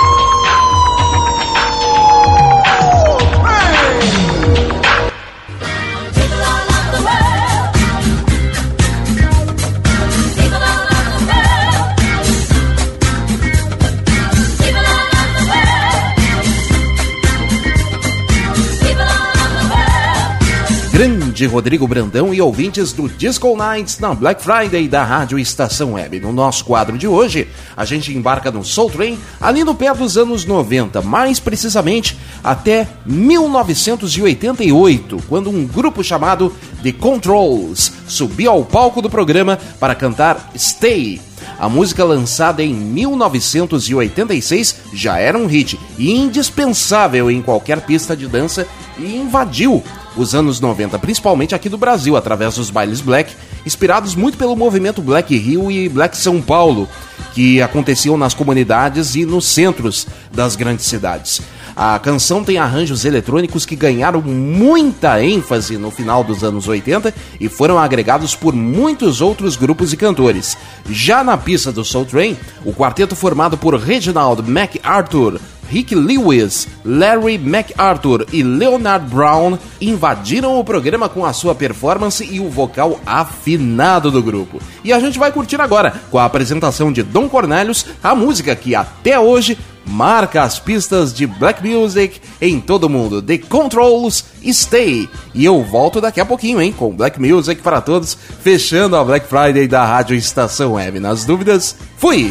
Grande 21.40 21.54
Rodrigo 21.54 21.88
Brandão 21.88 22.34
e 22.34 22.42
ouvintes 22.42 22.92
do 22.92 23.08
Disco 23.08 23.56
Nights 23.56 23.98
na 23.98 24.12
Black 24.12 24.42
Friday 24.42 24.86
da 24.86 25.02
Rádio 25.02 25.38
Estação 25.38 25.94
Web. 25.94 26.20
No 26.20 26.34
nosso 26.34 26.66
quadro 26.66 26.98
de 26.98 27.08
hoje, 27.08 27.48
a 27.74 27.86
gente 27.86 28.14
embarca 28.14 28.50
no 28.50 28.62
Soul 28.62 28.90
Train 28.90 29.18
ali 29.40 29.64
no 29.64 29.74
pé 29.74 29.94
dos 29.94 30.18
anos 30.18 30.44
90, 30.44 31.00
mais 31.00 31.40
precisamente 31.40 32.14
até 32.44 32.86
1988, 33.06 35.22
quando 35.30 35.48
um 35.48 35.66
grupo 35.66 36.04
chamado 36.04 36.54
The 36.82 36.92
Controls 36.92 37.90
subiu 38.06 38.50
ao 38.50 38.62
palco 38.62 39.00
do 39.00 39.08
programa 39.08 39.58
para 39.78 39.94
cantar 39.94 40.50
Stay. 40.54 41.22
A 41.58 41.70
música 41.70 42.04
lançada 42.04 42.62
em 42.62 42.74
1986 42.74 44.76
já 44.92 45.18
era 45.18 45.38
um 45.38 45.46
hit 45.46 45.80
indispensável 45.98 47.30
em 47.30 47.40
qualquer 47.40 47.80
pista 47.80 48.14
de 48.14 48.28
dança 48.28 48.66
e 48.98 49.16
invadiu 49.16 49.82
os 50.16 50.34
anos 50.34 50.60
90, 50.60 50.98
principalmente 50.98 51.54
aqui 51.54 51.68
do 51.68 51.78
Brasil, 51.78 52.16
através 52.16 52.56
dos 52.56 52.70
bailes 52.70 53.00
black, 53.00 53.34
inspirados 53.64 54.14
muito 54.14 54.36
pelo 54.36 54.56
movimento 54.56 55.02
Black 55.02 55.36
Rio 55.36 55.70
e 55.70 55.88
Black 55.88 56.16
São 56.16 56.40
Paulo, 56.40 56.88
que 57.32 57.62
aconteciam 57.62 58.16
nas 58.16 58.34
comunidades 58.34 59.14
e 59.14 59.24
nos 59.24 59.46
centros 59.46 60.06
das 60.32 60.56
grandes 60.56 60.86
cidades. 60.86 61.40
A 61.76 61.98
canção 61.98 62.44
tem 62.44 62.58
arranjos 62.58 63.04
eletrônicos 63.04 63.64
que 63.64 63.76
ganharam 63.76 64.20
muita 64.20 65.22
ênfase 65.22 65.78
no 65.78 65.90
final 65.90 66.24
dos 66.24 66.42
anos 66.42 66.68
80 66.68 67.14
e 67.40 67.48
foram 67.48 67.78
agregados 67.78 68.34
por 68.34 68.54
muitos 68.54 69.20
outros 69.20 69.56
grupos 69.56 69.92
e 69.92 69.96
cantores. 69.96 70.56
Já 70.88 71.22
na 71.22 71.36
pista 71.38 71.70
do 71.70 71.84
Soul 71.84 72.04
Train, 72.04 72.36
o 72.64 72.72
quarteto 72.72 73.14
formado 73.14 73.56
por 73.56 73.74
Reginald 73.76 74.42
MacArthur, 74.42 75.40
Rick 75.70 75.94
Lewis, 75.94 76.66
Larry 76.84 77.38
MacArthur 77.38 78.26
e 78.32 78.42
Leonard 78.42 79.06
Brown 79.06 79.56
invadiram 79.80 80.58
o 80.58 80.64
programa 80.64 81.08
com 81.08 81.24
a 81.24 81.32
sua 81.32 81.54
performance 81.54 82.24
e 82.24 82.40
o 82.40 82.50
vocal 82.50 83.00
afinado 83.06 84.10
do 84.10 84.22
grupo. 84.22 84.60
E 84.82 84.92
a 84.92 84.98
gente 84.98 85.18
vai 85.18 85.30
curtir 85.30 85.60
agora, 85.60 85.94
com 86.10 86.18
a 86.18 86.24
apresentação 86.24 86.92
de 86.92 87.04
Don 87.04 87.28
Cornelius, 87.28 87.86
a 88.02 88.14
música 88.14 88.56
que 88.56 88.74
até 88.74 89.18
hoje 89.18 89.56
marca 89.86 90.42
as 90.42 90.58
pistas 90.58 91.12
de 91.12 91.26
black 91.26 91.66
music 91.66 92.20
em 92.40 92.60
todo 92.60 92.88
mundo. 92.88 93.22
The 93.22 93.38
Controls 93.38 94.24
Stay. 94.44 95.08
E 95.34 95.44
eu 95.44 95.62
volto 95.62 96.00
daqui 96.00 96.20
a 96.20 96.26
pouquinho, 96.26 96.60
hein, 96.60 96.74
com 96.76 96.90
black 96.90 97.20
music 97.20 97.62
para 97.62 97.80
todos, 97.80 98.16
fechando 98.42 98.96
a 98.96 99.04
Black 99.04 99.26
Friday 99.26 99.66
da 99.68 99.84
Rádio 99.84 100.16
Estação 100.16 100.72
Web. 100.72 101.00
Nas 101.00 101.24
dúvidas, 101.24 101.76
fui! 101.96 102.30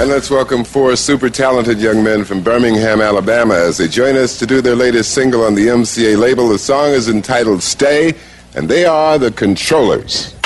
And 0.00 0.08
let's 0.08 0.30
welcome 0.30 0.64
four 0.64 0.96
super 0.96 1.28
talented 1.28 1.78
young 1.78 2.02
men 2.02 2.24
from 2.24 2.42
Birmingham, 2.42 3.02
Alabama, 3.02 3.52
as 3.52 3.76
they 3.76 3.86
join 3.86 4.16
us 4.16 4.38
to 4.38 4.46
do 4.46 4.62
their 4.62 4.74
latest 4.74 5.12
single 5.12 5.44
on 5.44 5.54
the 5.54 5.66
MCA 5.66 6.16
label. 6.16 6.48
The 6.48 6.58
song 6.58 6.92
is 6.92 7.10
entitled 7.10 7.62
Stay, 7.62 8.14
and 8.54 8.66
they 8.66 8.86
are 8.86 9.18
the 9.18 9.30
Controllers. 9.30 10.39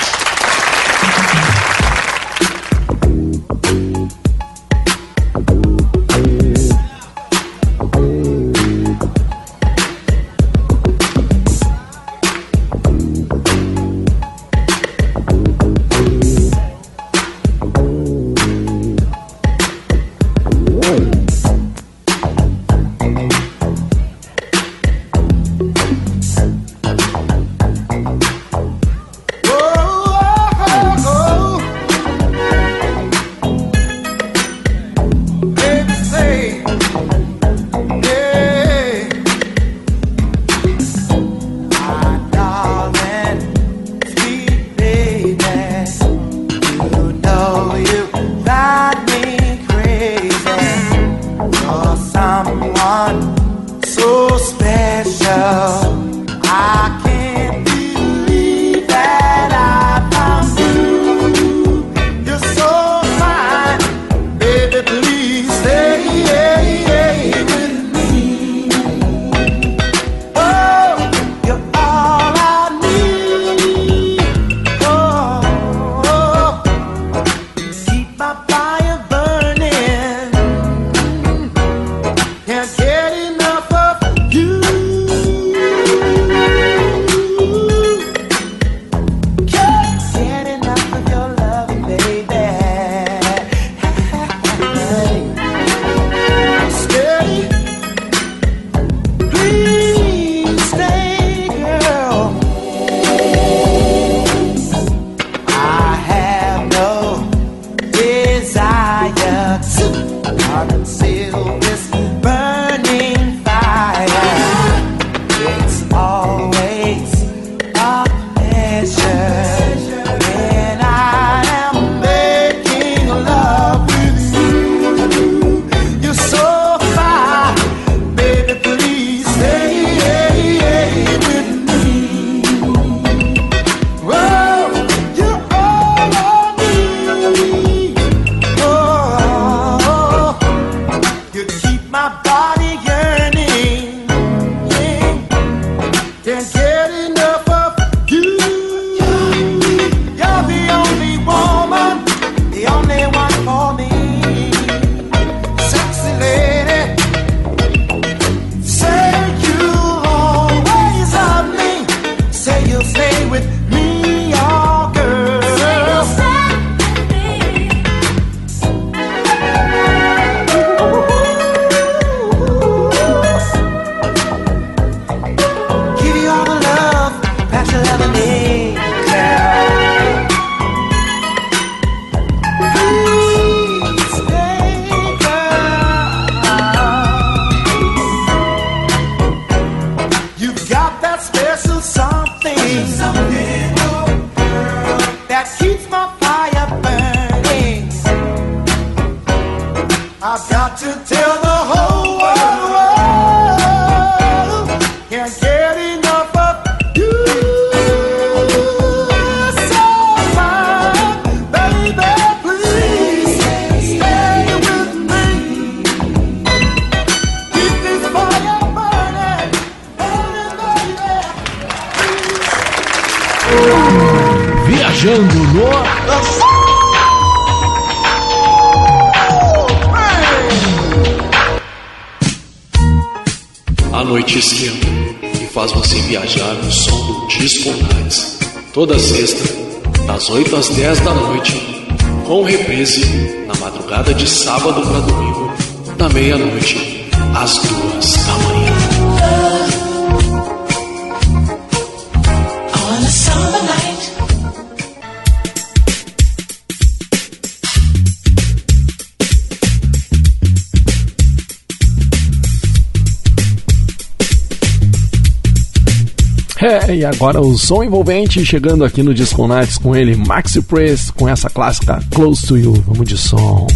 E 267.04 267.06
agora 267.06 267.38
o 267.38 267.58
som 267.58 267.84
envolvente 267.84 268.46
chegando 268.46 268.82
aqui 268.82 269.02
no 269.02 269.12
Disco 269.12 269.46
Nights 269.46 269.76
com 269.76 269.94
ele, 269.94 270.16
Maxi 270.16 270.62
Press, 270.62 271.10
com 271.10 271.28
essa 271.28 271.50
clássica 271.50 272.02
Close 272.10 272.46
to 272.46 272.56
You. 272.56 272.72
Vamos 272.86 273.06
de 273.06 273.18
som. 273.18 273.66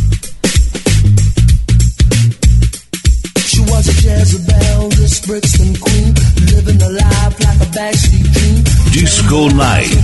She 3.37 3.61
was 3.71 3.87
a 3.87 3.93
Jezebel, 3.93 4.89
this 4.97 5.21
Brixton 5.27 5.75
queen, 5.75 6.15
living 6.55 6.83
a 6.83 6.89
life 6.89 7.45
like 7.45 7.61
a 7.61 7.67
backstreet 7.67 8.33
dream. 8.33 8.65
Disco 8.93 9.51
Nights. 9.51 9.98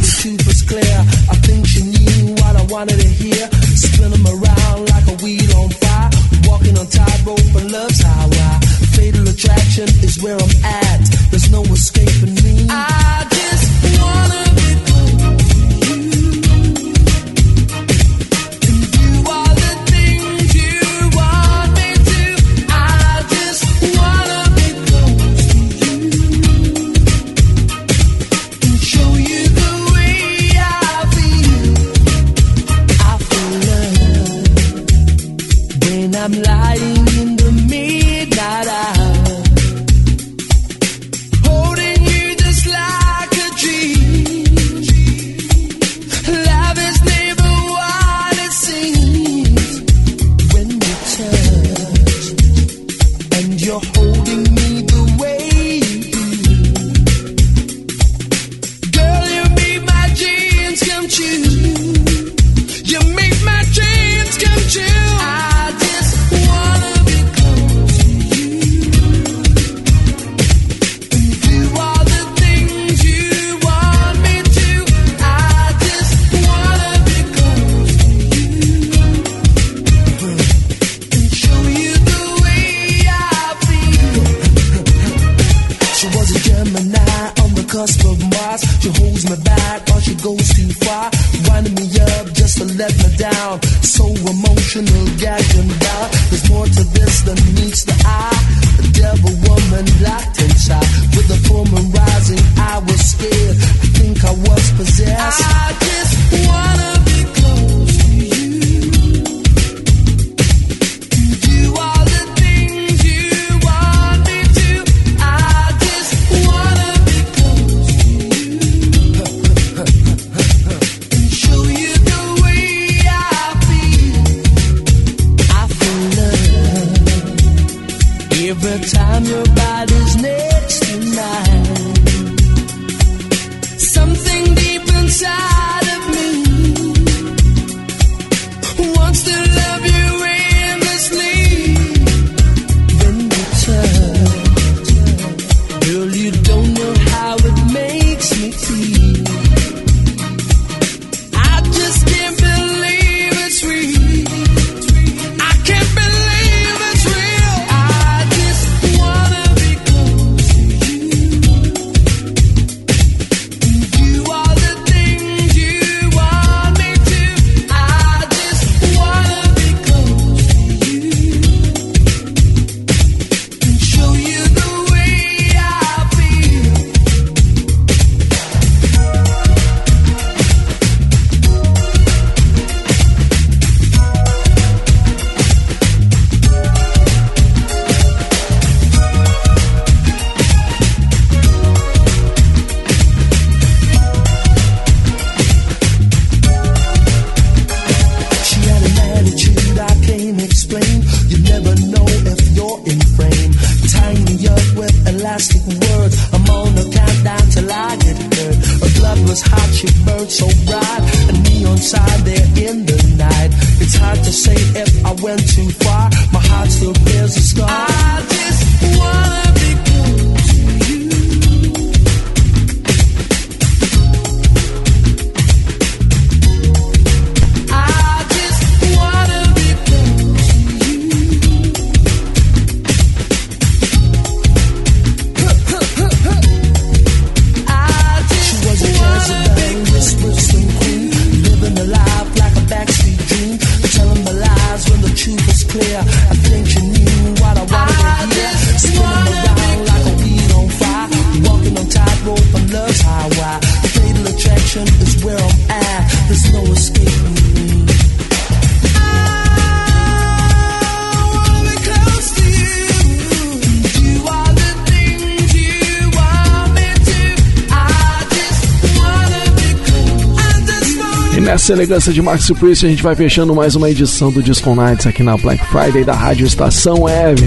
E 271.55 271.57
nessa 271.57 271.73
elegância 271.73 272.13
de 272.13 272.21
Max 272.21 272.51
Priest 272.51 272.85
a 272.85 272.89
gente 272.89 273.01
vai 273.01 273.15
fechando 273.15 273.55
mais 273.55 273.77
uma 273.77 273.89
edição 273.89 274.33
do 274.33 274.43
Disco 274.43 274.75
Nights 274.75 275.07
aqui 275.07 275.23
na 275.23 275.37
Black 275.37 275.65
Friday 275.67 276.03
da 276.03 276.13
Rádio 276.13 276.45
Estação 276.45 277.03
Web. 277.03 277.41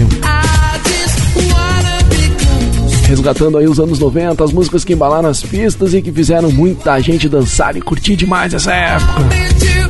Resgatando 3.06 3.58
aí 3.58 3.68
os 3.68 3.78
anos 3.78 3.98
90, 3.98 4.42
as 4.42 4.50
músicas 4.50 4.82
que 4.82 4.94
embalaram 4.94 5.28
as 5.28 5.42
pistas 5.42 5.92
e 5.92 6.00
que 6.00 6.10
fizeram 6.10 6.50
muita 6.50 6.98
gente 7.00 7.28
dançar 7.28 7.76
e 7.76 7.82
curtir 7.82 8.16
demais 8.16 8.54
essa 8.54 8.72
época. 8.72 9.87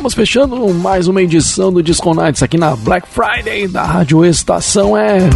Estamos 0.00 0.14
fechando 0.14 0.72
mais 0.72 1.08
uma 1.08 1.20
edição 1.20 1.70
do 1.70 1.82
Disco 1.82 2.14
Nights 2.14 2.42
aqui 2.42 2.56
na 2.56 2.74
Black 2.74 3.06
Friday 3.06 3.68
da 3.68 3.82
Rádio 3.82 4.24
Estação 4.24 4.92
Web. 4.92 5.28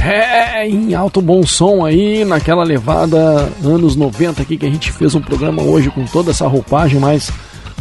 É, 0.00 0.68
em 0.68 0.94
alto 0.94 1.20
bom 1.20 1.44
som 1.44 1.84
aí, 1.84 2.24
naquela 2.24 2.62
levada 2.62 3.18
anos 3.64 3.96
90 3.96 4.40
aqui 4.40 4.56
que 4.56 4.64
a 4.66 4.70
gente 4.70 4.92
fez 4.92 5.16
um 5.16 5.20
programa 5.20 5.62
hoje 5.62 5.90
com 5.90 6.04
toda 6.04 6.30
essa 6.30 6.46
roupagem 6.46 7.00
mais 7.00 7.32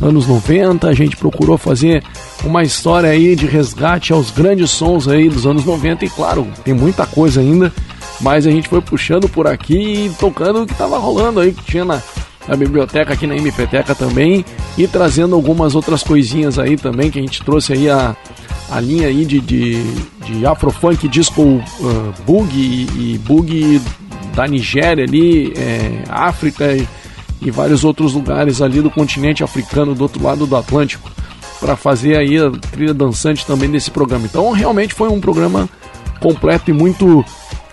anos 0.01 0.25
90. 0.25 0.87
A 0.87 0.93
gente 0.95 1.15
procurou 1.15 1.55
fazer 1.55 2.03
uma 2.43 2.63
história 2.63 3.11
aí 3.11 3.35
de 3.35 3.45
resgate 3.45 4.11
aos 4.11 4.31
grandes 4.31 4.71
sons 4.71 5.07
aí 5.07 5.29
dos 5.29 5.45
anos 5.45 5.65
90 5.65 6.03
e 6.03 6.09
claro, 6.09 6.47
tem 6.63 6.73
muita 6.73 7.05
coisa 7.05 7.41
ainda, 7.41 7.71
mas 8.19 8.47
a 8.47 8.49
gente 8.49 8.67
foi 8.67 8.81
puxando 8.81 9.29
por 9.29 9.45
aqui 9.45 10.07
e 10.07 10.15
tocando 10.19 10.63
o 10.63 10.65
que 10.65 10.73
tava 10.73 10.97
rolando 10.97 11.39
aí, 11.39 11.53
que 11.53 11.63
tinha 11.63 11.85
na, 11.85 12.01
na 12.47 12.55
biblioteca 12.55 13.13
aqui 13.13 13.25
na 13.25 13.35
MPTeca 13.35 13.95
também 13.95 14.43
e 14.77 14.87
trazendo 14.87 15.35
algumas 15.35 15.75
outras 15.75 16.03
coisinhas 16.03 16.59
aí 16.59 16.75
também 16.77 17.09
que 17.09 17.19
a 17.19 17.21
gente 17.21 17.43
trouxe 17.43 17.73
aí 17.73 17.89
a, 17.89 18.15
a 18.69 18.79
linha 18.79 19.07
aí 19.07 19.25
de, 19.25 19.39
de, 19.39 19.81
de 20.25 20.45
Afrofunk 20.45 21.07
Disco 21.07 21.41
uh, 21.41 21.63
Bug 22.25 22.49
e, 22.53 23.13
e 23.13 23.17
Bug 23.19 23.81
da 24.35 24.47
Nigéria 24.47 25.05
ali, 25.05 25.53
é, 25.55 26.03
África 26.09 26.73
e, 26.73 26.87
e 27.41 27.51
vários 27.51 27.83
outros 27.83 28.13
lugares 28.13 28.61
ali 28.61 28.81
do 28.81 28.89
continente 28.89 29.43
africano 29.43 29.93
do 29.93 30.01
outro 30.01 30.23
lado 30.23 30.45
do 30.45 30.55
Atlântico 30.55 31.11
para 31.59 31.75
fazer 31.77 32.17
aí 32.17 32.37
a 32.37 32.51
trilha 32.51 32.93
dançante 32.93 33.45
também 33.45 33.69
desse 33.69 33.89
programa. 33.89 34.25
Então 34.25 34.51
realmente 34.51 34.93
foi 34.93 35.07
um 35.07 35.21
programa 35.21 35.69
completo 36.19 36.71
e 36.71 36.73
muito 36.73 37.23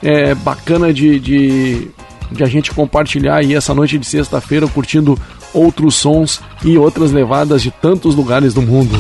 é, 0.02 0.34
bacana 0.34 0.92
de, 0.92 1.18
de, 1.18 1.90
de 2.30 2.42
a 2.42 2.46
gente 2.46 2.72
compartilhar 2.72 3.36
aí 3.36 3.54
essa 3.54 3.74
noite 3.74 3.98
de 3.98 4.06
sexta-feira 4.06 4.66
curtindo 4.68 5.18
outros 5.52 5.96
sons 5.96 6.40
e 6.64 6.78
outras 6.78 7.10
levadas 7.12 7.62
de 7.62 7.70
tantos 7.70 8.14
lugares 8.14 8.54
do 8.54 8.62
mundo. 8.62 8.96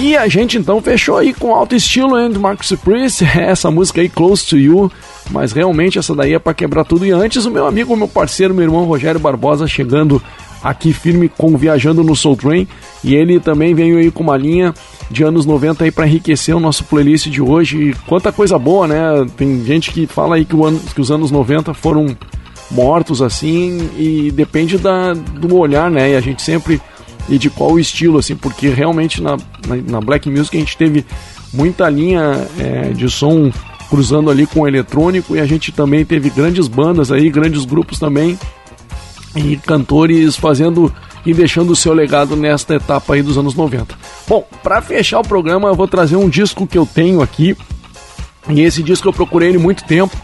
E 0.00 0.16
a 0.16 0.26
gente 0.26 0.56
então 0.56 0.80
fechou 0.80 1.18
aí 1.18 1.34
com 1.34 1.54
alto 1.54 1.74
estilo 1.76 2.28
do 2.28 2.40
Marcus 2.40 2.72
Priest, 2.82 3.24
essa 3.38 3.70
música 3.70 4.00
aí 4.00 4.08
Close 4.08 4.46
to 4.46 4.56
You, 4.56 4.90
mas 5.30 5.52
realmente 5.52 5.98
essa 5.98 6.14
daí 6.14 6.34
é 6.34 6.38
para 6.38 6.54
quebrar 6.54 6.84
tudo. 6.84 7.04
E 7.04 7.10
antes 7.10 7.44
o 7.44 7.50
meu 7.50 7.66
amigo, 7.66 7.96
meu 7.96 8.08
parceiro, 8.08 8.54
meu 8.54 8.64
irmão 8.64 8.84
Rogério 8.84 9.20
Barbosa 9.20 9.66
chegando 9.66 10.20
aqui 10.62 10.92
firme 10.92 11.28
com 11.28 11.56
Viajando 11.56 12.02
no 12.02 12.16
Soul 12.16 12.36
Train, 12.36 12.68
e 13.04 13.14
ele 13.14 13.38
também 13.40 13.74
veio 13.74 13.98
aí 13.98 14.10
com 14.10 14.22
uma 14.22 14.36
linha 14.36 14.72
de 15.12 15.22
anos 15.22 15.44
90 15.44 15.84
aí 15.84 15.90
para 15.90 16.06
enriquecer 16.06 16.56
o 16.56 16.60
nosso 16.60 16.84
playlist 16.84 17.28
de 17.28 17.42
hoje. 17.42 17.90
E 17.90 17.94
quanta 18.06 18.32
coisa 18.32 18.58
boa, 18.58 18.88
né? 18.88 18.96
Tem 19.36 19.64
gente 19.64 19.92
que 19.92 20.06
fala 20.06 20.36
aí 20.36 20.44
que, 20.44 20.54
ano, 20.54 20.80
que 20.94 21.00
os 21.00 21.10
anos 21.10 21.30
90 21.30 21.74
foram 21.74 22.16
mortos 22.70 23.20
assim 23.20 23.90
e 23.98 24.30
depende 24.32 24.78
da, 24.78 25.12
do 25.12 25.56
olhar, 25.56 25.90
né? 25.90 26.12
E 26.12 26.16
a 26.16 26.20
gente 26.20 26.40
sempre 26.40 26.80
e 27.28 27.38
de 27.38 27.48
qual 27.50 27.78
estilo, 27.78 28.18
assim, 28.18 28.34
porque 28.34 28.68
realmente 28.68 29.22
na, 29.22 29.36
na, 29.66 29.76
na 29.76 30.00
Black 30.00 30.28
Music 30.28 30.56
a 30.56 30.60
gente 30.60 30.76
teve 30.76 31.04
muita 31.52 31.88
linha 31.88 32.48
é, 32.58 32.90
de 32.90 33.08
som 33.08 33.52
cruzando 33.88 34.30
ali 34.30 34.46
com 34.46 34.60
o 34.60 34.66
eletrônico 34.66 35.36
e 35.36 35.40
a 35.40 35.46
gente 35.46 35.70
também 35.70 36.04
teve 36.04 36.30
grandes 36.30 36.66
bandas 36.66 37.12
aí, 37.12 37.28
grandes 37.30 37.64
grupos 37.64 37.98
também 37.98 38.38
e 39.36 39.56
cantores 39.56 40.34
fazendo 40.36 40.92
e 41.24 41.32
deixando 41.32 41.70
o 41.70 41.76
seu 41.76 41.92
legado 41.92 42.36
nesta 42.36 42.74
etapa 42.74 43.14
aí 43.14 43.22
dos 43.22 43.38
anos 43.38 43.54
90. 43.54 43.94
Bom, 44.28 44.46
para 44.62 44.80
fechar 44.82 45.20
o 45.20 45.26
programa 45.26 45.68
eu 45.68 45.74
vou 45.74 45.86
trazer 45.88 46.16
um 46.16 46.28
disco 46.28 46.66
que 46.66 46.76
eu 46.76 46.86
tenho 46.86 47.22
aqui 47.22 47.56
e 48.48 48.60
esse 48.60 48.82
disco 48.82 49.08
eu 49.08 49.12
procurei 49.12 49.48
ele 49.50 49.58
muito 49.58 49.84
tempo 49.84 50.16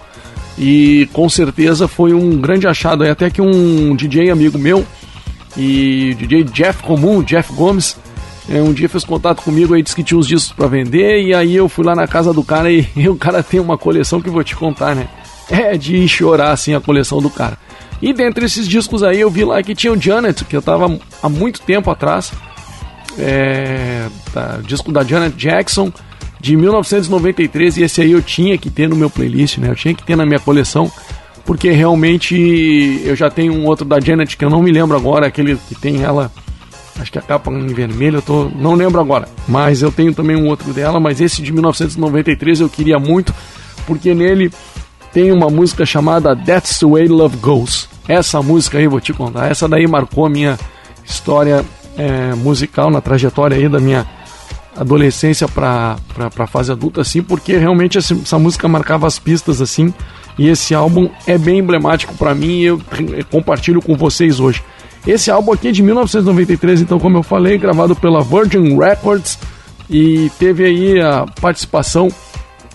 E 0.59 1.09
com 1.13 1.29
certeza 1.29 1.87
foi 1.87 2.13
um 2.13 2.41
grande 2.41 2.67
achado. 2.67 3.05
aí, 3.05 3.11
Até 3.11 3.31
que 3.31 3.41
um 3.41 3.95
DJ 3.95 4.31
amigo 4.31 4.59
meu, 4.59 4.85
e 5.57 6.15
DJ 6.15 6.45
Jeff 6.45 6.83
Comum, 6.83 7.23
Jeff 7.23 7.53
Gomes, 7.53 7.97
é, 8.49 8.61
um 8.61 8.73
dia 8.73 8.89
fez 8.89 9.05
contato 9.05 9.43
comigo 9.43 9.75
aí, 9.75 9.83
disse 9.83 9.95
que 9.95 10.03
tinha 10.03 10.19
uns 10.19 10.27
discos 10.27 10.53
pra 10.53 10.67
vender, 10.67 11.23
e 11.23 11.35
aí 11.35 11.55
eu 11.55 11.69
fui 11.69 11.85
lá 11.85 11.95
na 11.95 12.09
casa 12.09 12.33
do 12.33 12.43
cara 12.43 12.71
e, 12.71 12.89
e 12.97 13.09
o 13.09 13.15
cara 13.15 13.43
tem 13.43 13.61
uma 13.61 13.79
coleção 13.79 14.21
que 14.21 14.31
vou 14.31 14.43
te 14.43 14.57
contar, 14.57 14.97
né? 14.97 15.09
É 15.51 15.77
de 15.77 16.07
chorar, 16.09 16.53
assim, 16.53 16.75
a 16.75 16.81
coleção 16.81 17.23
do 17.23 17.31
cara. 17.31 17.57
E 18.01 18.13
dentre 18.13 18.45
esses 18.45 18.69
discos 18.69 19.03
aí 19.03 19.21
eu 19.21 19.31
vi 19.31 19.45
lá 19.45 19.63
que 19.63 19.75
tinha 19.75 19.93
o 19.93 20.01
Janet, 20.01 20.45
que 20.45 20.57
eu 20.57 20.63
tava 20.63 20.99
há 21.23 21.29
muito 21.29 21.61
tempo 21.61 21.91
atrás, 21.91 22.33
é, 23.19 24.09
tá, 24.33 24.61
disco 24.65 24.93
da 24.93 25.03
Janet 25.03 25.37
Jackson, 25.37 25.93
de 26.41 26.57
1993, 26.57 27.79
e 27.79 27.83
esse 27.83 28.01
aí 28.01 28.13
eu 28.13 28.23
tinha 28.23 28.57
que 28.57 28.71
ter 28.71 28.89
no 28.89 28.95
meu 28.95 29.11
playlist, 29.11 29.59
né? 29.59 29.71
Eu 29.71 29.75
tinha 29.75 29.95
que 29.95 30.05
ter 30.05 30.17
na 30.17 30.25
minha 30.25 30.39
coleção, 30.39 30.91
porque 31.45 31.71
realmente 31.71 33.03
eu 33.05 33.17
já 33.17 33.29
tenho 33.29 33.53
um 33.53 33.67
outro 33.67 33.85
da 33.85 33.99
Janet 33.99 34.37
que 34.37 34.45
eu 34.45 34.51
não 34.51 34.63
me 34.63 34.71
lembro 34.71 34.97
agora, 34.97 35.27
aquele 35.27 35.57
que 35.69 35.75
tem 35.75 36.03
ela, 36.03 36.31
acho 37.01 37.11
que 37.11 37.19
a 37.19 37.23
capa 37.23 37.51
em 37.51 37.67
vermelho, 37.67 38.19
eu 38.19 38.23
tô, 38.23 38.49
não 38.55 38.75
lembro 38.75 39.01
agora, 39.01 39.29
mas 39.49 39.83
eu 39.83 39.91
tenho 39.91 40.15
também 40.15 40.37
um 40.37 40.47
outro 40.47 40.73
dela, 40.73 41.01
mas 41.01 41.21
esse 41.21 41.43
de 41.43 41.53
1993 41.53 42.61
eu 42.61 42.69
queria 42.69 43.01
muito, 43.01 43.35
porque 43.85 44.15
nele 44.15 44.53
tem 45.13 45.33
uma 45.33 45.49
música 45.49 45.85
chamada 45.87 46.37
That's 46.37 46.79
the 46.79 46.87
Way 46.87 47.09
Love 47.09 47.37
Goes. 47.39 47.89
Essa 48.07 48.43
música 48.43 48.79
aí 48.79 48.87
vou 48.87 49.01
te 49.01 49.13
contar, 49.13 49.51
essa 49.51 49.69
daí 49.69 49.87
marcou 49.87 50.27
a 50.27 50.31
minha 50.31 50.59
história 51.05 51.65
é, 51.97 52.35
musical 52.35 52.91
na 52.91 53.01
trajetória 53.01 53.57
aí 53.57 53.69
da 53.69 53.81
minha 53.81 54.07
adolescência 54.77 55.49
para 55.49 55.97
a 56.17 56.47
fase 56.47 56.71
adulta, 56.71 57.01
assim, 57.01 57.23
porque 57.23 57.57
realmente 57.57 57.99
essa, 57.99 58.15
essa 58.15 58.39
música 58.39 58.69
marcava 58.69 59.07
as 59.07 59.19
pistas, 59.19 59.61
assim, 59.61 59.93
e 60.39 60.49
esse 60.49 60.75
álbum 60.75 61.11
é 61.27 61.37
bem 61.37 61.59
emblemático 61.59 62.15
para 62.15 62.35
mim 62.35 62.61
e 62.61 62.65
eu 62.65 62.81
compartilho 63.31 63.83
com 63.83 63.97
vocês 63.97 64.39
hoje. 64.39 64.63
Esse 65.07 65.31
álbum 65.31 65.53
aqui 65.53 65.69
é 65.69 65.73
de 65.73 65.83
1993, 65.83 66.81
então, 66.83 66.99
como 66.99 67.19
eu 67.19 67.23
falei, 67.23 67.59
gravado 67.59 67.97
pela 67.97 68.23
Virgin 68.23 68.79
Records 68.79 69.39
e 69.91 70.31
teve 70.39 70.65
aí 70.65 71.01
a 71.01 71.27
participação 71.41 72.09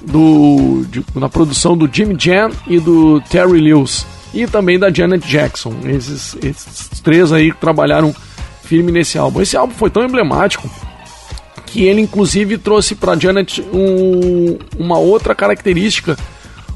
do, 0.05 0.85
de- 0.89 1.03
na 1.15 1.29
produção 1.29 1.77
do 1.77 1.89
Jimmy 1.91 2.15
Jam 2.19 2.51
e 2.67 2.79
do 2.79 3.21
Terry 3.29 3.59
Lewis 3.61 4.05
e 4.33 4.45
também 4.47 4.77
da 4.79 4.91
Janet 4.91 5.27
Jackson. 5.27 5.73
Esses, 5.85 6.35
esses 6.43 6.99
três 7.01 7.31
aí 7.31 7.51
trabalharam 7.53 8.13
firme 8.63 8.91
nesse 8.91 9.17
álbum. 9.17 9.41
Esse 9.41 9.55
álbum 9.55 9.73
foi 9.73 9.89
tão 9.89 10.03
emblemático 10.03 10.69
que 11.65 11.83
ele 11.83 12.01
inclusive 12.01 12.57
trouxe 12.57 12.95
para 12.95 13.17
Janet 13.17 13.61
um- 13.73 14.57
uma 14.77 14.97
outra 14.97 15.33
característica. 15.33 16.17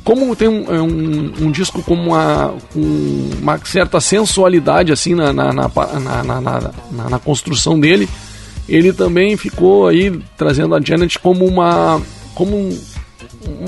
Como 0.03 0.33
tem 0.35 0.47
um, 0.47 0.73
é 0.73 0.81
um- 0.81 1.33
um 1.41 1.51
disco 1.51 1.83
com 1.83 1.93
uma, 1.93 2.53
com 2.73 3.29
uma 3.41 3.59
certa 3.65 3.99
sensualidade 3.99 4.91
assim 4.91 5.13
na, 5.13 5.33
na, 5.33 5.51
na, 5.51 5.67
na- 5.67 6.23
na- 6.23 7.09
na- 7.09 7.19
construção 7.19 7.77
dele, 7.79 8.07
ele 8.69 8.93
também 8.93 9.35
ficou 9.35 9.87
aí 9.87 10.17
trazendo 10.37 10.73
a 10.75 10.81
Janet 10.81 11.19
como 11.19 11.45
uma 11.45 12.01
como 12.33 12.69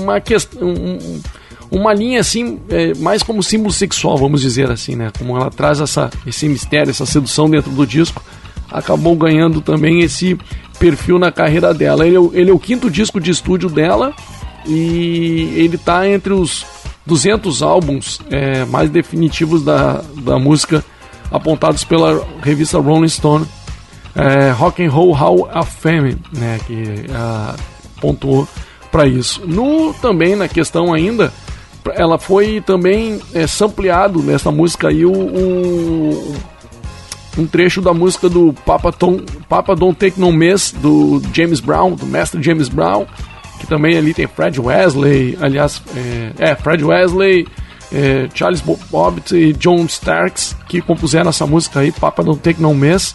uma 0.00 0.20
questão 0.20 0.68
um- 0.68 1.20
uma 1.70 1.94
linha 1.94 2.20
assim 2.20 2.58
é, 2.68 2.94
mais 2.94 3.22
como 3.22 3.42
símbolo 3.42 3.72
sexual 3.72 4.16
vamos 4.16 4.40
dizer 4.40 4.70
assim 4.70 4.96
né? 4.96 5.10
Como 5.16 5.36
ela 5.36 5.50
traz 5.50 5.80
essa 5.80 6.10
esse 6.26 6.48
mistério 6.48 6.90
essa 6.90 7.06
sedução 7.06 7.48
dentro 7.48 7.70
do 7.70 7.86
disco 7.86 8.22
acabou 8.70 9.14
ganhando 9.16 9.60
também 9.60 10.00
esse 10.00 10.36
perfil 10.78 11.18
na 11.18 11.30
carreira 11.32 11.74
dela. 11.74 12.06
Ele 12.06 12.16
é, 12.16 12.20
o- 12.20 12.30
ele 12.34 12.50
é 12.50 12.52
o 12.54 12.58
quinto 12.58 12.90
disco 12.90 13.20
de 13.20 13.30
estúdio 13.30 13.68
dela 13.68 14.14
e 14.66 15.52
ele 15.56 15.76
tá 15.78 16.08
entre 16.08 16.32
os 16.32 16.64
200 17.06 17.62
álbuns 17.62 18.20
é, 18.30 18.64
mais 18.66 18.88
definitivos 18.90 19.62
da, 19.64 20.02
da 20.22 20.38
música 20.38 20.84
apontados 21.30 21.84
pela 21.84 22.24
revista 22.42 22.78
Rolling 22.78 23.08
Stone. 23.08 23.46
É, 24.14 24.50
Rock 24.50 24.84
and 24.84 24.90
Roll 24.90 25.12
Hall 25.12 25.48
of 25.54 25.70
Fame, 25.80 26.16
né, 26.36 26.58
que 26.66 27.06
ah, 27.14 27.54
pontuou 28.00 28.46
para 28.90 29.06
isso. 29.06 29.42
No 29.46 29.92
também 29.94 30.34
na 30.36 30.48
questão 30.48 30.92
ainda, 30.92 31.32
ela 31.94 32.18
foi 32.18 32.60
também 32.60 33.20
é, 33.34 33.46
sampleado 33.46 34.22
nessa 34.22 34.50
música 34.50 34.88
aí 34.88 35.04
o, 35.04 35.12
o- 35.12 36.34
um 37.38 37.46
trecho 37.46 37.80
da 37.80 37.94
música 37.94 38.28
do 38.28 38.52
Papa, 38.66 38.92
Tom, 38.92 39.20
Papa 39.48 39.74
Don't 39.76 39.96
Take 39.96 40.20
No 40.20 40.32
Mess 40.32 40.72
do 40.72 41.22
James 41.32 41.60
Brown, 41.60 41.92
do 41.94 42.04
mestre 42.04 42.42
James 42.42 42.68
Brown, 42.68 43.06
que 43.60 43.66
também 43.66 43.96
ali 43.96 44.12
tem 44.12 44.26
Fred 44.26 44.60
Wesley, 44.60 45.38
aliás, 45.40 45.80
é, 45.96 46.32
é, 46.50 46.54
Fred 46.56 46.84
Wesley, 46.84 47.46
é, 47.92 48.28
Charles 48.34 48.60
Bo- 48.60 48.78
Bobbitt 48.90 49.34
e 49.34 49.52
John 49.52 49.84
Starks 49.86 50.56
que 50.68 50.80
compuseram 50.82 51.30
essa 51.30 51.46
música 51.46 51.80
aí, 51.80 51.92
Papa 51.92 52.22
Don't 52.24 52.40
Take 52.40 52.60
No 52.60 52.74
Mess. 52.74 53.14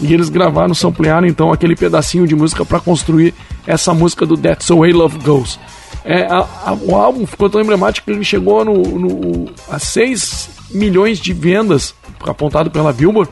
E 0.00 0.12
eles 0.12 0.28
gravaram, 0.28 0.74
samplearam 0.74 1.26
então 1.26 1.52
aquele 1.52 1.74
pedacinho 1.74 2.26
de 2.26 2.34
música 2.34 2.64
para 2.64 2.78
construir 2.80 3.32
essa 3.66 3.94
música 3.94 4.26
do 4.26 4.36
That's 4.36 4.66
the 4.66 4.74
Way 4.74 4.92
Love 4.92 5.18
Goes. 5.20 5.58
É, 6.04 6.22
a- 6.26 6.46
a- 6.66 6.78
o 6.82 6.94
álbum 6.94 7.26
ficou 7.26 7.48
tão 7.48 7.60
emblemático 7.60 8.04
que 8.04 8.12
ele 8.12 8.22
chegou 8.24 8.64
no, 8.64 8.74
no- 8.74 9.46
a 9.70 9.78
6 9.78 10.50
milhões 10.70 11.18
de 11.18 11.32
vendas, 11.32 11.94
apontado 12.26 12.70
pela 12.70 12.92
Billboard, 12.92 13.30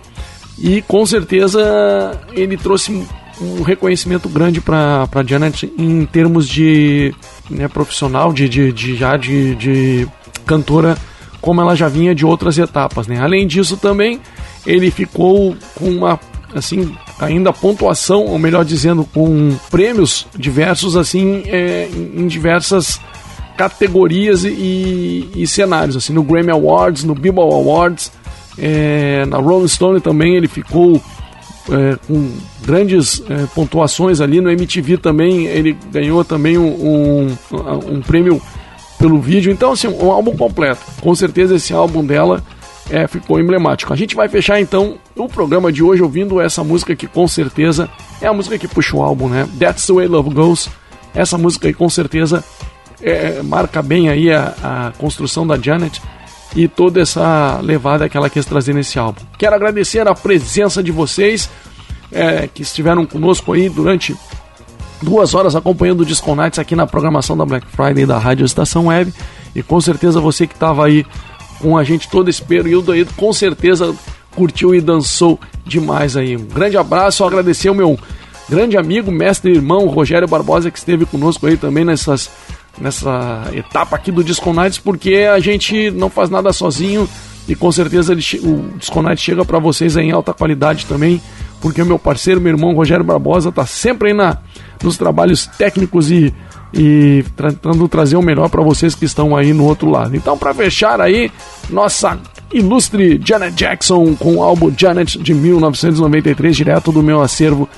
e 0.58 0.80
com 0.82 1.04
certeza 1.04 2.18
ele 2.32 2.56
trouxe 2.56 2.92
um, 3.40 3.62
reconhecimento 3.62 4.28
grande 4.28 4.60
para 4.60 5.08
Janet 5.26 5.70
em 5.76 6.06
termos 6.06 6.48
de 6.48 7.12
né, 7.50 7.66
profissional, 7.68 8.32
de, 8.32 8.48
de, 8.48 8.72
de 8.72 8.96
já 8.96 9.16
de, 9.16 9.54
de 9.56 10.08
cantora, 10.46 10.96
como 11.40 11.60
ela 11.60 11.74
já 11.76 11.88
vinha 11.88 12.14
de 12.14 12.24
outras 12.24 12.56
etapas. 12.58 13.06
Né? 13.06 13.20
Além 13.20 13.46
disso, 13.46 13.76
também 13.76 14.20
ele 14.66 14.90
ficou 14.90 15.56
com 15.74 15.90
uma 15.90 16.18
assim 16.54 16.94
ainda 17.18 17.52
pontuação, 17.52 18.24
ou 18.24 18.38
melhor 18.38 18.64
dizendo, 18.64 19.04
com 19.04 19.56
prêmios 19.70 20.26
diversos 20.36 20.96
assim 20.96 21.42
é, 21.46 21.88
em 21.92 22.26
diversas 22.26 23.00
categorias 23.56 24.44
e, 24.44 25.30
e 25.34 25.46
cenários, 25.46 25.96
assim 25.96 26.12
no 26.12 26.22
Grammy 26.22 26.50
Awards, 26.50 27.04
no 27.04 27.14
Billboard 27.14 27.54
Awards, 27.54 28.12
é, 28.58 29.24
na 29.26 29.38
Rolling 29.38 29.68
Stone 29.68 30.00
também 30.00 30.36
ele 30.36 30.48
ficou 30.48 31.00
é, 31.70 31.96
com 32.06 32.30
grandes 32.62 33.22
é, 33.28 33.46
pontuações 33.54 34.20
ali 34.20 34.40
no 34.40 34.50
MTV 34.50 34.98
também 34.98 35.46
ele 35.46 35.76
ganhou 35.90 36.24
também 36.24 36.58
um, 36.58 36.66
um, 36.68 37.36
um 37.86 38.00
prêmio 38.00 38.40
pelo 38.98 39.20
vídeo. 39.20 39.52
Então 39.52 39.72
assim 39.72 39.88
um 39.88 40.10
álbum 40.10 40.36
completo. 40.36 40.80
Com 41.00 41.14
certeza 41.14 41.56
esse 41.56 41.72
álbum 41.72 42.04
dela 42.04 42.42
é, 42.90 43.06
ficou 43.06 43.40
emblemático. 43.40 43.92
A 43.92 43.96
gente 43.96 44.14
vai 44.14 44.28
fechar 44.28 44.60
então 44.60 44.96
o 45.16 45.28
programa 45.28 45.72
de 45.72 45.82
hoje 45.82 46.02
ouvindo 46.02 46.40
essa 46.40 46.62
música 46.62 46.94
que 46.94 47.06
com 47.06 47.26
certeza 47.26 47.88
é 48.20 48.26
a 48.26 48.32
música 48.32 48.58
que 48.58 48.68
puxa 48.68 48.96
o 48.96 49.02
álbum 49.02 49.28
né? 49.28 49.48
That's 49.58 49.86
the 49.86 49.92
Way 49.92 50.08
Love 50.08 50.30
Goes. 50.30 50.68
Essa 51.14 51.38
música 51.38 51.68
aí 51.68 51.74
com 51.74 51.88
certeza 51.88 52.44
é, 53.02 53.42
marca 53.42 53.82
bem 53.82 54.08
aí 54.08 54.32
a, 54.32 54.54
a 54.62 54.92
construção 54.98 55.46
da 55.46 55.56
Janet 55.56 56.00
e 56.54 56.68
toda 56.68 57.00
essa 57.00 57.60
levada 57.62 58.08
que 58.08 58.16
ela 58.16 58.30
quis 58.30 58.44
trazer 58.46 58.74
nesse 58.74 58.98
álbum. 58.98 59.20
Quero 59.36 59.54
agradecer 59.54 60.06
a 60.06 60.14
presença 60.14 60.82
de 60.82 60.92
vocês 60.92 61.50
é, 62.12 62.48
que 62.52 62.62
estiveram 62.62 63.04
conosco 63.04 63.52
aí 63.52 63.68
durante 63.68 64.16
duas 65.02 65.34
horas 65.34 65.56
acompanhando 65.56 66.00
o 66.00 66.06
Disco 66.06 66.34
Nights 66.34 66.58
aqui 66.58 66.76
na 66.76 66.86
programação 66.86 67.36
da 67.36 67.44
Black 67.44 67.66
Friday 67.66 68.06
da 68.06 68.18
Rádio 68.18 68.44
Estação 68.44 68.86
Web. 68.86 69.12
E 69.54 69.62
com 69.62 69.80
certeza 69.80 70.20
você 70.20 70.46
que 70.46 70.54
estava 70.54 70.86
aí 70.86 71.04
com 71.60 71.76
a 71.76 71.84
gente 71.84 72.08
todo 72.08 72.28
esse 72.28 72.42
período 72.42 72.92
aí, 72.92 73.04
com 73.16 73.32
certeza 73.32 73.94
curtiu 74.34 74.74
e 74.74 74.80
dançou 74.80 75.38
demais 75.64 76.16
aí. 76.16 76.36
Um 76.36 76.46
grande 76.46 76.76
abraço, 76.76 77.24
agradecer 77.24 77.70
o 77.70 77.74
meu 77.74 77.98
grande 78.48 78.76
amigo, 78.76 79.10
mestre 79.10 79.52
e 79.52 79.54
irmão 79.54 79.86
Rogério 79.86 80.28
Barbosa 80.28 80.70
que 80.70 80.78
esteve 80.78 81.06
conosco 81.06 81.46
aí 81.46 81.56
também 81.56 81.84
nessas 81.84 82.30
nessa 82.78 83.44
etapa 83.52 83.94
aqui 83.94 84.10
do 84.10 84.24
Disco 84.24 84.52
Nights, 84.52 84.78
porque 84.78 85.28
a 85.32 85.38
gente 85.38 85.90
não 85.92 86.10
faz 86.10 86.28
nada 86.28 86.52
sozinho 86.52 87.08
e 87.46 87.54
com 87.54 87.70
certeza 87.70 88.12
ele 88.12 88.22
o 88.42 88.76
Disco 88.78 89.00
Nights 89.00 89.22
chega 89.22 89.44
para 89.44 89.58
vocês 89.58 89.96
em 89.96 90.10
alta 90.10 90.32
qualidade 90.32 90.86
também, 90.86 91.20
porque 91.60 91.80
o 91.80 91.86
meu 91.86 91.98
parceiro, 91.98 92.40
meu 92.40 92.52
irmão 92.52 92.74
Rogério 92.74 93.04
Barbosa 93.04 93.52
tá 93.52 93.64
sempre 93.64 94.08
aí 94.08 94.14
na, 94.14 94.38
nos 94.82 94.96
trabalhos 94.96 95.46
técnicos 95.46 96.10
e, 96.10 96.34
e 96.76 97.24
tentando 97.36 97.86
trazer 97.88 98.16
o 98.16 98.22
melhor 98.22 98.48
para 98.48 98.62
vocês 98.62 98.94
que 98.94 99.04
estão 99.04 99.36
aí 99.36 99.52
no 99.52 99.64
outro 99.64 99.88
lado. 99.88 100.16
Então, 100.16 100.36
para 100.36 100.52
fechar 100.52 101.00
aí, 101.00 101.30
nossa 101.70 102.18
ilustre 102.52 103.20
Janet 103.24 103.54
Jackson 103.54 104.14
com 104.16 104.36
o 104.36 104.42
álbum 104.42 104.72
Janet 104.76 105.18
de 105.18 105.32
1993, 105.32 106.56
direto 106.56 106.90
do 106.90 107.02
meu 107.02 107.22
acervo 107.22 107.68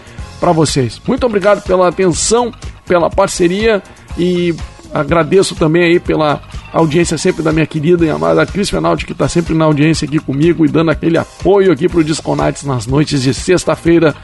para 0.41 0.53
vocês. 0.53 1.01
Muito 1.07 1.27
obrigado 1.27 1.63
pela 1.63 1.89
atenção, 1.89 2.53
pela 2.87 3.11
parceria 3.11 3.83
e 4.17 4.55
agradeço 4.93 5.55
também 5.55 5.85
aí 5.85 6.01
pela 6.01 6.41
audiência 6.73 7.19
sempre 7.19 7.43
da 7.43 7.53
minha 7.53 7.67
querida 7.67 8.05
e 8.05 8.11
amada 8.11 8.47
Cris 8.47 8.71
Fenaldi, 8.71 9.05
que 9.05 9.13
está 9.13 9.29
sempre 9.29 9.55
na 9.55 9.65
audiência 9.65 10.07
aqui 10.07 10.19
comigo 10.19 10.65
e 10.65 10.69
dando 10.69 10.91
aquele 10.91 11.19
apoio 11.19 11.73
aqui 11.73 11.89
pro 11.89 12.05
Disconates 12.05 12.65
nas 12.65 12.87
noites 12.87 13.23
de 13.23 13.33
sexta-feira 13.35 14.15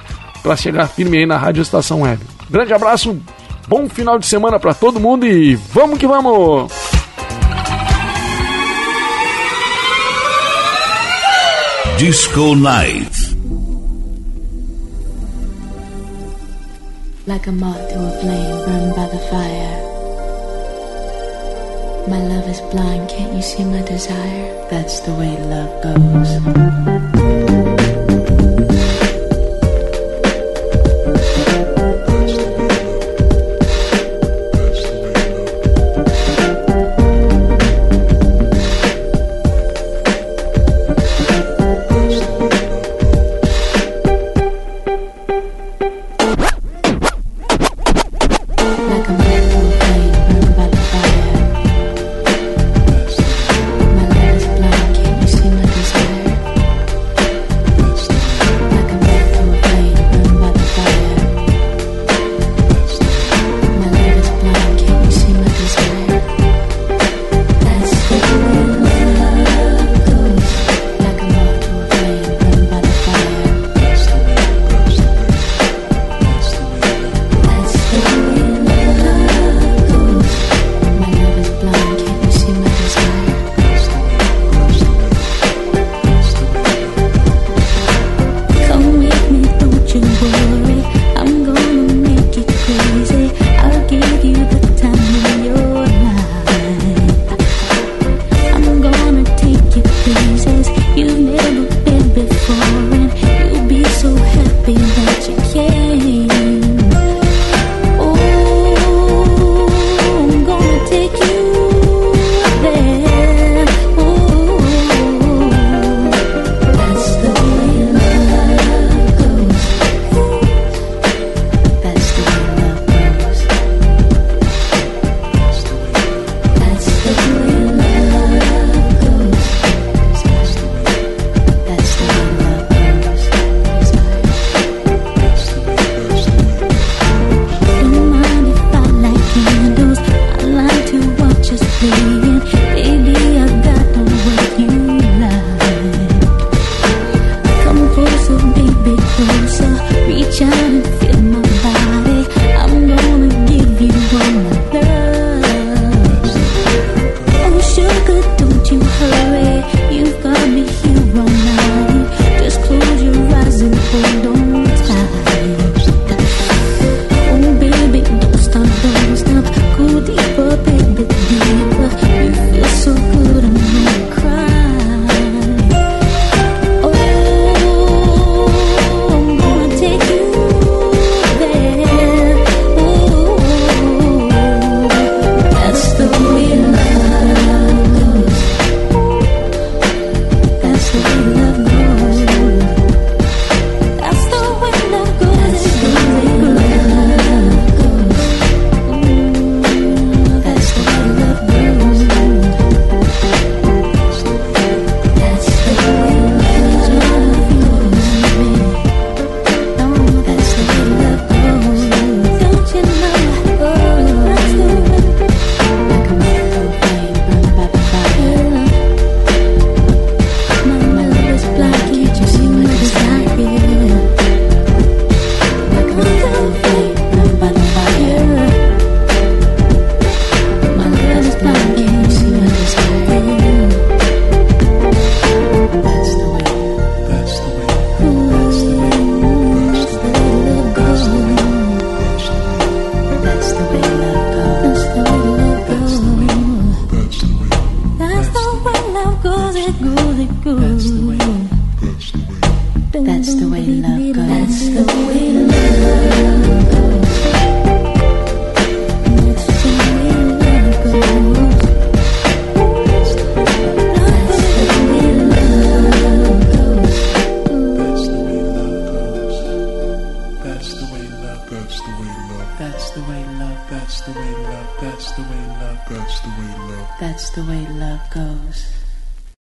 para 0.42 0.56
chegar 0.56 0.88
firme 0.88 1.18
aí 1.18 1.26
na 1.26 1.36
Rádio 1.36 1.62
Estação 1.62 2.02
Web. 2.02 2.20
Grande 2.50 2.72
abraço, 2.72 3.16
Bom 3.68 3.88
final 3.88 4.18
de 4.18 4.26
semana 4.26 4.58
para 4.58 4.74
todo 4.74 5.00
mundo 5.00 5.26
e 5.26 5.54
vamos 5.72 5.98
que 5.98 6.06
vamos! 6.06 6.72
Disco 11.98 12.56
Night. 12.56 13.32
Like 17.26 17.46
a 17.46 17.52
moth 17.52 17.88
to 17.90 17.98
a 17.98 18.10
flame 18.20 18.64
burned 18.66 18.96
by 18.96 19.06
the 19.06 19.18
fire. 19.30 19.92
My 22.08 22.18
love 22.18 22.48
is 22.48 22.60
blind, 22.72 23.08
can't 23.08 23.32
you 23.32 23.42
see 23.42 23.64
my 23.64 23.82
desire? 23.82 24.66
That's 24.68 24.98
the 25.00 25.12
way 25.12 25.38
love 25.46 25.82
goes. 25.84 27.21